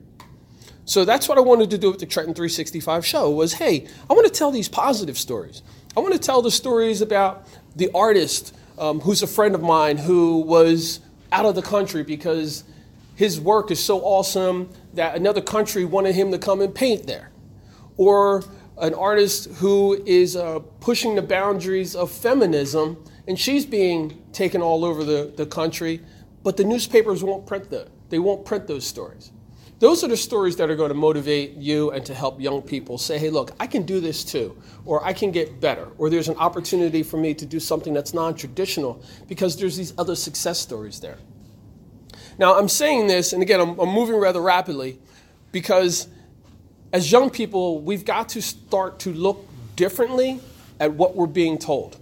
So 0.86 1.04
that's 1.04 1.28
what 1.28 1.36
I 1.36 1.40
wanted 1.40 1.70
to 1.70 1.78
do 1.78 1.90
with 1.90 2.00
the 2.00 2.06
Trenton 2.06 2.32
365 2.32 3.04
show 3.04 3.28
was, 3.30 3.54
hey, 3.54 3.86
I 4.08 4.14
want 4.14 4.26
to 4.26 4.32
tell 4.32 4.52
these 4.52 4.68
positive 4.68 5.18
stories. 5.18 5.62
I 5.96 6.00
want 6.00 6.14
to 6.14 6.20
tell 6.20 6.42
the 6.42 6.50
stories 6.50 7.02
about 7.02 7.46
the 7.74 7.90
artist 7.92 8.54
um, 8.78 9.00
who's 9.00 9.22
a 9.22 9.26
friend 9.26 9.54
of 9.54 9.62
mine 9.62 9.98
who 9.98 10.38
was 10.38 11.00
out 11.32 11.44
of 11.44 11.54
the 11.54 11.62
country 11.62 12.04
because 12.04 12.64
his 13.16 13.40
work 13.40 13.70
is 13.70 13.82
so 13.82 14.00
awesome 14.00 14.70
that 14.94 15.16
another 15.16 15.40
country 15.40 15.84
wanted 15.84 16.14
him 16.14 16.30
to 16.30 16.38
come 16.38 16.60
and 16.60 16.74
paint 16.74 17.06
there. 17.06 17.30
Or 17.96 18.44
an 18.78 18.94
artist 18.94 19.50
who 19.54 20.02
is 20.06 20.36
uh, 20.36 20.58
pushing 20.80 21.14
the 21.14 21.22
boundaries 21.22 21.96
of 21.96 22.10
feminism 22.10 23.02
and 23.26 23.38
she's 23.38 23.66
being 23.66 24.22
taken 24.32 24.62
all 24.62 24.84
over 24.84 25.02
the, 25.02 25.32
the 25.36 25.46
country, 25.46 26.00
but 26.42 26.56
the 26.56 26.64
newspapers 26.64 27.24
won't 27.24 27.46
print 27.46 27.70
the, 27.70 27.88
they 28.10 28.18
won't 28.18 28.44
print 28.44 28.66
those 28.66 28.86
stories. 28.86 29.32
Those 29.78 30.02
are 30.02 30.08
the 30.08 30.16
stories 30.16 30.56
that 30.56 30.70
are 30.70 30.76
going 30.76 30.88
to 30.88 30.94
motivate 30.94 31.52
you 31.54 31.90
and 31.90 32.04
to 32.06 32.14
help 32.14 32.40
young 32.40 32.62
people 32.62 32.96
say, 32.96 33.18
hey, 33.18 33.28
look, 33.28 33.50
I 33.60 33.66
can 33.66 33.82
do 33.82 34.00
this 34.00 34.24
too, 34.24 34.56
or 34.86 35.04
I 35.04 35.12
can 35.12 35.32
get 35.32 35.60
better, 35.60 35.88
or 35.98 36.08
there's 36.08 36.28
an 36.28 36.36
opportunity 36.36 37.02
for 37.02 37.18
me 37.18 37.34
to 37.34 37.44
do 37.44 37.60
something 37.60 37.92
that's 37.92 38.14
non 38.14 38.34
traditional 38.34 39.02
because 39.28 39.58
there's 39.58 39.76
these 39.76 39.92
other 39.98 40.14
success 40.14 40.58
stories 40.58 41.00
there. 41.00 41.18
Now, 42.38 42.58
I'm 42.58 42.68
saying 42.68 43.06
this, 43.06 43.34
and 43.34 43.42
again, 43.42 43.60
I'm, 43.60 43.78
I'm 43.78 43.90
moving 43.90 44.16
rather 44.16 44.40
rapidly 44.40 44.98
because 45.52 46.08
as 46.96 47.12
young 47.12 47.28
people, 47.28 47.82
we've 47.82 48.06
got 48.06 48.30
to 48.30 48.40
start 48.40 49.00
to 49.00 49.12
look 49.12 49.46
differently 49.76 50.40
at 50.80 50.94
what 50.94 51.14
we're 51.14 51.26
being 51.26 51.58
told, 51.58 51.98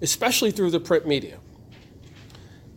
especially 0.00 0.52
through 0.52 0.70
the 0.70 0.78
print 0.78 1.04
media. 1.04 1.40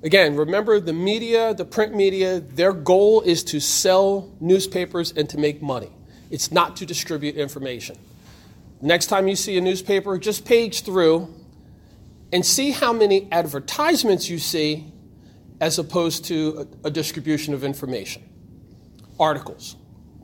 Again, 0.01 0.35
remember 0.35 0.79
the 0.79 0.93
media, 0.93 1.53
the 1.53 1.63
print 1.63 1.93
media, 1.93 2.39
their 2.39 2.73
goal 2.73 3.21
is 3.21 3.43
to 3.43 3.59
sell 3.59 4.31
newspapers 4.39 5.11
and 5.11 5.29
to 5.29 5.37
make 5.37 5.61
money. 5.61 5.91
It's 6.31 6.51
not 6.51 6.75
to 6.77 6.87
distribute 6.87 7.35
information. 7.35 7.99
Next 8.81 9.05
time 9.05 9.27
you 9.27 9.35
see 9.35 9.59
a 9.59 9.61
newspaper, 9.61 10.17
just 10.17 10.43
page 10.43 10.81
through 10.81 11.31
and 12.33 12.43
see 12.43 12.71
how 12.71 12.91
many 12.91 13.31
advertisements 13.31 14.27
you 14.27 14.39
see 14.39 14.91
as 15.61 15.77
opposed 15.77 16.25
to 16.25 16.67
a, 16.83 16.87
a 16.87 16.89
distribution 16.89 17.53
of 17.53 17.63
information. 17.63 18.23
Articles, 19.19 19.75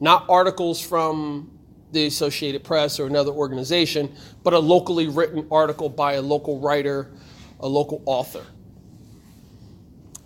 not 0.02 0.26
articles 0.28 0.82
from 0.82 1.50
the 1.92 2.08
Associated 2.08 2.64
Press 2.64 3.00
or 3.00 3.06
another 3.08 3.32
organization, 3.32 4.14
but 4.44 4.54
a 4.54 4.60
locally 4.60 5.08
written 5.08 5.48
article 5.52 5.88
by 5.88 6.14
a 6.14 6.22
local 6.22 6.60
writer, 6.60 7.12
a 7.60 7.68
local 7.68 8.02
author. 8.06 8.44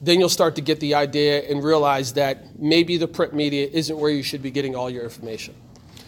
Then 0.02 0.20
you'll 0.20 0.30
start 0.30 0.56
to 0.56 0.62
get 0.62 0.80
the 0.80 0.96
idea 0.96 1.42
and 1.50 1.64
realize 1.64 2.14
that 2.14 2.60
maybe 2.60 2.98
the 2.98 3.08
print 3.08 3.34
media 3.34 3.68
isn't 3.72 3.98
where 3.98 4.12
you 4.12 4.24
should 4.24 4.42
be 4.42 4.52
getting 4.52 4.76
all 4.76 4.90
your 4.90 5.04
information. 5.04 5.54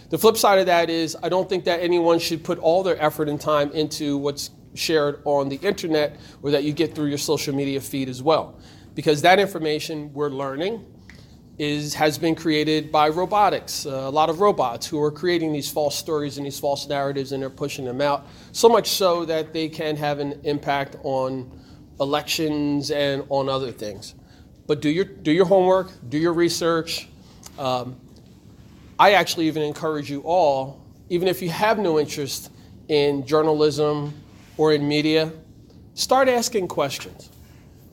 The 0.10 0.17
flip 0.17 0.38
side 0.38 0.60
of 0.60 0.67
that 0.67 0.89
is, 0.89 1.17
I 1.21 1.27
don't 1.27 1.49
think 1.49 1.65
that 1.65 1.82
anyone 1.82 2.19
should 2.19 2.43
put 2.43 2.60
all 2.60 2.84
their 2.84 3.01
effort 3.01 3.27
and 3.27 3.39
time 3.41 3.71
into 3.71 4.17
what's 4.17 4.51
shared 4.75 5.21
on 5.25 5.49
the 5.49 5.58
internet 5.58 6.17
or 6.41 6.51
that 6.51 6.63
you 6.63 6.71
get 6.71 6.95
through 6.95 7.08
your 7.08 7.17
social 7.17 7.53
media 7.53 7.82
feed 7.82 8.08
as 8.08 8.23
well. 8.23 8.60
Because 8.95 9.21
that 9.23 9.39
information 9.39 10.13
we're 10.13 10.30
learning 10.30 10.86
is, 11.57 11.95
has 11.95 12.17
been 12.17 12.35
created 12.35 12.91
by 12.91 13.09
robotics, 13.09 13.85
uh, 13.85 13.89
a 13.89 14.11
lot 14.11 14.29
of 14.29 14.39
robots 14.39 14.85
who 14.85 15.01
are 15.01 15.11
creating 15.11 15.53
these 15.53 15.69
false 15.69 15.95
stories 15.95 16.37
and 16.37 16.45
these 16.45 16.59
false 16.59 16.87
narratives 16.87 17.31
and 17.31 17.41
they're 17.41 17.49
pushing 17.49 17.83
them 17.83 17.99
out. 17.99 18.27
So 18.51 18.69
much 18.69 18.89
so 18.89 19.25
that 19.25 19.53
they 19.53 19.67
can 19.67 19.95
have 19.95 20.19
an 20.19 20.39
impact 20.43 20.97
on 21.03 21.51
elections 21.99 22.91
and 22.91 23.23
on 23.29 23.49
other 23.49 23.71
things. 23.71 24.13
But 24.67 24.81
do 24.81 24.89
your, 24.89 25.05
do 25.05 25.31
your 25.31 25.45
homework, 25.45 25.91
do 26.09 26.17
your 26.19 26.33
research. 26.33 27.07
Um, 27.57 27.95
I 28.99 29.13
actually 29.13 29.47
even 29.47 29.63
encourage 29.63 30.11
you 30.11 30.21
all, 30.21 30.85
even 31.09 31.27
if 31.27 31.41
you 31.41 31.49
have 31.49 31.79
no 31.79 31.99
interest 31.99 32.51
in 32.87 33.25
journalism 33.25 34.13
or 34.57 34.73
in 34.73 34.87
media, 34.87 35.31
start 35.95 36.27
asking 36.27 36.67
questions. 36.67 37.31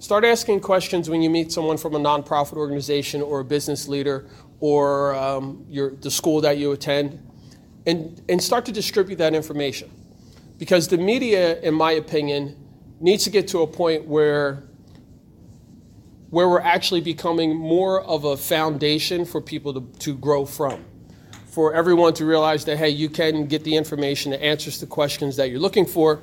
Start 0.05 0.27
asking 0.27 0.61
questions 0.61 1.09
when 1.09 1.23
you 1.23 1.31
meet 1.31 1.51
someone 1.51 1.79
from 1.79 1.95
a 1.95 1.99
nonprofit 1.99 2.59
organization 2.59 3.23
or 3.23 3.41
a 3.41 3.45
business 3.45 3.89
leader 3.89 4.27
or 4.61 5.15
um, 5.15 5.65
your, 5.67 5.93
the 5.93 6.11
school 6.11 6.43
that 6.43 6.59
you 6.59 6.73
attend, 6.73 7.27
and, 7.87 8.21
and 8.29 8.43
start 8.43 8.67
to 8.67 8.73
distribute 8.73 9.17
that 9.17 9.35
information. 9.35 9.91
Because 10.59 10.89
the 10.89 10.99
media, 10.99 11.59
in 11.63 11.73
my 11.73 11.93
opinion, 11.93 12.55
needs 13.01 13.25
to 13.25 13.31
get 13.31 13.49
to 13.49 13.63
a 13.63 13.67
point 13.67 14.05
where 14.05 14.65
where 16.29 16.51
we're 16.51 16.61
actually 16.61 17.01
becoming 17.01 17.57
more 17.57 18.03
of 18.03 18.25
a 18.25 18.37
foundation 18.37 19.25
for 19.25 19.41
people 19.41 19.73
to, 19.73 19.81
to 20.01 20.15
grow 20.15 20.45
from. 20.45 20.85
For 21.47 21.73
everyone 21.73 22.13
to 22.15 22.27
realize 22.27 22.67
that, 22.67 22.77
hey, 22.77 22.91
you 22.91 23.09
can 23.09 23.47
get 23.47 23.65
the 23.65 23.75
information 23.75 24.33
that 24.33 24.45
answers 24.45 24.81
the 24.81 24.87
questions 24.87 25.37
that 25.37 25.49
you're 25.49 25.61
looking 25.61 25.87
for 25.87 26.21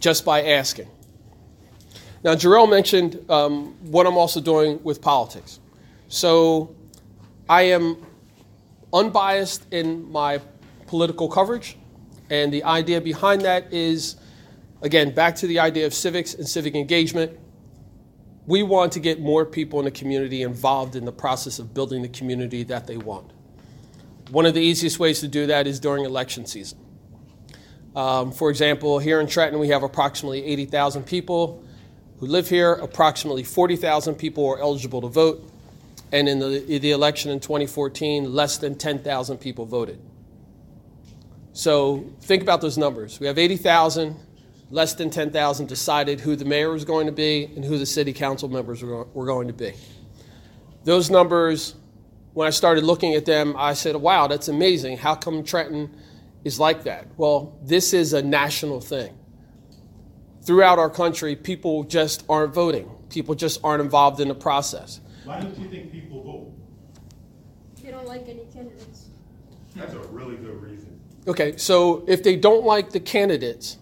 just 0.00 0.24
by 0.24 0.42
asking. 0.42 0.88
Now, 2.26 2.34
Jarrell 2.34 2.68
mentioned 2.68 3.24
um, 3.30 3.76
what 3.88 4.04
I'm 4.04 4.16
also 4.16 4.40
doing 4.40 4.82
with 4.82 5.00
politics. 5.00 5.60
So 6.08 6.74
I 7.48 7.62
am 7.62 8.04
unbiased 8.92 9.72
in 9.72 10.10
my 10.10 10.40
political 10.88 11.28
coverage. 11.28 11.78
And 12.28 12.52
the 12.52 12.64
idea 12.64 13.00
behind 13.00 13.42
that 13.42 13.72
is, 13.72 14.16
again, 14.82 15.14
back 15.14 15.36
to 15.36 15.46
the 15.46 15.60
idea 15.60 15.86
of 15.86 15.94
civics 15.94 16.34
and 16.34 16.48
civic 16.48 16.74
engagement. 16.74 17.30
We 18.48 18.64
want 18.64 18.90
to 18.94 19.00
get 19.00 19.20
more 19.20 19.46
people 19.46 19.78
in 19.78 19.84
the 19.84 19.92
community 19.92 20.42
involved 20.42 20.96
in 20.96 21.04
the 21.04 21.12
process 21.12 21.60
of 21.60 21.74
building 21.74 22.02
the 22.02 22.08
community 22.08 22.64
that 22.64 22.88
they 22.88 22.96
want. 22.96 23.30
One 24.32 24.46
of 24.46 24.54
the 24.54 24.60
easiest 24.60 24.98
ways 24.98 25.20
to 25.20 25.28
do 25.28 25.46
that 25.46 25.68
is 25.68 25.78
during 25.78 26.04
election 26.04 26.44
season. 26.44 26.78
Um, 27.94 28.32
for 28.32 28.50
example, 28.50 28.98
here 28.98 29.20
in 29.20 29.28
Trenton, 29.28 29.60
we 29.60 29.68
have 29.68 29.84
approximately 29.84 30.44
80,000 30.44 31.04
people 31.06 31.62
who 32.18 32.26
live 32.26 32.48
here. 32.48 32.74
Approximately 32.74 33.44
40,000 33.44 34.14
people 34.14 34.46
are 34.48 34.58
eligible 34.58 35.00
to 35.02 35.08
vote. 35.08 35.50
And 36.12 36.28
in 36.28 36.38
the, 36.38 36.78
the 36.78 36.92
election 36.92 37.30
in 37.30 37.40
2014, 37.40 38.32
less 38.32 38.58
than 38.58 38.76
10,000 38.76 39.38
people 39.38 39.64
voted. 39.64 40.00
So 41.52 42.04
think 42.20 42.42
about 42.42 42.60
those 42.60 42.78
numbers. 42.78 43.18
We 43.18 43.26
have 43.26 43.38
80,000, 43.38 44.14
less 44.70 44.94
than 44.94 45.10
10,000 45.10 45.66
decided 45.66 46.20
who 46.20 46.36
the 46.36 46.44
mayor 46.44 46.70
was 46.70 46.84
going 46.84 47.06
to 47.06 47.12
be 47.12 47.50
and 47.56 47.64
who 47.64 47.78
the 47.78 47.86
city 47.86 48.12
council 48.12 48.48
members 48.48 48.82
were 48.82 49.26
going 49.26 49.48
to 49.48 49.54
be. 49.54 49.72
Those 50.84 51.10
numbers, 51.10 51.74
when 52.34 52.46
I 52.46 52.50
started 52.50 52.84
looking 52.84 53.14
at 53.14 53.24
them, 53.24 53.54
I 53.56 53.72
said, 53.72 53.96
wow, 53.96 54.26
that's 54.26 54.48
amazing. 54.48 54.98
How 54.98 55.14
come 55.14 55.42
Trenton 55.42 55.90
is 56.44 56.60
like 56.60 56.84
that? 56.84 57.06
Well, 57.16 57.58
this 57.62 57.92
is 57.92 58.12
a 58.12 58.22
national 58.22 58.80
thing. 58.80 59.15
Throughout 60.46 60.78
our 60.78 60.88
country, 60.88 61.34
people 61.34 61.82
just 61.82 62.24
aren't 62.28 62.54
voting, 62.54 62.88
people 63.10 63.34
just 63.34 63.58
aren't 63.64 63.82
involved 63.82 64.20
in 64.20 64.28
the 64.28 64.34
process. 64.34 65.00
Why 65.24 65.40
don't 65.40 65.58
you 65.58 65.66
think 65.68 65.90
people 65.90 66.22
vote? 66.22 66.52
They 67.82 67.90
don't 67.90 68.06
like 68.06 68.28
any 68.28 68.44
candidates. 68.54 69.06
That's 69.74 69.92
a 69.92 69.98
really 69.98 70.36
good 70.36 70.62
reason. 70.62 71.00
Okay, 71.26 71.56
so 71.56 72.04
if 72.06 72.22
they 72.22 72.36
don't 72.36 72.64
like 72.64 72.90
the 72.90 73.00
candidates, 73.00 73.78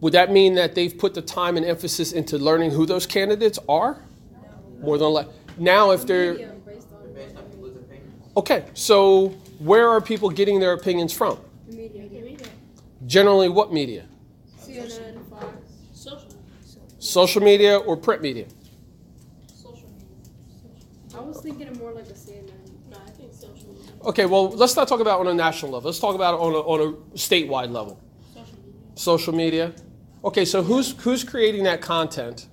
would 0.00 0.14
that 0.14 0.32
mean 0.32 0.54
that 0.54 0.74
they've 0.74 0.96
put 0.96 1.12
the 1.12 1.20
time 1.20 1.58
and 1.58 1.66
emphasis 1.66 2.12
into 2.12 2.38
learning 2.38 2.70
who 2.70 2.86
those 2.86 3.04
candidates 3.06 3.58
are? 3.68 4.02
More 4.80 4.96
than 4.96 5.10
like 5.10 5.28
now, 5.58 5.90
if 5.90 6.06
they're 6.06 6.32
Media 6.32 6.50
um, 6.52 6.60
based 6.60 6.88
on 6.94 7.12
Based 7.12 7.36
on 7.36 7.44
people's 7.50 7.76
opinions. 7.76 8.24
okay, 8.38 8.64
so 8.72 9.28
where 9.58 9.86
are 9.86 10.00
people 10.00 10.30
getting 10.30 10.60
their 10.60 10.72
opinions 10.72 11.12
from? 11.12 11.38
the 11.68 11.76
media. 11.76 12.08
media. 12.08 12.46
Generally, 13.04 13.50
what 13.50 13.70
media? 13.70 14.06
CNN, 17.00 17.06
Fox. 17.06 17.08
Social. 17.08 17.22
Social 17.22 17.42
media 17.42 17.78
or 17.78 17.96
print 17.96 18.22
media? 18.22 18.46
Social 19.54 19.88
media. 19.88 21.16
I 21.16 21.20
was 21.20 21.40
thinking 21.40 21.68
of 21.68 21.78
more 21.78 21.92
like 21.92 22.06
a 22.06 22.12
CNN. 22.12 22.52
No, 22.90 22.98
I 23.04 23.10
think 23.10 23.32
social 23.32 23.72
media. 23.72 23.92
Okay, 24.04 24.26
well, 24.26 24.50
let's 24.50 24.76
not 24.76 24.86
talk 24.86 25.00
about 25.00 25.18
it 25.20 25.26
on 25.26 25.32
a 25.32 25.34
national 25.34 25.72
level. 25.72 25.88
Let's 25.88 25.98
talk 25.98 26.14
about 26.14 26.34
it 26.34 26.40
on 26.40 26.52
a, 26.52 26.58
on 26.58 26.80
a 26.80 27.16
statewide 27.16 27.70
level. 27.70 28.00
Social 28.34 28.52
media. 28.54 28.94
Social 28.94 29.32
media. 29.34 29.72
Okay, 30.22 30.44
so 30.44 30.62
who's 30.62 30.92
who's 31.02 31.24
creating 31.24 31.64
that 31.64 31.80
content 31.80 32.46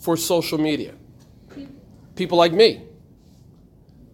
for 0.00 0.16
social 0.16 0.58
media? 0.58 0.94
People. 1.54 1.74
People 2.16 2.38
like 2.38 2.52
me. 2.52 2.82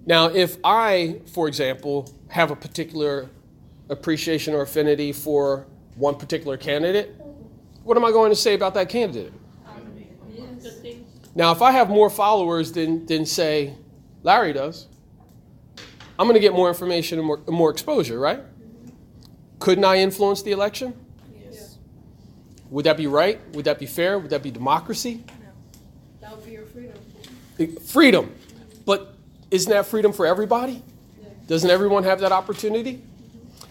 Now, 0.05 0.27
if 0.27 0.57
I, 0.65 1.21
for 1.33 1.49
example, 1.49 2.13
have 2.29 2.51
a 2.51 2.57
particular 2.57 3.31
appreciation 3.89 4.53
or 4.53 4.63
affinity 4.63 5.13
for 5.13 5.67
one 5.95 6.17
particular 6.17 6.57
candidate, 6.57 7.15
what 7.85 7.97
am 7.97 8.05
I 8.05 8.11
going 8.11 8.31
to 8.31 8.37
say 8.37 8.55
about 8.55 8.75
that 8.75 8.89
candidate? 8.89 9.33
Yes. 11.35 11.37
Good 11.37 11.37
things. 11.37 11.37
Now, 11.37 11.53
if 11.53 11.63
I 11.63 11.73
have 11.73 11.89
more 11.89 12.11
followers 12.11 12.73
than, 12.73 13.07
than 13.07 13.27
say, 13.27 13.75
Larry 14.23 14.53
does, 14.53 14.89
I'm 16.19 16.27
going 16.27 16.35
to 16.35 16.41
get 16.41 16.53
more 16.53 16.69
information 16.69 17.19
and 17.19 17.27
more, 17.27 17.41
more 17.49 17.71
exposure, 17.71 18.19
right? 18.19 18.41
Couldn't 19.59 19.85
I 19.85 19.99
influence 19.99 20.43
the 20.43 20.53
election? 20.53 20.95
Yes. 21.41 21.79
Would 22.71 22.85
that 22.87 22.97
be 22.97 23.07
right? 23.07 23.41
Would 23.55 23.65
that 23.65 23.79
be 23.79 23.87
fair? 23.87 24.19
Would 24.19 24.31
that 24.31 24.43
be 24.43 24.51
democracy? 24.51 25.25
No. 25.41 25.49
That 26.21 26.37
would 26.37 26.45
be 26.45 26.53
your 26.53 26.67
freedom. 26.67 26.97
Freedom. 27.87 28.35
But 28.85 29.15
isn't 29.51 29.71
that 29.71 29.87
freedom 29.87 30.13
for 30.13 30.27
everybody? 30.27 30.83
Doesn't 31.47 31.71
everyone 31.71 32.05
have 32.05 32.21
that 32.21 32.33
opportunity? 32.33 33.03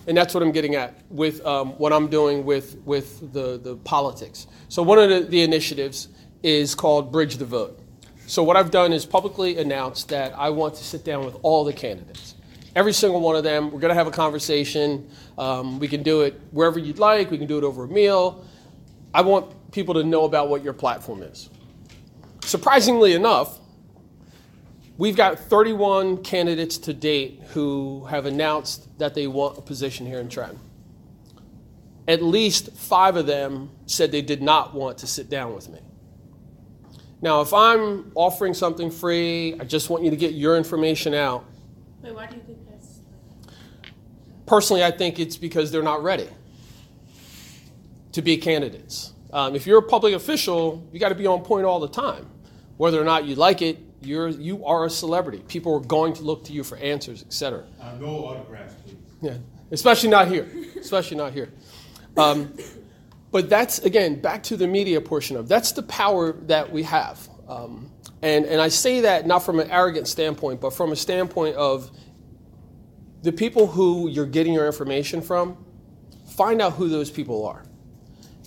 And 0.08 0.18
that's 0.18 0.34
what 0.34 0.44
I'm 0.44 0.52
getting 0.52 0.76
at 0.76 1.02
with 1.10 1.46
um, 1.46 1.70
what 1.78 1.94
I'm 1.94 2.08
doing 2.08 2.46
with, 2.46 2.76
with 2.86 3.34
the, 3.34 3.58
the 3.58 3.76
politics. 3.78 4.48
So, 4.68 4.82
one 4.82 5.00
of 5.00 5.10
the, 5.10 5.22
the 5.22 5.42
initiatives 5.42 6.10
is 6.44 6.76
called 6.76 7.12
Bridge 7.12 7.38
the 7.38 7.46
Vote. 7.46 7.80
So, 8.28 8.44
what 8.44 8.56
I've 8.56 8.72
done 8.72 8.94
is 8.94 9.06
publicly 9.06 9.58
announced 9.58 10.10
that 10.10 10.34
I 10.38 10.50
want 10.50 10.76
to 10.76 10.84
sit 10.84 11.04
down 11.04 11.26
with 11.26 11.38
all 11.42 11.64
the 11.64 11.74
candidates. 11.74 12.36
Every 12.76 12.94
single 12.94 13.20
one 13.20 13.36
of 13.36 13.44
them. 13.44 13.66
We're 13.66 13.80
going 13.80 13.90
to 13.90 13.96
have 13.96 14.08
a 14.08 14.12
conversation. 14.12 15.10
Um, 15.38 15.80
we 15.80 15.88
can 15.88 16.04
do 16.04 16.22
it 16.22 16.40
wherever 16.52 16.80
you'd 16.80 17.00
like, 17.00 17.30
we 17.30 17.38
can 17.38 17.48
do 17.48 17.58
it 17.58 17.64
over 17.64 17.84
a 17.84 17.88
meal. 17.88 18.46
I 19.14 19.22
want 19.22 19.72
people 19.72 19.94
to 19.96 20.04
know 20.04 20.24
about 20.24 20.48
what 20.48 20.64
your 20.64 20.74
platform 20.74 21.24
is. 21.24 21.50
Surprisingly 22.44 23.14
enough, 23.14 23.60
We've 25.02 25.16
got 25.16 25.40
31 25.40 26.22
candidates 26.22 26.78
to 26.78 26.94
date 26.94 27.42
who 27.54 28.06
have 28.06 28.28
announced 28.28 29.00
that 29.00 29.16
they 29.16 29.26
want 29.26 29.58
a 29.58 29.62
position 29.62 30.06
here 30.06 30.20
in 30.20 30.30
Trenton. 30.30 30.60
At 32.08 32.22
least 32.22 32.74
five 32.74 33.16
of 33.16 33.26
them 33.26 33.72
said 33.88 34.12
they 34.12 34.22
did 34.22 34.44
not 34.44 34.76
want 34.76 35.00
to 35.00 35.08
sit 35.08 35.28
down 35.28 35.56
with 35.56 35.70
me. 35.70 35.80
Now, 37.22 37.42
if 37.42 37.54
I'm 37.54 38.12
offering 38.16 38.54
something 38.54 38.90
free, 38.90 39.56
I 39.60 39.64
just 39.64 39.90
want 39.90 40.04
you 40.04 40.10
to 40.10 40.16
get 40.16 40.34
your 40.34 40.58
information 40.58 41.14
out. 41.14 41.46
Wait, 42.02 42.16
why 42.16 42.26
do 42.26 42.36
you 42.36 42.42
think 42.42 42.58
that's? 42.70 43.00
Personally, 44.48 44.84
I 44.84 44.92
think 44.92 45.20
it's 45.20 45.38
because 45.38 45.72
they're 45.72 45.84
not 45.84 46.02
ready 46.02 46.28
to 48.14 48.22
be 48.22 48.38
candidates. 48.38 49.14
Um, 49.32 49.56
if 49.56 49.68
you're 49.68 49.80
a 49.80 49.84
public 49.84 50.14
official, 50.16 50.88
you 50.92 51.00
got 51.00 51.10
to 51.10 51.16
be 51.16 51.28
on 51.28 51.44
point 51.44 51.66
all 51.66 51.80
the 51.80 51.88
time. 51.88 52.28
Whether 52.78 53.00
or 53.00 53.06
not 53.06 53.26
you 53.26 53.36
like 53.36 53.62
it, 53.62 53.78
you're 54.02 54.30
you 54.30 54.66
are 54.66 54.86
a 54.86 54.90
celebrity. 54.90 55.44
People 55.48 55.76
are 55.76 55.80
going 55.80 56.14
to 56.14 56.24
look 56.24 56.44
to 56.46 56.54
you 56.54 56.64
for 56.64 56.78
answers, 56.80 57.22
etc. 57.22 57.66
Uh, 57.80 57.94
no 58.00 58.08
autographs, 58.26 58.74
please. 58.84 58.98
Yeah, 59.22 59.38
especially 59.70 60.10
not 60.10 60.28
here. 60.28 60.50
especially 60.80 61.18
not 61.18 61.34
here. 61.34 61.50
Um, 62.18 62.54
but 63.32 63.50
that's 63.50 63.80
again 63.80 64.22
back 64.22 64.44
to 64.44 64.58
the 64.58 64.68
media 64.68 65.00
portion 65.00 65.38
of 65.38 65.48
that's 65.48 65.72
the 65.72 65.84
power 65.84 66.34
that 66.48 66.72
we 66.72 66.84
have. 66.84 67.30
Um, 67.48 67.92
and 68.22 68.46
and 68.46 68.62
I 68.62 68.68
say 68.68 69.02
that 69.02 69.26
not 69.26 69.40
from 69.40 69.60
an 69.60 69.70
arrogant 69.72 70.08
standpoint, 70.08 70.62
but 70.62 70.72
from 70.72 70.92
a 70.92 70.96
standpoint 70.96 71.56
of 71.56 71.92
the 73.24 73.32
people 73.32 73.68
who 73.68 74.10
you're 74.10 74.26
getting 74.26 74.54
your 74.54 74.66
information 74.66 75.22
from. 75.22 75.58
Find 76.28 76.62
out 76.62 76.74
who 76.74 76.90
those 76.90 77.12
people 77.12 77.46
are. 77.46 77.64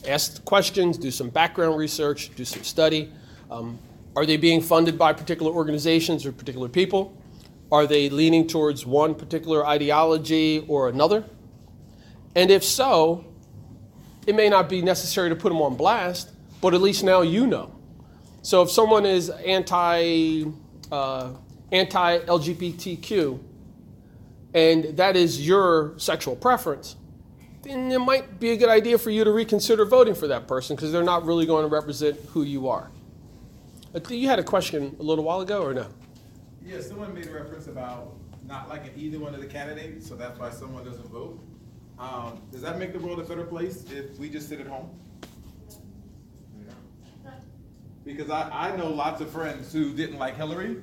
Ask 0.08 0.44
questions. 0.44 0.98
Do 0.98 1.10
some 1.10 1.30
background 1.30 1.76
research. 1.76 2.34
Do 2.34 2.44
some 2.44 2.62
study. 2.62 3.12
Um, 3.50 3.78
are 4.16 4.26
they 4.26 4.36
being 4.36 4.60
funded 4.60 4.98
by 4.98 5.12
particular 5.12 5.52
organizations 5.52 6.24
or 6.24 6.32
particular 6.32 6.68
people? 6.68 7.16
Are 7.70 7.86
they 7.86 8.08
leaning 8.08 8.46
towards 8.46 8.86
one 8.86 9.14
particular 9.14 9.66
ideology 9.66 10.64
or 10.68 10.88
another? 10.88 11.24
And 12.34 12.50
if 12.50 12.64
so, 12.64 13.24
it 14.26 14.34
may 14.34 14.48
not 14.48 14.68
be 14.68 14.82
necessary 14.82 15.28
to 15.28 15.36
put 15.36 15.50
them 15.50 15.60
on 15.60 15.76
blast, 15.76 16.30
but 16.60 16.74
at 16.74 16.80
least 16.80 17.04
now 17.04 17.20
you 17.22 17.46
know. 17.46 17.74
So 18.42 18.62
if 18.62 18.70
someone 18.70 19.06
is 19.06 19.30
anti 19.30 20.44
uh, 20.90 21.30
anti 21.72 22.18
LGBTQ, 22.20 23.40
and 24.54 24.84
that 24.96 25.16
is 25.16 25.46
your 25.46 25.94
sexual 25.98 26.36
preference, 26.36 26.96
then 27.62 27.90
it 27.90 27.98
might 27.98 28.38
be 28.38 28.50
a 28.50 28.56
good 28.56 28.68
idea 28.68 28.98
for 28.98 29.10
you 29.10 29.24
to 29.24 29.32
reconsider 29.32 29.84
voting 29.84 30.14
for 30.14 30.28
that 30.28 30.46
person 30.46 30.76
because 30.76 30.92
they're 30.92 31.02
not 31.02 31.24
really 31.24 31.46
going 31.46 31.64
to 31.64 31.72
represent 31.72 32.18
who 32.30 32.42
you 32.42 32.68
are. 32.68 32.90
You 34.08 34.28
had 34.28 34.38
a 34.38 34.44
question 34.44 34.96
a 34.98 35.02
little 35.02 35.24
while 35.24 35.40
ago, 35.40 35.62
or 35.62 35.72
no? 35.72 35.86
Yeah, 36.64 36.80
someone 36.80 37.14
made 37.14 37.26
a 37.26 37.32
reference 37.32 37.66
about 37.66 38.14
not 38.46 38.68
liking 38.68 38.92
either 38.96 39.18
one 39.18 39.34
of 39.34 39.40
the 39.40 39.46
candidates, 39.46 40.06
so 40.08 40.16
that's 40.16 40.38
why 40.38 40.50
someone 40.50 40.84
doesn't 40.84 41.08
vote. 41.08 41.38
Um, 41.98 42.40
does 42.50 42.62
that 42.62 42.78
make 42.78 42.92
the 42.92 42.98
world 42.98 43.20
a 43.20 43.24
better 43.24 43.44
place 43.44 43.84
if 43.90 44.18
we 44.18 44.28
just 44.28 44.48
sit 44.48 44.60
at 44.60 44.66
home? 44.66 44.90
Because 48.04 48.28
I, 48.28 48.50
I 48.50 48.76
know 48.76 48.88
lots 48.88 49.20
of 49.20 49.30
friends 49.30 49.72
who 49.72 49.94
didn't 49.94 50.18
like 50.18 50.36
Hillary 50.36 50.76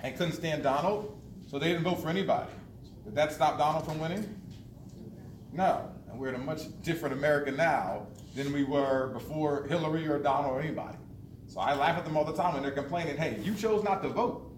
and 0.00 0.16
couldn't 0.16 0.34
stand 0.34 0.62
Donald, 0.62 1.18
so 1.48 1.58
they 1.58 1.68
didn't 1.68 1.84
vote 1.84 2.02
for 2.02 2.08
anybody. 2.08 2.50
Did 3.04 3.14
that 3.14 3.32
stop 3.32 3.56
Donald 3.58 3.86
from 3.86 3.98
winning? 3.98 4.40
No, 5.52 5.88
and 6.10 6.18
we're 6.18 6.28
in 6.30 6.34
a 6.34 6.38
much 6.38 6.62
different 6.82 7.14
America 7.14 7.50
now 7.50 8.08
than 8.34 8.52
we 8.52 8.64
were 8.64 9.08
before 9.14 9.66
Hillary 9.68 10.06
or 10.06 10.18
Donald 10.18 10.54
or 10.54 10.60
anybody. 10.60 10.98
So 11.46 11.60
I 11.60 11.74
laugh 11.74 11.96
at 11.96 12.04
them 12.04 12.16
all 12.16 12.24
the 12.24 12.34
time 12.34 12.54
when 12.54 12.62
they're 12.62 12.72
complaining, 12.72 13.16
hey, 13.16 13.38
you 13.42 13.54
chose 13.54 13.84
not 13.84 14.02
to 14.02 14.08
vote. 14.08 14.50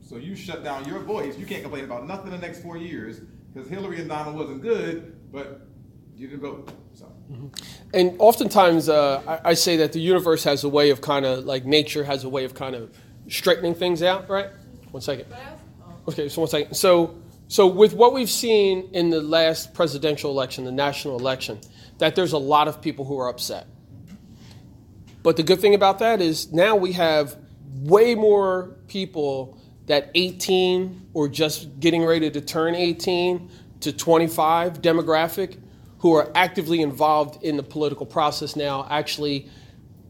So 0.00 0.16
you 0.16 0.36
shut 0.36 0.62
down 0.62 0.84
your 0.86 1.00
voice. 1.00 1.36
You 1.36 1.44
can't 1.44 1.62
complain 1.62 1.84
about 1.84 2.06
nothing 2.06 2.30
the 2.30 2.38
next 2.38 2.62
four 2.62 2.76
years 2.76 3.20
because 3.52 3.68
Hillary 3.68 3.98
and 3.98 4.08
Donald 4.08 4.36
wasn't 4.36 4.62
good, 4.62 5.15
but 5.32 5.66
you 6.16 6.28
didn't 6.28 6.40
vote. 6.40 6.70
So 6.94 7.12
And 7.92 8.16
oftentimes, 8.18 8.88
uh, 8.88 9.22
I, 9.26 9.50
I 9.50 9.54
say 9.54 9.76
that 9.78 9.92
the 9.92 10.00
universe 10.00 10.44
has 10.44 10.64
a 10.64 10.68
way 10.68 10.90
of 10.90 11.00
kind 11.00 11.26
of 11.26 11.44
like 11.44 11.64
nature 11.64 12.04
has 12.04 12.24
a 12.24 12.28
way 12.28 12.44
of 12.44 12.54
kind 12.54 12.74
of 12.74 12.96
straightening 13.28 13.74
things 13.74 14.02
out. 14.02 14.28
Right? 14.28 14.50
One 14.90 15.02
second. 15.02 15.26
Okay, 16.08 16.28
so 16.28 16.40
one 16.40 16.48
second. 16.48 16.74
So, 16.74 17.16
so 17.48 17.66
with 17.66 17.92
what 17.92 18.14
we've 18.14 18.30
seen 18.30 18.88
in 18.92 19.10
the 19.10 19.20
last 19.20 19.74
presidential 19.74 20.30
election, 20.30 20.64
the 20.64 20.72
national 20.72 21.18
election, 21.18 21.60
that 21.98 22.14
there's 22.14 22.32
a 22.32 22.38
lot 22.38 22.68
of 22.68 22.80
people 22.80 23.04
who 23.04 23.18
are 23.18 23.28
upset. 23.28 23.66
But 25.22 25.36
the 25.36 25.42
good 25.42 25.60
thing 25.60 25.74
about 25.74 25.98
that 25.98 26.20
is 26.20 26.52
now 26.52 26.76
we 26.76 26.92
have 26.92 27.36
way 27.80 28.14
more 28.14 28.76
people 28.86 29.58
that 29.86 30.10
18 30.14 31.08
or 31.14 31.28
just 31.28 31.80
getting 31.80 32.04
ready 32.04 32.30
to 32.30 32.40
turn 32.40 32.74
18 32.74 33.50
to 33.80 33.92
25 33.92 34.82
demographic 34.82 35.58
who 35.98 36.12
are 36.14 36.30
actively 36.34 36.82
involved 36.82 37.42
in 37.42 37.56
the 37.56 37.62
political 37.62 38.06
process 38.06 38.56
now, 38.56 38.86
actually 38.90 39.48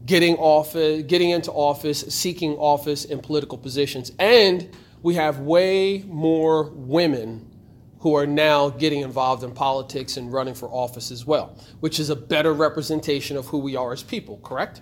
getting 0.05 0.35
office, 0.37 1.03
getting 1.03 1.31
into 1.31 1.51
office, 1.51 2.01
seeking 2.01 2.53
office 2.53 3.05
in 3.05 3.19
political 3.19 3.57
positions. 3.57 4.11
And 4.19 4.69
we 5.01 5.15
have 5.15 5.39
way 5.39 6.03
more 6.07 6.69
women 6.71 7.51
who 7.99 8.15
are 8.15 8.27
now 8.27 8.69
getting 8.69 9.01
involved 9.01 9.43
in 9.43 9.51
politics 9.51 10.17
and 10.17 10.31
running 10.31 10.53
for 10.53 10.69
office 10.69 11.11
as 11.11 11.25
well, 11.25 11.57
which 11.79 11.99
is 11.99 12.09
a 12.09 12.15
better 12.15 12.53
representation 12.53 13.37
of 13.37 13.47
who 13.47 13.57
we 13.57 13.75
are 13.75 13.91
as 13.91 14.03
people, 14.03 14.39
correct? 14.43 14.81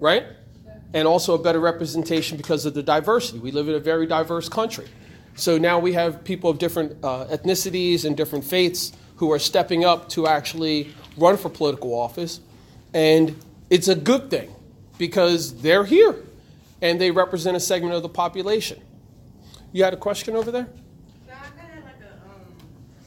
Right? 0.00 0.24
And 0.94 1.06
also 1.06 1.34
a 1.34 1.38
better 1.38 1.60
representation 1.60 2.36
because 2.36 2.64
of 2.64 2.74
the 2.74 2.82
diversity. 2.82 3.38
We 3.38 3.50
live 3.50 3.68
in 3.68 3.74
a 3.74 3.80
very 3.80 4.06
diverse 4.06 4.48
country. 4.48 4.86
So 5.36 5.58
now 5.58 5.78
we 5.78 5.92
have 5.92 6.24
people 6.24 6.48
of 6.48 6.58
different 6.58 7.04
uh, 7.04 7.26
ethnicities 7.26 8.06
and 8.06 8.16
different 8.16 8.44
faiths 8.44 8.92
who 9.16 9.30
are 9.32 9.38
stepping 9.38 9.84
up 9.84 10.08
to 10.10 10.26
actually 10.26 10.94
run 11.18 11.36
for 11.36 11.50
political 11.50 11.94
office. 11.94 12.40
And 12.94 13.36
it's 13.68 13.88
a 13.88 13.94
good 13.94 14.30
thing 14.30 14.54
because 14.96 15.60
they're 15.60 15.84
here 15.84 16.16
and 16.80 16.98
they 16.98 17.10
represent 17.10 17.54
a 17.54 17.60
segment 17.60 17.94
of 17.94 18.02
the 18.02 18.08
population. 18.08 18.80
You 19.72 19.84
had 19.84 19.92
a 19.92 19.98
question 19.98 20.36
over 20.36 20.50
there? 20.50 20.68
No, 21.26 21.34
I 21.34 21.60
kind 21.60 21.68
of 21.68 21.74
had 21.74 21.84
like 21.84 22.00
a 22.00 22.12
um, 22.30 22.40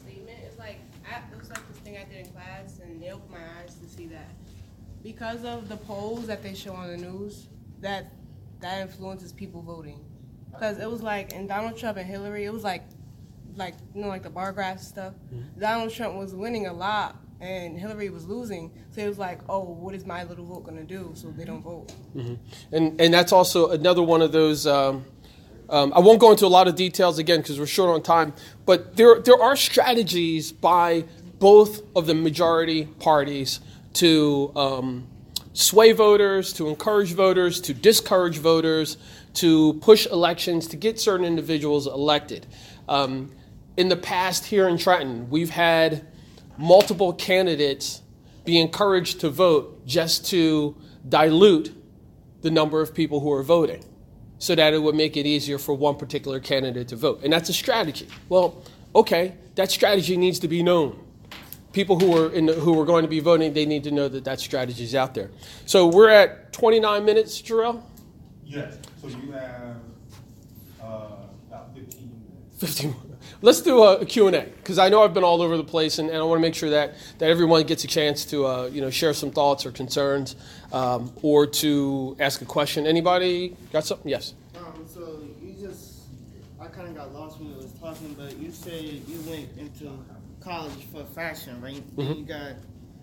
statement. 0.04 0.38
It's 0.46 0.60
like 0.60 0.80
I, 1.12 1.22
was 1.36 1.50
like 1.50 1.68
this 1.68 1.78
thing 1.80 1.98
I 1.98 2.04
did 2.04 2.28
in 2.28 2.32
class, 2.32 2.80
and 2.84 3.04
it 3.04 3.12
opened 3.12 3.32
my 3.32 3.40
eyes 3.60 3.76
to 3.76 3.90
see 3.90 4.06
that 4.08 4.30
because 5.02 5.44
of 5.46 5.68
the 5.68 5.78
polls 5.78 6.28
that 6.28 6.44
they 6.44 6.54
show 6.54 6.74
on 6.74 6.90
the 6.90 6.98
news, 6.98 7.48
that 7.82 8.12
that 8.60 8.82
influences 8.82 9.32
people 9.32 9.62
voting. 9.64 10.00
Because 10.52 10.80
it 10.80 10.90
was 10.90 11.02
like 11.02 11.34
in 11.34 11.48
Donald 11.48 11.78
Trump 11.78 11.98
and 11.98 12.08
Hillary, 12.08 12.46
it 12.46 12.54
was 12.54 12.64
like 12.64 12.84
like 13.56 13.76
you 13.94 14.02
know 14.02 14.08
like 14.08 14.24
the 14.24 14.30
bar 14.30 14.52
graph 14.52 14.80
stuff. 14.80 15.14
Donald 15.60 15.94
Trump 15.94 16.16
was 16.16 16.34
winning 16.34 16.68
a 16.68 16.74
lot, 16.74 17.18
and 17.40 17.78
Hillary 17.78 18.10
was 18.10 18.26
losing. 18.26 18.72
So 18.92 19.02
it 19.02 19.08
was 19.08 19.18
like, 19.18 19.40
oh, 19.50 19.62
what 19.64 19.96
is 19.96 20.06
my 20.06 20.24
little 20.24 20.46
vote 20.46 20.66
gonna 20.66 20.84
do? 20.84 21.12
So 21.14 21.32
they 21.32 21.46
don't 21.46 21.62
vote. 21.62 21.94
And, 22.72 23.00
and 23.00 23.14
that's 23.14 23.32
also 23.32 23.70
another 23.70 24.02
one 24.04 24.22
of 24.22 24.32
those. 24.32 24.68
Um, 24.68 25.06
um, 25.70 25.94
I 25.96 26.00
won't 26.00 26.20
go 26.20 26.32
into 26.32 26.46
a 26.46 26.48
lot 26.48 26.68
of 26.68 26.76
details 26.76 27.20
again 27.20 27.42
because 27.42 27.60
we're 27.60 27.68
short 27.68 27.92
on 27.92 28.02
time, 28.02 28.34
but 28.66 28.96
there, 28.96 29.20
there 29.20 29.40
are 29.40 29.56
strategies 29.56 30.52
by 30.52 31.06
both 31.38 31.84
of 31.96 32.08
the 32.08 32.16
majority 32.16 32.86
parties 32.86 33.60
to 33.94 34.52
um, 34.56 35.08
sway 35.54 35.92
voters, 35.92 36.54
to 36.54 36.70
encourage 36.70 37.14
voters, 37.14 37.62
to 37.62 37.74
discourage 37.74 38.40
voters, 38.40 38.98
to 39.36 39.74
push 39.76 40.06
elections, 40.08 40.68
to 40.68 40.78
get 40.78 41.00
certain 41.00 41.26
individuals 41.26 41.88
elected. 41.88 42.46
Um, 42.88 43.32
in 43.78 43.90
the 43.90 43.96
past, 43.96 44.46
here 44.46 44.68
in 44.68 44.78
Trenton, 44.78 45.30
we've 45.30 45.52
had 45.52 46.06
multiple 46.58 47.14
candidates 47.14 48.02
be 48.46 48.60
encouraged 48.60 49.22
to 49.22 49.30
vote 49.30 49.86
just 49.86 50.26
to 50.28 50.76
dilute 51.08 51.74
the 52.42 52.52
number 52.52 52.82
of 52.82 52.94
people 52.94 53.20
who 53.20 53.32
are 53.32 53.44
voting 53.44 53.84
so 54.40 54.56
that 54.56 54.74
it 54.74 54.82
would 54.82 54.96
make 54.96 55.18
it 55.18 55.26
easier 55.26 55.58
for 55.58 55.74
one 55.74 55.96
particular 55.96 56.40
candidate 56.40 56.88
to 56.88 56.96
vote. 56.96 57.22
And 57.24 57.32
that's 57.32 57.50
a 57.50 57.54
strategy. 57.54 58.08
Well, 58.30 58.64
okay, 58.96 59.36
that 59.56 59.70
strategy 59.70 60.18
needs 60.18 60.40
to 60.40 60.48
be 60.48 60.64
known. 60.64 61.06
People 61.74 62.00
who 62.00 62.18
are 62.18 62.32
in 62.32 62.48
the, 62.48 62.54
who 62.54 62.80
are 62.80 62.86
going 62.86 63.04
to 63.04 63.10
be 63.10 63.20
voting, 63.20 63.54
they 63.54 63.66
need 63.66 63.84
to 63.84 63.92
know 63.92 64.08
that 64.08 64.24
that 64.24 64.40
strategy 64.40 64.84
is 64.84 64.96
out 64.96 65.14
there. 65.14 65.30
So 65.66 65.88
we're 65.88 66.10
at 66.10 66.52
29 66.54 67.06
minutes, 67.06 67.42
Jarrell. 67.42 67.84
Yes, 68.50 68.80
so 69.00 69.08
you 69.10 69.32
have, 69.32 69.76
uh, 70.82 70.86
about 71.48 71.76
fifteen 71.76 72.10
minutes. 72.10 72.80
15. 72.80 72.96
Let's 73.44 73.62
do 73.62 73.84
a 73.84 74.04
Q&A 74.06 74.32
because 74.32 74.80
I 74.80 74.90
know 74.90 75.04
I've 75.04 75.14
been 75.14 75.24
all 75.24 75.42
over 75.44 75.56
the 75.56 75.64
place 75.64 76.00
and, 76.00 76.10
and 76.10 76.18
I 76.18 76.24
want 76.24 76.40
to 76.40 76.42
make 76.42 76.56
sure 76.56 76.72
that, 76.72 76.96
that 77.20 77.30
everyone 77.30 77.64
gets 77.64 77.84
a 77.84 77.88
chance 77.88 78.26
to 78.26 78.46
uh, 78.48 78.66
you 78.66 78.82
know 78.82 78.90
share 78.90 79.14
some 79.14 79.30
thoughts 79.30 79.68
or 79.68 79.72
concerns 79.72 80.36
um, 80.74 81.14
or 81.22 81.46
to 81.46 82.18
ask 82.20 82.42
a 82.42 82.46
question. 82.46 82.88
Anybody 82.88 83.56
got 83.72 83.86
something? 83.86 84.10
Yes. 84.10 84.34
Um, 84.58 84.84
so 84.88 85.22
you 85.44 85.54
just, 85.54 86.00
I 86.60 86.66
kind 86.66 86.88
of 86.88 86.96
got 86.96 87.14
lost 87.14 87.40
when 87.40 87.50
you 87.52 87.56
was 87.56 87.72
talking, 87.74 88.16
but 88.16 88.36
you 88.40 88.52
said 88.52 88.84
you 88.84 89.22
went 89.28 89.48
into 89.58 89.92
college 90.42 90.86
for 90.92 91.06
fashion, 91.06 91.62
right? 91.62 91.84
Then 91.96 92.18
you 92.18 92.26
got 92.26 92.54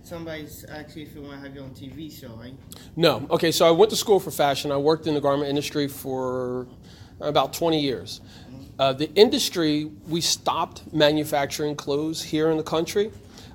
somebody's 0.06 0.64
actually 0.68 1.02
if 1.02 1.14
you 1.14 1.22
want 1.22 1.34
to 1.34 1.38
have 1.40 1.54
your 1.54 1.64
own 1.64 1.70
TV 1.70 2.12
show, 2.12 2.28
right? 2.36 2.54
No. 2.94 3.26
Okay, 3.30 3.50
so 3.50 3.66
I 3.66 3.72
went 3.72 3.90
to 3.90 3.96
school 3.96 4.20
for 4.20 4.30
fashion. 4.30 4.70
I 4.70 4.76
worked 4.76 5.06
in 5.06 5.14
the 5.14 5.20
garment 5.20 5.50
industry 5.50 5.88
for 5.88 6.68
about 7.20 7.52
20 7.52 7.80
years. 7.80 8.20
Uh, 8.78 8.92
the 8.92 9.12
industry, 9.14 9.90
we 10.06 10.20
stopped 10.20 10.92
manufacturing 10.92 11.74
clothes 11.74 12.22
here 12.22 12.50
in 12.50 12.56
the 12.56 12.62
country. 12.62 13.10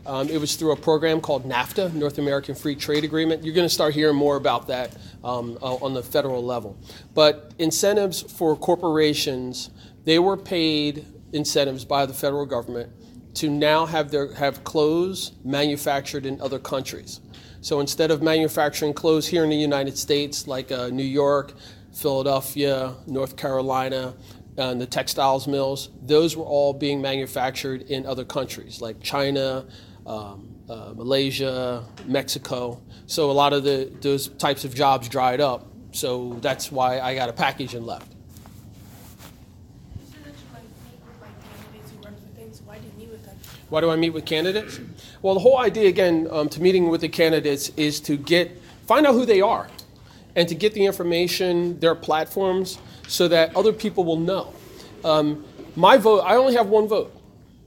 Um, 0.05 0.27
it 0.29 0.39
was 0.39 0.55
through 0.55 0.71
a 0.71 0.75
program 0.75 1.21
called 1.21 1.47
NAFTA, 1.47 1.93
North 1.93 2.17
American 2.17 2.55
Free 2.55 2.75
Trade 2.75 3.03
Agreement. 3.03 3.45
You're 3.45 3.53
going 3.53 3.67
to 3.67 3.73
start 3.73 3.93
hearing 3.93 4.15
more 4.15 4.35
about 4.35 4.67
that 4.67 4.97
um, 5.23 5.57
uh, 5.61 5.75
on 5.75 5.93
the 5.93 6.01
federal 6.01 6.43
level. 6.43 6.75
But 7.13 7.53
incentives 7.59 8.21
for 8.21 8.57
corporations, 8.57 9.69
they 10.03 10.17
were 10.17 10.37
paid 10.37 11.05
incentives 11.31 11.85
by 11.85 12.07
the 12.07 12.13
federal 12.13 12.47
government 12.47 12.91
to 13.35 13.49
now 13.49 13.85
have 13.85 14.11
their 14.11 14.33
have 14.33 14.63
clothes 14.63 15.33
manufactured 15.43 16.25
in 16.25 16.39
other 16.41 16.59
countries. 16.59 17.21
So 17.61 17.79
instead 17.79 18.09
of 18.09 18.21
manufacturing 18.21 18.93
clothes 18.93 19.27
here 19.27 19.43
in 19.43 19.49
the 19.49 19.55
United 19.55 19.97
States, 19.97 20.47
like 20.47 20.71
uh, 20.71 20.87
New 20.87 21.03
York, 21.03 21.53
Philadelphia, 21.93 22.95
North 23.05 23.37
Carolina, 23.37 24.15
and 24.57 24.81
the 24.81 24.87
textiles 24.87 25.47
mills, 25.47 25.89
those 26.01 26.35
were 26.35 26.43
all 26.43 26.73
being 26.73 27.01
manufactured 27.01 27.83
in 27.83 28.05
other 28.05 28.25
countries 28.25 28.81
like 28.81 29.01
China, 29.01 29.65
um, 30.05 30.55
uh, 30.69 30.93
Malaysia, 30.95 31.85
Mexico. 32.05 32.81
So 33.05 33.29
a 33.29 33.33
lot 33.33 33.53
of 33.53 33.63
the 33.63 33.91
those 34.01 34.29
types 34.29 34.65
of 34.65 34.73
jobs 34.73 35.07
dried 35.07 35.41
up. 35.41 35.67
So 35.91 36.37
that's 36.41 36.71
why 36.71 36.99
I 36.99 37.13
got 37.15 37.29
a 37.29 37.33
package 37.33 37.75
and 37.75 37.85
left. 37.85 38.11
You 38.11 40.05
said 40.07 40.23
that 40.23 40.29
you 40.29 40.33
like 40.53 40.63
meet 40.63 40.99
with 41.05 41.21
like 41.21 41.35
candidates 41.43 41.91
who 41.91 41.97
run 42.03 42.15
for 42.15 42.39
things. 42.39 42.61
Why 42.63 42.77
do 42.77 42.85
you 42.85 42.93
meet 42.97 43.11
with 43.11 43.25
them? 43.25 43.37
Why 43.71 43.79
do 43.79 43.89
I 43.89 43.95
meet 43.95 44.09
with 44.09 44.25
candidates? 44.25 44.81
Well, 45.21 45.33
the 45.33 45.39
whole 45.39 45.57
idea, 45.57 45.87
again, 45.87 46.27
um, 46.29 46.49
to 46.49 46.61
meeting 46.61 46.89
with 46.89 46.99
the 46.99 47.07
candidates 47.07 47.71
is 47.77 48.01
to 48.01 48.17
get 48.17 48.61
find 48.85 49.07
out 49.07 49.13
who 49.13 49.25
they 49.25 49.39
are, 49.39 49.69
and 50.35 50.45
to 50.49 50.55
get 50.55 50.73
the 50.73 50.85
information, 50.85 51.79
their 51.79 51.95
platforms, 51.95 52.79
so 53.07 53.29
that 53.29 53.55
other 53.55 53.71
people 53.71 54.03
will 54.03 54.19
know. 54.19 54.53
Um, 55.05 55.45
my 55.77 55.95
vote, 55.95 56.19
I 56.19 56.35
only 56.35 56.53
have 56.55 56.67
one 56.67 56.89
vote, 56.89 57.15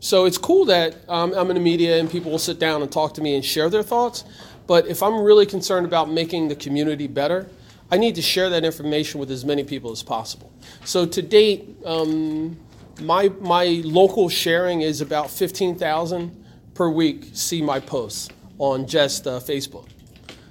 so 0.00 0.26
it's 0.26 0.36
cool 0.36 0.66
that 0.66 0.94
um, 1.08 1.32
I'm 1.32 1.48
in 1.48 1.54
the 1.54 1.62
media 1.62 1.98
and 1.98 2.10
people 2.10 2.30
will 2.30 2.38
sit 2.38 2.58
down 2.58 2.82
and 2.82 2.92
talk 2.92 3.14
to 3.14 3.22
me 3.22 3.34
and 3.34 3.42
share 3.42 3.70
their 3.70 3.82
thoughts. 3.82 4.24
But 4.66 4.86
if 4.86 5.02
I'm 5.02 5.22
really 5.22 5.46
concerned 5.46 5.86
about 5.86 6.10
making 6.10 6.48
the 6.48 6.56
community 6.56 7.06
better, 7.06 7.48
I 7.90 7.96
need 7.96 8.14
to 8.16 8.22
share 8.22 8.50
that 8.50 8.62
information 8.62 9.20
with 9.20 9.30
as 9.30 9.42
many 9.46 9.64
people 9.64 9.90
as 9.90 10.02
possible. 10.02 10.52
So 10.84 11.06
to 11.06 11.22
date, 11.22 11.76
um, 11.86 12.58
my 13.00 13.28
my 13.40 13.82
local 13.84 14.28
sharing 14.28 14.82
is 14.82 15.00
about 15.00 15.30
fifteen 15.30 15.76
thousand 15.76 16.44
per 16.74 16.88
week. 16.88 17.30
See 17.32 17.62
my 17.62 17.80
posts 17.80 18.28
on 18.58 18.86
just 18.86 19.26
uh, 19.26 19.40
Facebook. 19.40 19.88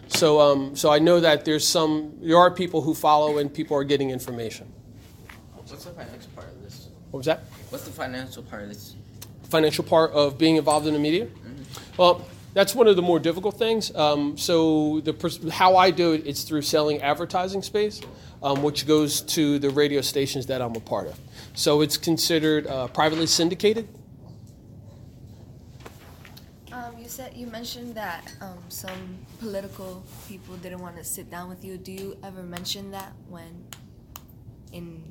So 0.08 0.40
um, 0.40 0.76
so 0.76 0.92
I 0.92 1.00
know 1.00 1.20
that 1.20 1.46
there's 1.46 1.68
some 1.68 2.14
there 2.22 2.38
are 2.38 2.52
people 2.52 2.82
who 2.82 2.94
follow 2.94 3.38
and 3.38 3.54
people 3.54 3.76
are 3.78 3.84
getting 3.84 4.10
information. 4.10 4.72
What's 5.56 5.86
the 5.86 5.92
financial 5.92 6.30
part 6.36 6.48
of 6.50 6.62
this? 6.62 6.90
What 7.12 7.20
was 7.20 7.26
that? 7.26 7.44
What's 7.70 7.86
the 7.86 7.92
financial 7.92 8.44
part 8.44 8.64
of 8.64 8.70
this? 8.70 8.96
Financial 9.50 9.84
part 9.84 10.12
of 10.12 10.38
being 10.38 10.58
involved 10.58 10.88
in 10.88 10.94
the 10.94 11.00
media. 11.00 11.28
Well, 11.98 12.28
that's 12.54 12.76
one 12.76 12.88
of 12.88 12.96
the 12.96 13.02
more 13.02 13.20
difficult 13.20 13.58
things. 13.58 13.94
Um, 13.96 14.38
so 14.38 15.02
the 15.02 15.14
pers- 15.14 15.50
how 15.50 15.76
I 15.76 15.90
do 15.92 16.14
it, 16.14 16.28
it's 16.28 16.44
through 16.44 16.62
selling 16.62 17.02
advertising 17.02 17.64
space, 17.64 18.02
um, 18.44 18.62
which 18.62 18.86
goes 18.86 19.22
to 19.22 19.58
the 19.60 19.70
radio 19.72 20.02
stations 20.02 20.46
that 20.48 20.62
I'm 20.62 20.76
a 20.76 20.80
part 20.80 21.08
of. 21.08 21.20
So 21.54 21.82
it's 21.82 21.98
considered 21.98 22.68
uh, 22.68 22.88
privately 22.88 23.28
syndicated. 23.28 23.88
Um, 26.72 26.98
you 26.98 27.08
said 27.08 27.34
you 27.36 27.46
mentioned 27.46 27.94
that 27.94 28.34
um, 28.42 28.58
some 28.70 29.20
political 29.40 30.04
people 30.28 30.56
didn't 30.58 30.80
want 30.80 30.98
to 30.98 31.04
sit 31.04 31.30
down 31.30 31.50
with 31.50 31.64
you. 31.64 31.78
Do 31.78 31.92
you 31.92 32.18
ever 32.24 32.42
mention 32.42 32.90
that 32.92 33.14
when 33.30 33.64
in 34.72 35.04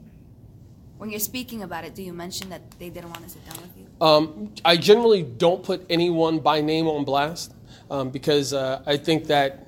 when 0.99 1.11
you're 1.11 1.21
speaking 1.21 1.63
about 1.63 1.85
it? 1.85 1.95
Do 1.95 2.03
you 2.03 2.13
mention 2.13 2.51
that 2.51 2.63
they 2.79 2.91
didn't 2.91 3.11
want 3.11 3.23
to 3.23 3.31
sit 3.31 3.45
down 3.47 3.59
with 3.63 3.77
you? 3.77 3.87
Um, 4.01 4.53
I 4.65 4.77
generally 4.77 5.23
don't 5.23 5.63
put 5.63 5.87
anyone 5.89 6.41
by 6.41 6.61
name 6.61 6.89
on 6.89 7.05
blast 7.05 7.55
um, 7.89 8.11
because 8.11 8.53
uh, 8.53 8.83
I 8.85 8.97
think 8.97 9.27
that 9.27 9.62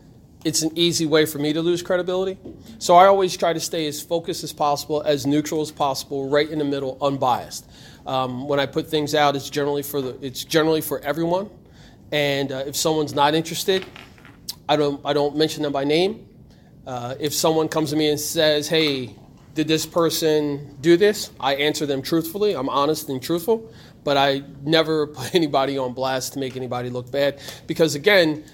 it's 0.45 0.63
an 0.63 0.71
easy 0.77 1.07
way 1.07 1.25
for 1.25 1.39
me 1.39 1.53
to 1.53 1.63
lose 1.63 1.83
credibility. 1.83 2.39
So 2.79 2.97
I 2.97 3.07
always 3.07 3.37
try 3.37 3.53
to 3.53 3.61
stay 3.61 3.87
as 3.87 4.03
focused 4.03 4.45
as 4.45 4.53
possible, 4.53 5.03
as 5.03 5.27
neutral 5.27 5.63
as 5.63 5.73
possible, 5.73 6.29
right 6.29 6.49
in 6.49 6.59
the 6.59 6.65
middle, 6.65 6.99
unbiased. 7.01 7.69
Um, 8.07 8.47
when 8.47 8.61
I 8.61 8.67
put 8.67 8.89
things 8.89 9.15
out, 9.15 9.35
it's 9.35 9.49
generally 9.49 9.83
for 9.83 10.03
the 10.03 10.19
it's 10.25 10.45
generally 10.45 10.83
for 10.83 11.01
everyone. 11.01 11.49
And 12.13 12.53
uh, 12.53 12.65
if 12.67 12.77
someone's 12.77 13.15
not 13.15 13.35
interested, 13.35 13.87
I 14.69 14.77
don't 14.77 15.01
I 15.05 15.15
don't 15.15 15.37
mention 15.37 15.63
them 15.63 15.73
by 15.73 15.85
name. 15.85 16.29
Uh, 16.87 17.15
if 17.19 17.33
someone 17.33 17.69
comes 17.69 17.91
to 17.91 17.97
me 17.97 18.11
and 18.11 18.21
says, 18.21 18.69
"Hey, 18.69 19.17
did 19.55 19.67
this 19.67 19.87
person 19.87 20.77
do 20.83 20.99
this?" 20.99 21.31
I 21.41 21.55
answer 21.55 21.87
them 21.87 22.03
truthfully. 22.03 22.55
I'm 22.55 22.69
honest 22.69 23.09
and 23.09 23.23
truthful, 23.23 23.73
but 24.05 24.19
I 24.19 24.43
never 24.63 25.07
put 25.19 25.35
anybody 25.35 25.79
on 25.79 25.95
blast 25.95 26.35
to 26.35 26.39
make 26.39 26.57
anybody 26.57 26.91
look 26.91 27.11
bad 27.11 27.41
because 27.67 27.95
again. 27.95 28.45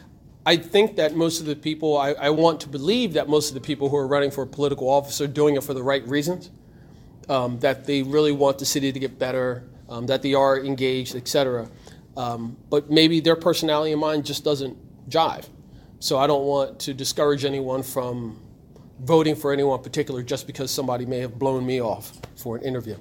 I 0.47 0.57
think 0.57 0.97
that 0.97 1.15
most 1.15 1.41
of 1.41 1.47
the 1.47 1.55
people, 1.55 1.99
I, 1.99 2.13
I 2.13 2.31
want 2.31 2.61
to 2.63 2.69
believe 2.69 3.13
that 3.13 3.29
most 3.29 3.49
of 3.49 3.55
the 3.55 3.61
people 3.61 3.91
who 3.91 3.97
are 3.97 4.07
running 4.07 4.31
for 4.31 4.43
a 4.43 4.47
political 4.47 4.89
office 4.89 5.21
are 5.21 5.27
doing 5.27 5.57
it 5.57 5.63
for 5.63 5.75
the 5.75 5.83
right 5.83 6.07
reasons, 6.09 6.51
um, 7.29 7.59
that 7.61 7.85
they 7.85 8.03
really 8.03 8.33
want 8.33 8.59
the 8.59 8.65
city 8.65 8.91
to 8.91 8.99
get 8.99 9.19
better, 9.19 9.65
um, 9.89 10.07
that 10.07 10.23
they 10.23 10.33
are 10.33 10.59
engaged, 10.59 11.15
etc. 11.15 11.69
Um, 12.17 12.57
but 12.71 12.91
maybe 12.91 13.21
their 13.21 13.37
personality 13.37 13.93
and 13.93 14.01
mine 14.01 14.23
just 14.23 14.43
doesn't 14.43 14.79
jive. 15.11 15.47
So 15.99 16.19
I 16.19 16.27
don't 16.27 16.47
want 16.47 16.81
to 16.81 16.95
discourage 16.95 17.45
anyone 17.45 17.83
from 17.83 18.41
voting 19.01 19.35
for 19.35 19.53
anyone 19.53 19.79
in 19.79 19.85
particular 19.85 20.23
just 20.23 20.47
because 20.47 20.71
somebody 20.71 21.05
may 21.05 21.19
have 21.19 21.39
blown 21.39 21.67
me 21.67 21.81
off 21.83 22.19
for 22.37 22.57
an 22.57 22.63
interview. 22.63 22.97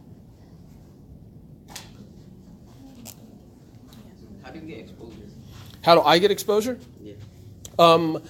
How 4.43 4.51
do 4.51 4.59
you 4.59 4.65
get 4.65 4.79
exposure? 4.79 5.15
How 5.81 5.95
do 5.95 6.01
I 6.01 6.17
get 6.17 6.31
exposure? 6.31 6.77
Yeah. 7.01 7.13
Um, 7.79 8.21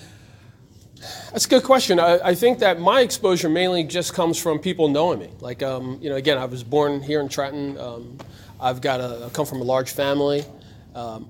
that's 1.32 1.48
a 1.48 1.50
good 1.50 1.64
question. 1.64 2.00
I, 2.00 2.20
I 2.20 2.36
think 2.36 2.60
that 2.60 2.80
my 2.80 3.02
exposure 3.02 3.50
mainly 3.50 3.84
just 3.84 4.14
comes 4.14 4.40
from 4.40 4.60
people 4.60 4.90
knowing 4.90 5.18
me. 5.18 5.32
Like, 5.40 5.64
um, 5.64 5.98
you 6.02 6.10
know, 6.10 6.18
again, 6.18 6.38
I 6.38 6.46
was 6.46 6.64
born 6.64 7.02
here 7.02 7.20
in 7.20 7.30
Trenton. 7.30 7.76
Um, 7.80 8.20
I've 8.60 8.80
got 8.80 9.02
a, 9.02 9.26
I 9.26 9.30
come 9.30 9.48
from 9.48 9.62
a 9.62 9.64
large 9.64 9.90
family, 9.90 10.46
um, 10.94 11.28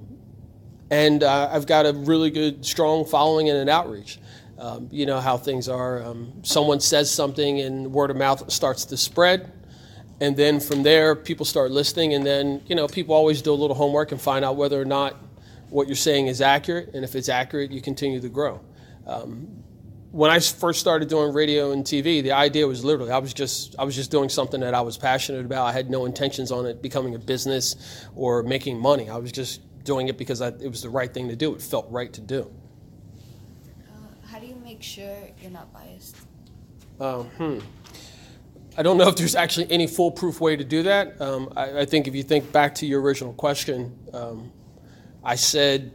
and 0.91 1.23
uh, 1.23 1.49
I've 1.49 1.65
got 1.65 1.85
a 1.85 1.93
really 1.93 2.29
good, 2.29 2.65
strong 2.65 3.05
following 3.05 3.47
and 3.49 3.57
an 3.57 3.69
outreach. 3.69 4.19
Um, 4.57 4.89
you 4.91 5.05
know 5.05 5.21
how 5.21 5.37
things 5.37 5.69
are. 5.69 6.03
Um, 6.03 6.33
someone 6.43 6.81
says 6.81 7.09
something, 7.09 7.61
and 7.61 7.93
word 7.93 8.11
of 8.11 8.17
mouth 8.17 8.51
starts 8.51 8.83
to 8.85 8.97
spread, 8.97 9.49
and 10.19 10.35
then 10.35 10.59
from 10.59 10.83
there, 10.83 11.15
people 11.15 11.45
start 11.45 11.71
listening, 11.71 12.15
and 12.15 12.25
then 12.25 12.61
you 12.65 12.75
know, 12.75 12.87
people 12.87 13.15
always 13.15 13.41
do 13.41 13.53
a 13.53 13.55
little 13.55 13.77
homework 13.77 14.11
and 14.11 14.19
find 14.19 14.43
out 14.43 14.57
whether 14.57 14.81
or 14.81 14.85
not 14.85 15.15
what 15.69 15.87
you're 15.87 15.95
saying 15.95 16.27
is 16.27 16.41
accurate, 16.41 16.93
and 16.93 17.03
if 17.03 17.15
it's 17.15 17.29
accurate, 17.29 17.71
you 17.71 17.81
continue 17.81 18.19
to 18.19 18.29
grow. 18.29 18.61
Um, 19.05 19.63
when 20.11 20.31
I 20.31 20.39
first 20.39 20.79
started 20.79 21.07
doing 21.07 21.33
radio 21.33 21.71
and 21.71 21.83
TV, 21.83 22.23
the 22.23 22.31
idea 22.31 22.67
was 22.67 22.83
literally 22.83 23.11
I 23.11 23.19
was 23.19 23.33
just 23.33 23.75
I 23.77 23.83
was 23.83 23.95
just 23.95 24.09
doing 24.09 24.29
something 24.29 24.59
that 24.61 24.73
I 24.73 24.81
was 24.81 24.97
passionate 24.97 25.45
about. 25.45 25.65
I 25.65 25.71
had 25.71 25.89
no 25.89 26.05
intentions 26.05 26.51
on 26.51 26.65
it 26.65 26.81
becoming 26.81 27.15
a 27.15 27.19
business 27.19 28.07
or 28.15 28.41
making 28.43 28.79
money. 28.79 29.09
I 29.09 29.17
was 29.17 29.31
just 29.31 29.61
doing 29.83 30.07
it 30.07 30.17
because 30.17 30.41
I, 30.41 30.47
it 30.47 30.67
was 30.67 30.81
the 30.81 30.89
right 30.89 31.13
thing 31.13 31.29
to 31.29 31.35
do. 31.35 31.53
It 31.53 31.61
felt 31.61 31.89
right 31.91 32.11
to 32.13 32.21
do. 32.21 32.51
Uh, 33.87 34.27
how 34.27 34.39
do 34.39 34.47
you 34.47 34.55
make 34.55 34.81
sure 34.81 35.15
you're 35.41 35.51
not 35.51 35.71
biased? 35.71 36.17
Um, 36.99 37.25
hmm. 37.25 37.59
I 38.77 38.83
don't 38.83 38.97
know 38.97 39.09
if 39.09 39.15
there's 39.15 39.35
actually 39.35 39.71
any 39.71 39.87
foolproof 39.87 40.39
way 40.39 40.55
to 40.55 40.63
do 40.63 40.83
that. 40.83 41.19
Um, 41.21 41.51
I, 41.55 41.79
I 41.79 41.85
think 41.85 42.07
if 42.07 42.15
you 42.15 42.23
think 42.23 42.51
back 42.51 42.75
to 42.75 42.85
your 42.85 43.01
original 43.01 43.33
question, 43.33 43.97
um, 44.13 44.51
I 45.23 45.35
said, 45.35 45.91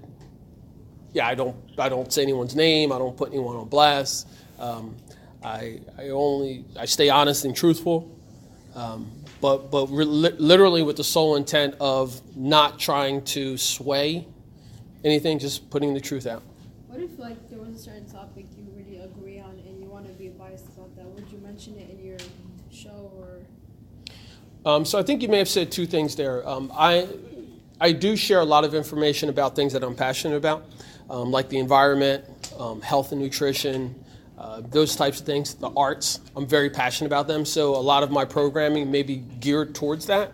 yeah, 1.12 1.26
I 1.26 1.34
don't, 1.34 1.56
I 1.78 1.88
don't 1.88 2.12
say 2.12 2.22
anyone's 2.22 2.54
name. 2.54 2.92
I 2.92 2.98
don't 2.98 3.16
put 3.16 3.30
anyone 3.30 3.56
on 3.56 3.68
blast. 3.68 4.28
Um, 4.58 4.96
I, 5.42 5.80
I 5.98 6.08
only, 6.08 6.64
I 6.78 6.86
stay 6.86 7.10
honest 7.10 7.44
and 7.44 7.54
truthful, 7.54 8.10
um, 8.74 9.10
but, 9.40 9.70
but 9.70 9.88
re- 9.88 10.04
literally 10.04 10.82
with 10.82 10.96
the 10.96 11.04
sole 11.04 11.36
intent 11.36 11.74
of 11.80 12.20
not 12.36 12.78
trying 12.78 13.22
to 13.26 13.56
sway 13.56 14.26
anything, 15.04 15.38
just 15.38 15.70
putting 15.70 15.94
the 15.94 16.00
truth 16.00 16.26
out. 16.26 16.42
What 16.88 17.00
if 17.00 17.18
like 17.18 17.50
there 17.50 17.58
was 17.58 17.74
a 17.74 17.78
certain 17.78 18.08
topic 18.08 18.46
you 18.56 18.66
really 18.74 19.04
agree 19.04 19.38
on 19.38 19.50
and 19.66 19.80
you 19.80 19.88
want 19.88 20.06
to 20.06 20.12
be 20.12 20.28
biased 20.28 20.66
about 20.68 20.94
that? 20.96 21.06
Would 21.06 21.30
you 21.30 21.38
mention 21.38 21.76
it 21.76 21.90
in 21.90 22.04
your 22.04 22.18
show 22.72 23.12
or? 23.16 23.40
Um, 24.64 24.84
so 24.84 24.98
I 24.98 25.02
think 25.02 25.20
you 25.22 25.28
may 25.28 25.38
have 25.38 25.48
said 25.48 25.70
two 25.70 25.86
things 25.86 26.16
there. 26.16 26.46
Um, 26.48 26.72
I, 26.74 27.06
I 27.80 27.90
do 27.92 28.16
share 28.16 28.40
a 28.40 28.44
lot 28.44 28.64
of 28.64 28.74
information 28.74 29.28
about 29.28 29.56
things 29.56 29.72
that 29.72 29.82
I'm 29.82 29.96
passionate 29.96 30.36
about, 30.36 30.64
um, 31.10 31.32
like 31.32 31.48
the 31.48 31.58
environment, 31.58 32.24
um, 32.58 32.80
health 32.80 33.10
and 33.10 33.20
nutrition, 33.20 33.94
uh, 34.38 34.62
those 34.70 34.94
types 34.94 35.20
of 35.20 35.26
things. 35.26 35.54
The 35.54 35.70
arts, 35.76 36.20
I'm 36.36 36.46
very 36.46 36.70
passionate 36.70 37.08
about 37.08 37.26
them. 37.26 37.44
So 37.44 37.74
a 37.74 37.76
lot 37.76 38.02
of 38.02 38.10
my 38.10 38.24
programming 38.24 38.90
may 38.90 39.02
be 39.02 39.16
geared 39.16 39.74
towards 39.74 40.06
that, 40.06 40.32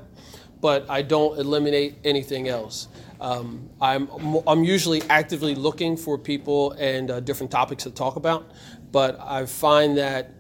but 0.61 0.89
I 0.91 1.01
don't 1.01 1.39
eliminate 1.39 1.97
anything 2.05 2.49
else. 2.49 2.89
Um, 3.21 3.69
I'm, 3.81 4.09
I'm 4.47 4.65
usually 4.65 5.03
actively 5.09 5.55
looking 5.55 5.97
for 5.97 6.19
people 6.19 6.73
and 6.73 7.11
uh, 7.11 7.21
different 7.21 7.51
topics 7.51 7.85
to 7.85 7.91
talk 7.91 8.17
about, 8.17 8.51
but 8.93 9.19
I 9.21 9.47
find 9.47 9.97
that 9.97 10.31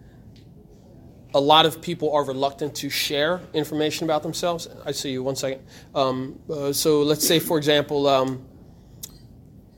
a 1.34 1.40
lot 1.40 1.66
of 1.66 1.80
people 1.80 2.12
are 2.12 2.24
reluctant 2.24 2.74
to 2.76 2.90
share 2.90 3.40
information 3.54 4.04
about 4.04 4.22
themselves. 4.22 4.68
I 4.84 4.92
see 4.92 5.10
you 5.10 5.22
one 5.22 5.36
second. 5.36 5.62
Um, 5.94 6.40
uh, 6.50 6.72
so 6.72 7.02
let's 7.02 7.26
say, 7.26 7.38
for 7.38 7.56
example, 7.56 8.06
um, 8.08 8.44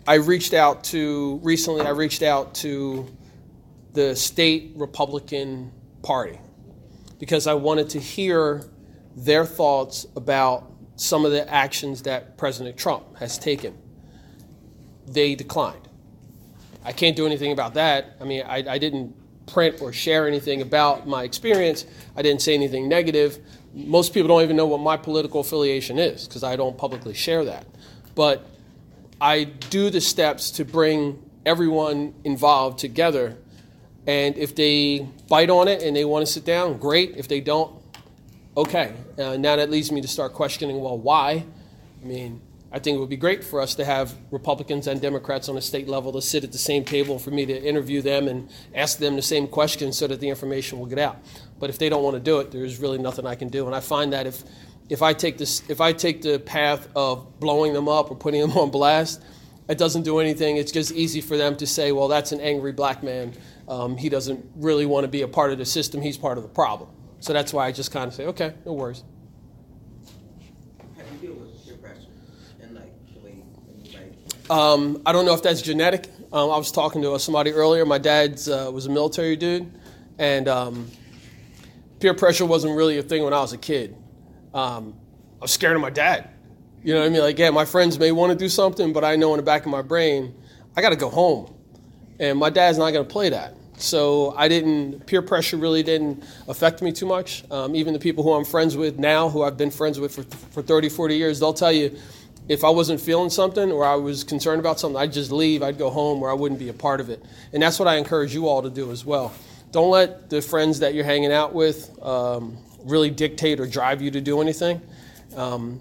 I 0.06 0.14
reached 0.14 0.54
out 0.54 0.84
to 0.84 1.40
recently. 1.42 1.82
I 1.82 1.90
reached 1.90 2.22
out 2.22 2.54
to 2.56 3.06
the 3.92 4.16
state 4.16 4.72
Republican 4.76 5.72
Party 6.02 6.38
because 7.18 7.46
I 7.46 7.54
wanted 7.54 7.90
to 7.90 8.00
hear 8.00 8.64
their 9.14 9.44
thoughts 9.44 10.06
about 10.16 10.72
some 10.96 11.24
of 11.24 11.32
the 11.32 11.48
actions 11.52 12.02
that 12.02 12.38
President 12.38 12.76
Trump 12.76 13.16
has 13.18 13.38
taken. 13.38 13.76
They 15.06 15.34
declined. 15.34 15.88
I 16.84 16.92
can't 16.92 17.14
do 17.14 17.26
anything 17.26 17.52
about 17.52 17.74
that. 17.74 18.16
I 18.20 18.24
mean, 18.24 18.42
I, 18.42 18.64
I 18.68 18.78
didn't 18.78 19.14
print 19.46 19.80
or 19.80 19.92
share 19.92 20.26
anything 20.26 20.62
about 20.62 21.06
my 21.06 21.24
experience. 21.24 21.86
I 22.16 22.22
didn't 22.22 22.42
say 22.42 22.54
anything 22.54 22.88
negative. 22.88 23.38
Most 23.74 24.12
people 24.12 24.28
don't 24.28 24.42
even 24.42 24.56
know 24.56 24.66
what 24.66 24.80
my 24.80 24.96
political 24.96 25.40
affiliation 25.40 25.98
is 25.98 26.26
because 26.26 26.44
I 26.44 26.56
don't 26.56 26.76
publicly 26.76 27.14
share 27.14 27.44
that. 27.46 27.66
But 28.14 28.46
I 29.20 29.44
do 29.44 29.90
the 29.90 30.00
steps 30.00 30.50
to 30.52 30.64
bring 30.64 31.22
everyone 31.46 32.14
involved 32.24 32.78
together. 32.78 33.36
And 34.06 34.36
if 34.36 34.54
they 34.54 35.06
bite 35.28 35.50
on 35.50 35.68
it 35.68 35.82
and 35.82 35.94
they 35.94 36.04
want 36.04 36.26
to 36.26 36.32
sit 36.32 36.44
down, 36.44 36.78
great. 36.78 37.16
If 37.16 37.28
they 37.28 37.40
don't, 37.40 37.74
okay. 38.56 38.94
Uh, 39.18 39.36
now 39.36 39.56
that 39.56 39.70
leads 39.70 39.92
me 39.92 40.00
to 40.00 40.08
start 40.08 40.32
questioning 40.32 40.80
well, 40.80 40.98
why? 40.98 41.44
I 42.02 42.04
mean, 42.04 42.40
I 42.72 42.78
think 42.78 42.96
it 42.96 43.00
would 43.00 43.10
be 43.10 43.18
great 43.18 43.44
for 43.44 43.60
us 43.60 43.74
to 43.74 43.84
have 43.84 44.14
Republicans 44.30 44.86
and 44.86 45.00
Democrats 45.00 45.48
on 45.48 45.56
a 45.58 45.60
state 45.60 45.88
level 45.88 46.12
to 46.12 46.22
sit 46.22 46.42
at 46.42 46.52
the 46.52 46.58
same 46.58 46.84
table 46.84 47.18
for 47.18 47.30
me 47.30 47.44
to 47.44 47.62
interview 47.62 48.00
them 48.00 48.28
and 48.28 48.48
ask 48.74 48.98
them 48.98 49.14
the 49.14 49.22
same 49.22 49.46
questions 49.46 49.98
so 49.98 50.06
that 50.06 50.20
the 50.20 50.28
information 50.28 50.78
will 50.78 50.86
get 50.86 50.98
out. 50.98 51.18
But 51.58 51.68
if 51.70 51.78
they 51.78 51.88
don't 51.88 52.02
want 52.02 52.14
to 52.14 52.20
do 52.20 52.40
it, 52.40 52.50
there's 52.50 52.78
really 52.78 52.98
nothing 52.98 53.26
I 53.26 53.34
can 53.34 53.48
do. 53.48 53.66
And 53.66 53.74
I 53.74 53.80
find 53.80 54.12
that 54.14 54.26
if 54.26 54.42
if 54.88 55.00
I 55.02 55.12
take 55.12 55.38
this 55.38 55.62
if 55.68 55.80
I 55.80 55.92
take 55.92 56.22
the 56.22 56.38
path 56.38 56.88
of 56.96 57.38
blowing 57.38 57.72
them 57.72 57.88
up 57.88 58.10
or 58.10 58.16
putting 58.16 58.40
them 58.40 58.52
on 58.52 58.70
blast, 58.70 59.22
it 59.68 59.78
doesn't 59.78 60.02
do 60.02 60.18
anything. 60.18 60.56
It's 60.56 60.72
just 60.72 60.92
easy 60.92 61.20
for 61.20 61.36
them 61.36 61.56
to 61.56 61.66
say, 61.66 61.92
well, 61.92 62.08
that's 62.08 62.32
an 62.32 62.40
angry 62.40 62.72
black 62.72 63.02
man. 63.02 63.32
Um, 63.68 63.96
he 63.96 64.08
doesn't 64.08 64.44
really 64.56 64.86
want 64.86 65.04
to 65.04 65.08
be 65.08 65.22
a 65.22 65.28
part 65.28 65.52
of 65.52 65.58
the 65.58 65.64
system. 65.64 66.02
He's 66.02 66.18
part 66.18 66.36
of 66.36 66.42
the 66.42 66.50
problem. 66.50 66.90
So 67.20 67.32
that's 67.32 67.52
why 67.52 67.66
I 67.66 67.72
just 67.72 67.92
kind 67.92 68.08
of 68.08 68.14
say, 68.14 68.26
okay, 68.26 68.54
no 68.66 68.72
worries. 68.72 69.04
How 70.96 71.02
do 71.04 71.08
you 71.14 71.28
deal 71.28 71.40
with 71.40 71.64
peer 71.64 71.76
pressure 71.76 72.08
and 72.60 72.74
like 72.74 72.92
the 73.14 73.20
way 73.20 73.44
anybody? 73.72 74.18
Um, 74.50 75.02
I 75.06 75.12
don't 75.12 75.24
know 75.24 75.34
if 75.34 75.42
that's 75.42 75.62
genetic. 75.62 76.08
Um, 76.32 76.50
I 76.50 76.56
was 76.56 76.72
talking 76.72 77.02
to 77.02 77.18
somebody 77.18 77.52
earlier. 77.52 77.84
My 77.84 77.98
dad's 77.98 78.48
uh, 78.48 78.70
was 78.72 78.86
a 78.86 78.90
military 78.90 79.36
dude, 79.36 79.72
and 80.18 80.48
um, 80.48 80.90
peer 82.00 82.14
pressure 82.14 82.44
wasn't 82.44 82.76
really 82.76 82.98
a 82.98 83.02
thing 83.02 83.22
when 83.22 83.32
I 83.32 83.40
was 83.40 83.52
a 83.52 83.58
kid. 83.58 83.96
Um, 84.52 84.94
I 85.40 85.44
was 85.44 85.52
scared 85.52 85.76
of 85.76 85.82
my 85.82 85.90
dad. 85.90 86.28
You 86.82 86.94
know 86.94 87.00
what 87.00 87.06
I 87.06 87.10
mean? 87.10 87.20
Like, 87.20 87.38
yeah, 87.38 87.50
my 87.50 87.64
friends 87.64 87.98
may 87.98 88.10
want 88.10 88.32
to 88.32 88.36
do 88.36 88.48
something, 88.48 88.92
but 88.92 89.04
I 89.04 89.16
know 89.16 89.32
in 89.34 89.36
the 89.36 89.44
back 89.44 89.64
of 89.64 89.70
my 89.70 89.82
brain, 89.82 90.34
I 90.76 90.82
got 90.82 90.90
to 90.90 90.96
go 90.96 91.08
home, 91.08 91.54
and 92.18 92.38
my 92.38 92.50
dad's 92.50 92.78
not 92.78 92.90
going 92.90 93.06
to 93.06 93.12
play 93.12 93.28
that. 93.30 93.54
So 93.76 94.34
I 94.36 94.48
didn't. 94.48 95.06
Peer 95.06 95.22
pressure 95.22 95.56
really 95.56 95.82
didn't 95.82 96.24
affect 96.46 96.82
me 96.82 96.92
too 96.92 97.06
much. 97.06 97.44
Um, 97.50 97.74
even 97.74 97.92
the 97.92 97.98
people 97.98 98.22
who 98.22 98.32
I'm 98.32 98.44
friends 98.44 98.76
with 98.76 98.98
now, 98.98 99.28
who 99.28 99.42
I've 99.42 99.56
been 99.56 99.70
friends 99.70 99.98
with 99.98 100.14
for 100.14 100.22
for 100.50 100.62
30, 100.62 100.88
40 100.88 101.16
years, 101.16 101.40
they'll 101.40 101.52
tell 101.52 101.72
you 101.72 101.96
if 102.48 102.64
I 102.64 102.70
wasn't 102.70 103.00
feeling 103.00 103.30
something 103.30 103.70
or 103.70 103.84
I 103.84 103.94
was 103.94 104.24
concerned 104.24 104.60
about 104.60 104.80
something, 104.80 105.00
I'd 105.00 105.12
just 105.12 105.30
leave. 105.30 105.62
I'd 105.62 105.78
go 105.78 105.90
home 105.90 106.22
or 106.22 106.30
I 106.30 106.34
wouldn't 106.34 106.58
be 106.58 106.68
a 106.68 106.74
part 106.74 107.00
of 107.00 107.08
it. 107.08 107.22
And 107.52 107.62
that's 107.62 107.78
what 107.78 107.88
I 107.88 107.96
encourage 107.96 108.34
you 108.34 108.48
all 108.48 108.62
to 108.62 108.70
do 108.70 108.90
as 108.90 109.04
well. 109.04 109.32
Don't 109.70 109.90
let 109.90 110.28
the 110.28 110.42
friends 110.42 110.80
that 110.80 110.94
you're 110.94 111.04
hanging 111.04 111.32
out 111.32 111.54
with 111.54 111.90
um, 112.02 112.58
really 112.84 113.10
dictate 113.10 113.60
or 113.60 113.66
drive 113.66 114.02
you 114.02 114.10
to 114.10 114.20
do 114.20 114.40
anything. 114.40 114.82
Um, 115.36 115.80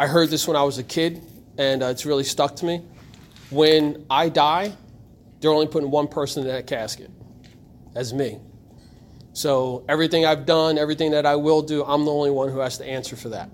I 0.00 0.06
heard 0.06 0.30
this 0.30 0.48
when 0.48 0.56
I 0.56 0.62
was 0.62 0.78
a 0.78 0.82
kid, 0.82 1.22
and 1.58 1.82
uh, 1.82 1.86
it's 1.86 2.06
really 2.06 2.24
stuck 2.24 2.56
to 2.56 2.64
me. 2.64 2.82
When 3.50 4.04
I 4.10 4.28
die, 4.28 4.72
they're 5.40 5.50
only 5.50 5.66
putting 5.66 5.90
one 5.90 6.08
person 6.08 6.42
in 6.42 6.48
that 6.48 6.66
casket, 6.66 7.10
as 7.94 8.12
me. 8.12 8.38
So 9.32 9.84
everything 9.88 10.26
I've 10.26 10.46
done, 10.46 10.78
everything 10.78 11.12
that 11.12 11.24
I 11.24 11.36
will 11.36 11.62
do, 11.62 11.84
I'm 11.84 12.04
the 12.04 12.10
only 12.10 12.30
one 12.30 12.50
who 12.50 12.58
has 12.58 12.78
to 12.78 12.84
answer 12.84 13.14
for 13.14 13.28
that. 13.28 13.50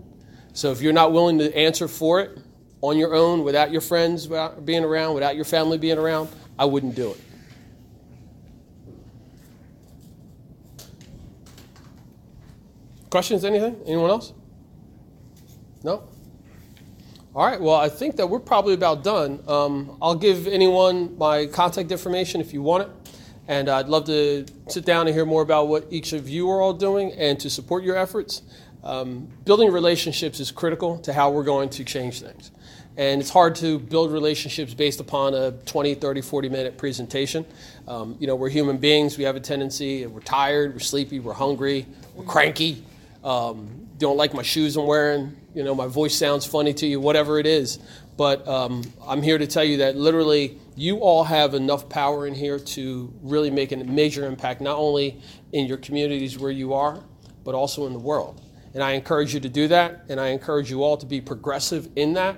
So 0.54 0.70
if 0.70 0.80
you're 0.80 0.92
not 0.92 1.12
willing 1.12 1.38
to 1.40 1.54
answer 1.56 1.88
for 1.88 2.20
it 2.20 2.38
on 2.80 2.96
your 2.96 3.12
own, 3.12 3.42
without 3.42 3.72
your 3.72 3.80
friends 3.80 4.28
being 4.64 4.84
around, 4.84 5.14
without 5.14 5.34
your 5.34 5.44
family 5.44 5.78
being 5.78 5.98
around, 5.98 6.28
I 6.56 6.64
wouldn't 6.64 6.94
do 6.94 7.10
it. 7.10 7.20
Questions? 13.10 13.44
Anything? 13.44 13.80
Anyone 13.84 14.10
else? 14.10 14.32
No? 15.82 16.08
All 17.34 17.44
right, 17.44 17.60
well, 17.60 17.74
I 17.74 17.88
think 17.88 18.14
that 18.16 18.28
we're 18.28 18.38
probably 18.38 18.74
about 18.74 19.02
done. 19.02 19.42
Um, 19.48 19.98
I'll 20.00 20.14
give 20.14 20.46
anyone 20.46 21.18
my 21.18 21.46
contact 21.46 21.90
information 21.90 22.40
if 22.40 22.52
you 22.52 22.62
want 22.62 22.84
it. 22.84 22.90
And 23.48 23.68
I'd 23.68 23.88
love 23.88 24.06
to 24.06 24.46
sit 24.68 24.84
down 24.84 25.06
and 25.06 25.14
hear 25.14 25.26
more 25.26 25.42
about 25.42 25.68
what 25.68 25.86
each 25.90 26.12
of 26.12 26.28
you 26.28 26.48
are 26.48 26.62
all 26.62 26.72
doing 26.72 27.12
and 27.12 27.38
to 27.40 27.50
support 27.50 27.82
your 27.82 27.96
efforts. 27.96 28.42
Um, 28.84 29.28
building 29.46 29.72
relationships 29.72 30.40
is 30.40 30.50
critical 30.50 30.98
to 31.00 31.12
how 31.12 31.30
we're 31.30 31.44
going 31.44 31.70
to 31.70 31.84
change 31.84 32.20
things. 32.20 32.50
And 32.96 33.20
it's 33.20 33.30
hard 33.30 33.56
to 33.56 33.78
build 33.78 34.12
relationships 34.12 34.72
based 34.74 35.00
upon 35.00 35.34
a 35.34 35.52
20, 35.52 35.94
30, 35.94 36.20
40 36.20 36.48
minute 36.48 36.78
presentation. 36.78 37.44
Um, 37.88 38.16
you 38.20 38.26
know, 38.26 38.36
we're 38.36 38.50
human 38.50 38.76
beings. 38.76 39.18
We 39.18 39.24
have 39.24 39.34
a 39.34 39.40
tendency, 39.40 40.06
we're 40.06 40.20
tired, 40.20 40.74
we're 40.74 40.80
sleepy, 40.80 41.18
we're 41.18 41.32
hungry, 41.32 41.86
we're 42.14 42.24
cranky. 42.24 42.84
Um, 43.24 43.88
don't 43.98 44.16
like 44.16 44.34
my 44.34 44.42
shoes 44.42 44.76
I'm 44.76 44.86
wearing. 44.86 45.34
You 45.54 45.64
know, 45.64 45.74
my 45.74 45.86
voice 45.86 46.14
sounds 46.14 46.44
funny 46.44 46.74
to 46.74 46.86
you, 46.86 47.00
whatever 47.00 47.38
it 47.38 47.46
is. 47.46 47.78
But 48.16 48.46
um, 48.46 48.82
I'm 49.04 49.22
here 49.22 49.38
to 49.38 49.46
tell 49.46 49.64
you 49.64 49.78
that 49.78 49.96
literally 49.96 50.58
you 50.76 50.98
all 50.98 51.24
have 51.24 51.54
enough 51.54 51.88
power 51.88 52.26
in 52.26 52.34
here 52.34 52.58
to 52.58 53.12
really 53.22 53.50
make 53.50 53.72
a 53.72 53.76
major 53.76 54.26
impact, 54.26 54.60
not 54.60 54.76
only 54.76 55.20
in 55.52 55.66
your 55.66 55.78
communities 55.78 56.38
where 56.38 56.50
you 56.50 56.74
are, 56.74 57.02
but 57.44 57.54
also 57.54 57.86
in 57.86 57.92
the 57.92 57.98
world. 57.98 58.40
And 58.74 58.82
I 58.82 58.92
encourage 58.92 59.32
you 59.32 59.40
to 59.40 59.48
do 59.48 59.68
that, 59.68 60.04
and 60.08 60.20
I 60.20 60.28
encourage 60.28 60.68
you 60.68 60.82
all 60.82 60.96
to 60.96 61.06
be 61.06 61.20
progressive 61.20 61.88
in 61.96 62.14
that. 62.14 62.36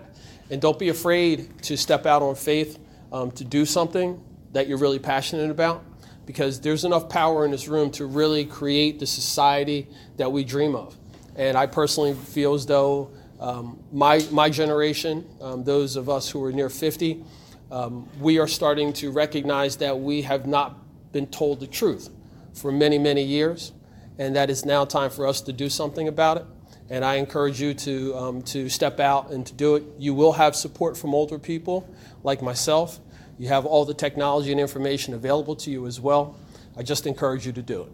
And 0.51 0.61
don't 0.61 0.78
be 0.78 0.91
afraid 0.91 1.62
to 1.62 1.76
step 1.76 2.07
out 2.07 2.22
on 2.22 2.34
faith 2.34 2.78
um, 3.11 3.30
to 3.32 3.45
do 3.45 3.64
something 3.64 4.22
that 4.53 4.68
you're 4.68 4.78
really 4.78 4.99
passionate 4.99 5.51
about, 5.51 5.82
because 6.26 6.61
there's 6.61 6.84
enough 6.84 7.09
power 7.09 7.45
in 7.45 7.51
this 7.51 7.68
room 7.68 7.91
to 7.93 8.07
really 8.07 8.45
create 8.45 9.01
the 9.01 9.07
society 9.07 9.89
that 10.18 10.30
we 10.30 10.45
dream 10.45 10.76
of. 10.76 10.97
And 11.37 11.57
I 11.57 11.66
personally 11.66 12.14
feel 12.14 12.55
as 12.55 12.66
though 12.66 13.11
um, 13.41 13.82
my, 13.93 14.24
my 14.30 14.51
generation, 14.51 15.26
um, 15.41 15.64
those 15.64 15.97
of 15.97 16.09
us 16.09 16.28
who 16.28 16.43
are 16.45 16.53
near 16.53 16.70
50, 16.70 17.24
um, 17.70 18.09
we 18.20 18.39
are 18.39 18.47
starting 18.47 18.93
to 18.95 19.11
recognize 19.11 19.76
that 19.76 19.99
we 19.99 20.22
have 20.22 20.47
not 20.47 20.78
been 21.12 21.26
told 21.26 21.61
the 21.61 21.66
truth 21.66 22.11
for 22.55 22.72
many, 22.72 22.99
many 22.99 23.22
years, 23.22 23.72
and 24.19 24.35
that 24.37 24.51
it's 24.51 24.64
now 24.64 24.85
time 24.85 25.11
for 25.11 25.27
us 25.27 25.41
to 25.43 25.53
do 25.53 25.69
something 25.69 26.09
about 26.09 26.39
it. 26.39 26.47
And 26.89 27.05
I 27.05 27.17
encourage 27.17 27.61
you 27.61 27.75
to, 27.75 28.17
um, 28.17 28.43
to 28.43 28.69
step 28.69 29.01
out 29.01 29.31
and 29.31 29.45
to 29.47 29.53
do 29.53 29.75
it. 29.75 29.85
You 29.99 30.14
will 30.14 30.33
have 30.33 30.55
support 30.55 30.97
from 30.97 31.14
older 31.14 31.39
people 31.39 31.89
like 32.23 32.43
myself. 32.43 33.01
You 33.39 33.49
have 33.49 33.67
all 33.67 33.85
the 33.85 33.95
technology 33.95 34.53
and 34.53 34.61
information 34.61 35.12
available 35.12 35.57
to 35.57 35.71
you 35.71 35.87
as 35.87 36.01
well. 36.01 36.37
I 36.77 36.83
just 36.83 37.07
encourage 37.07 37.45
you 37.47 37.53
to 37.53 37.62
do 37.62 37.83
it. 37.83 37.93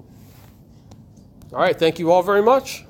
All 1.52 1.60
right, 1.60 1.78
thank 1.78 1.98
you 1.98 2.12
all 2.12 2.22
very 2.22 2.42
much. 2.42 2.84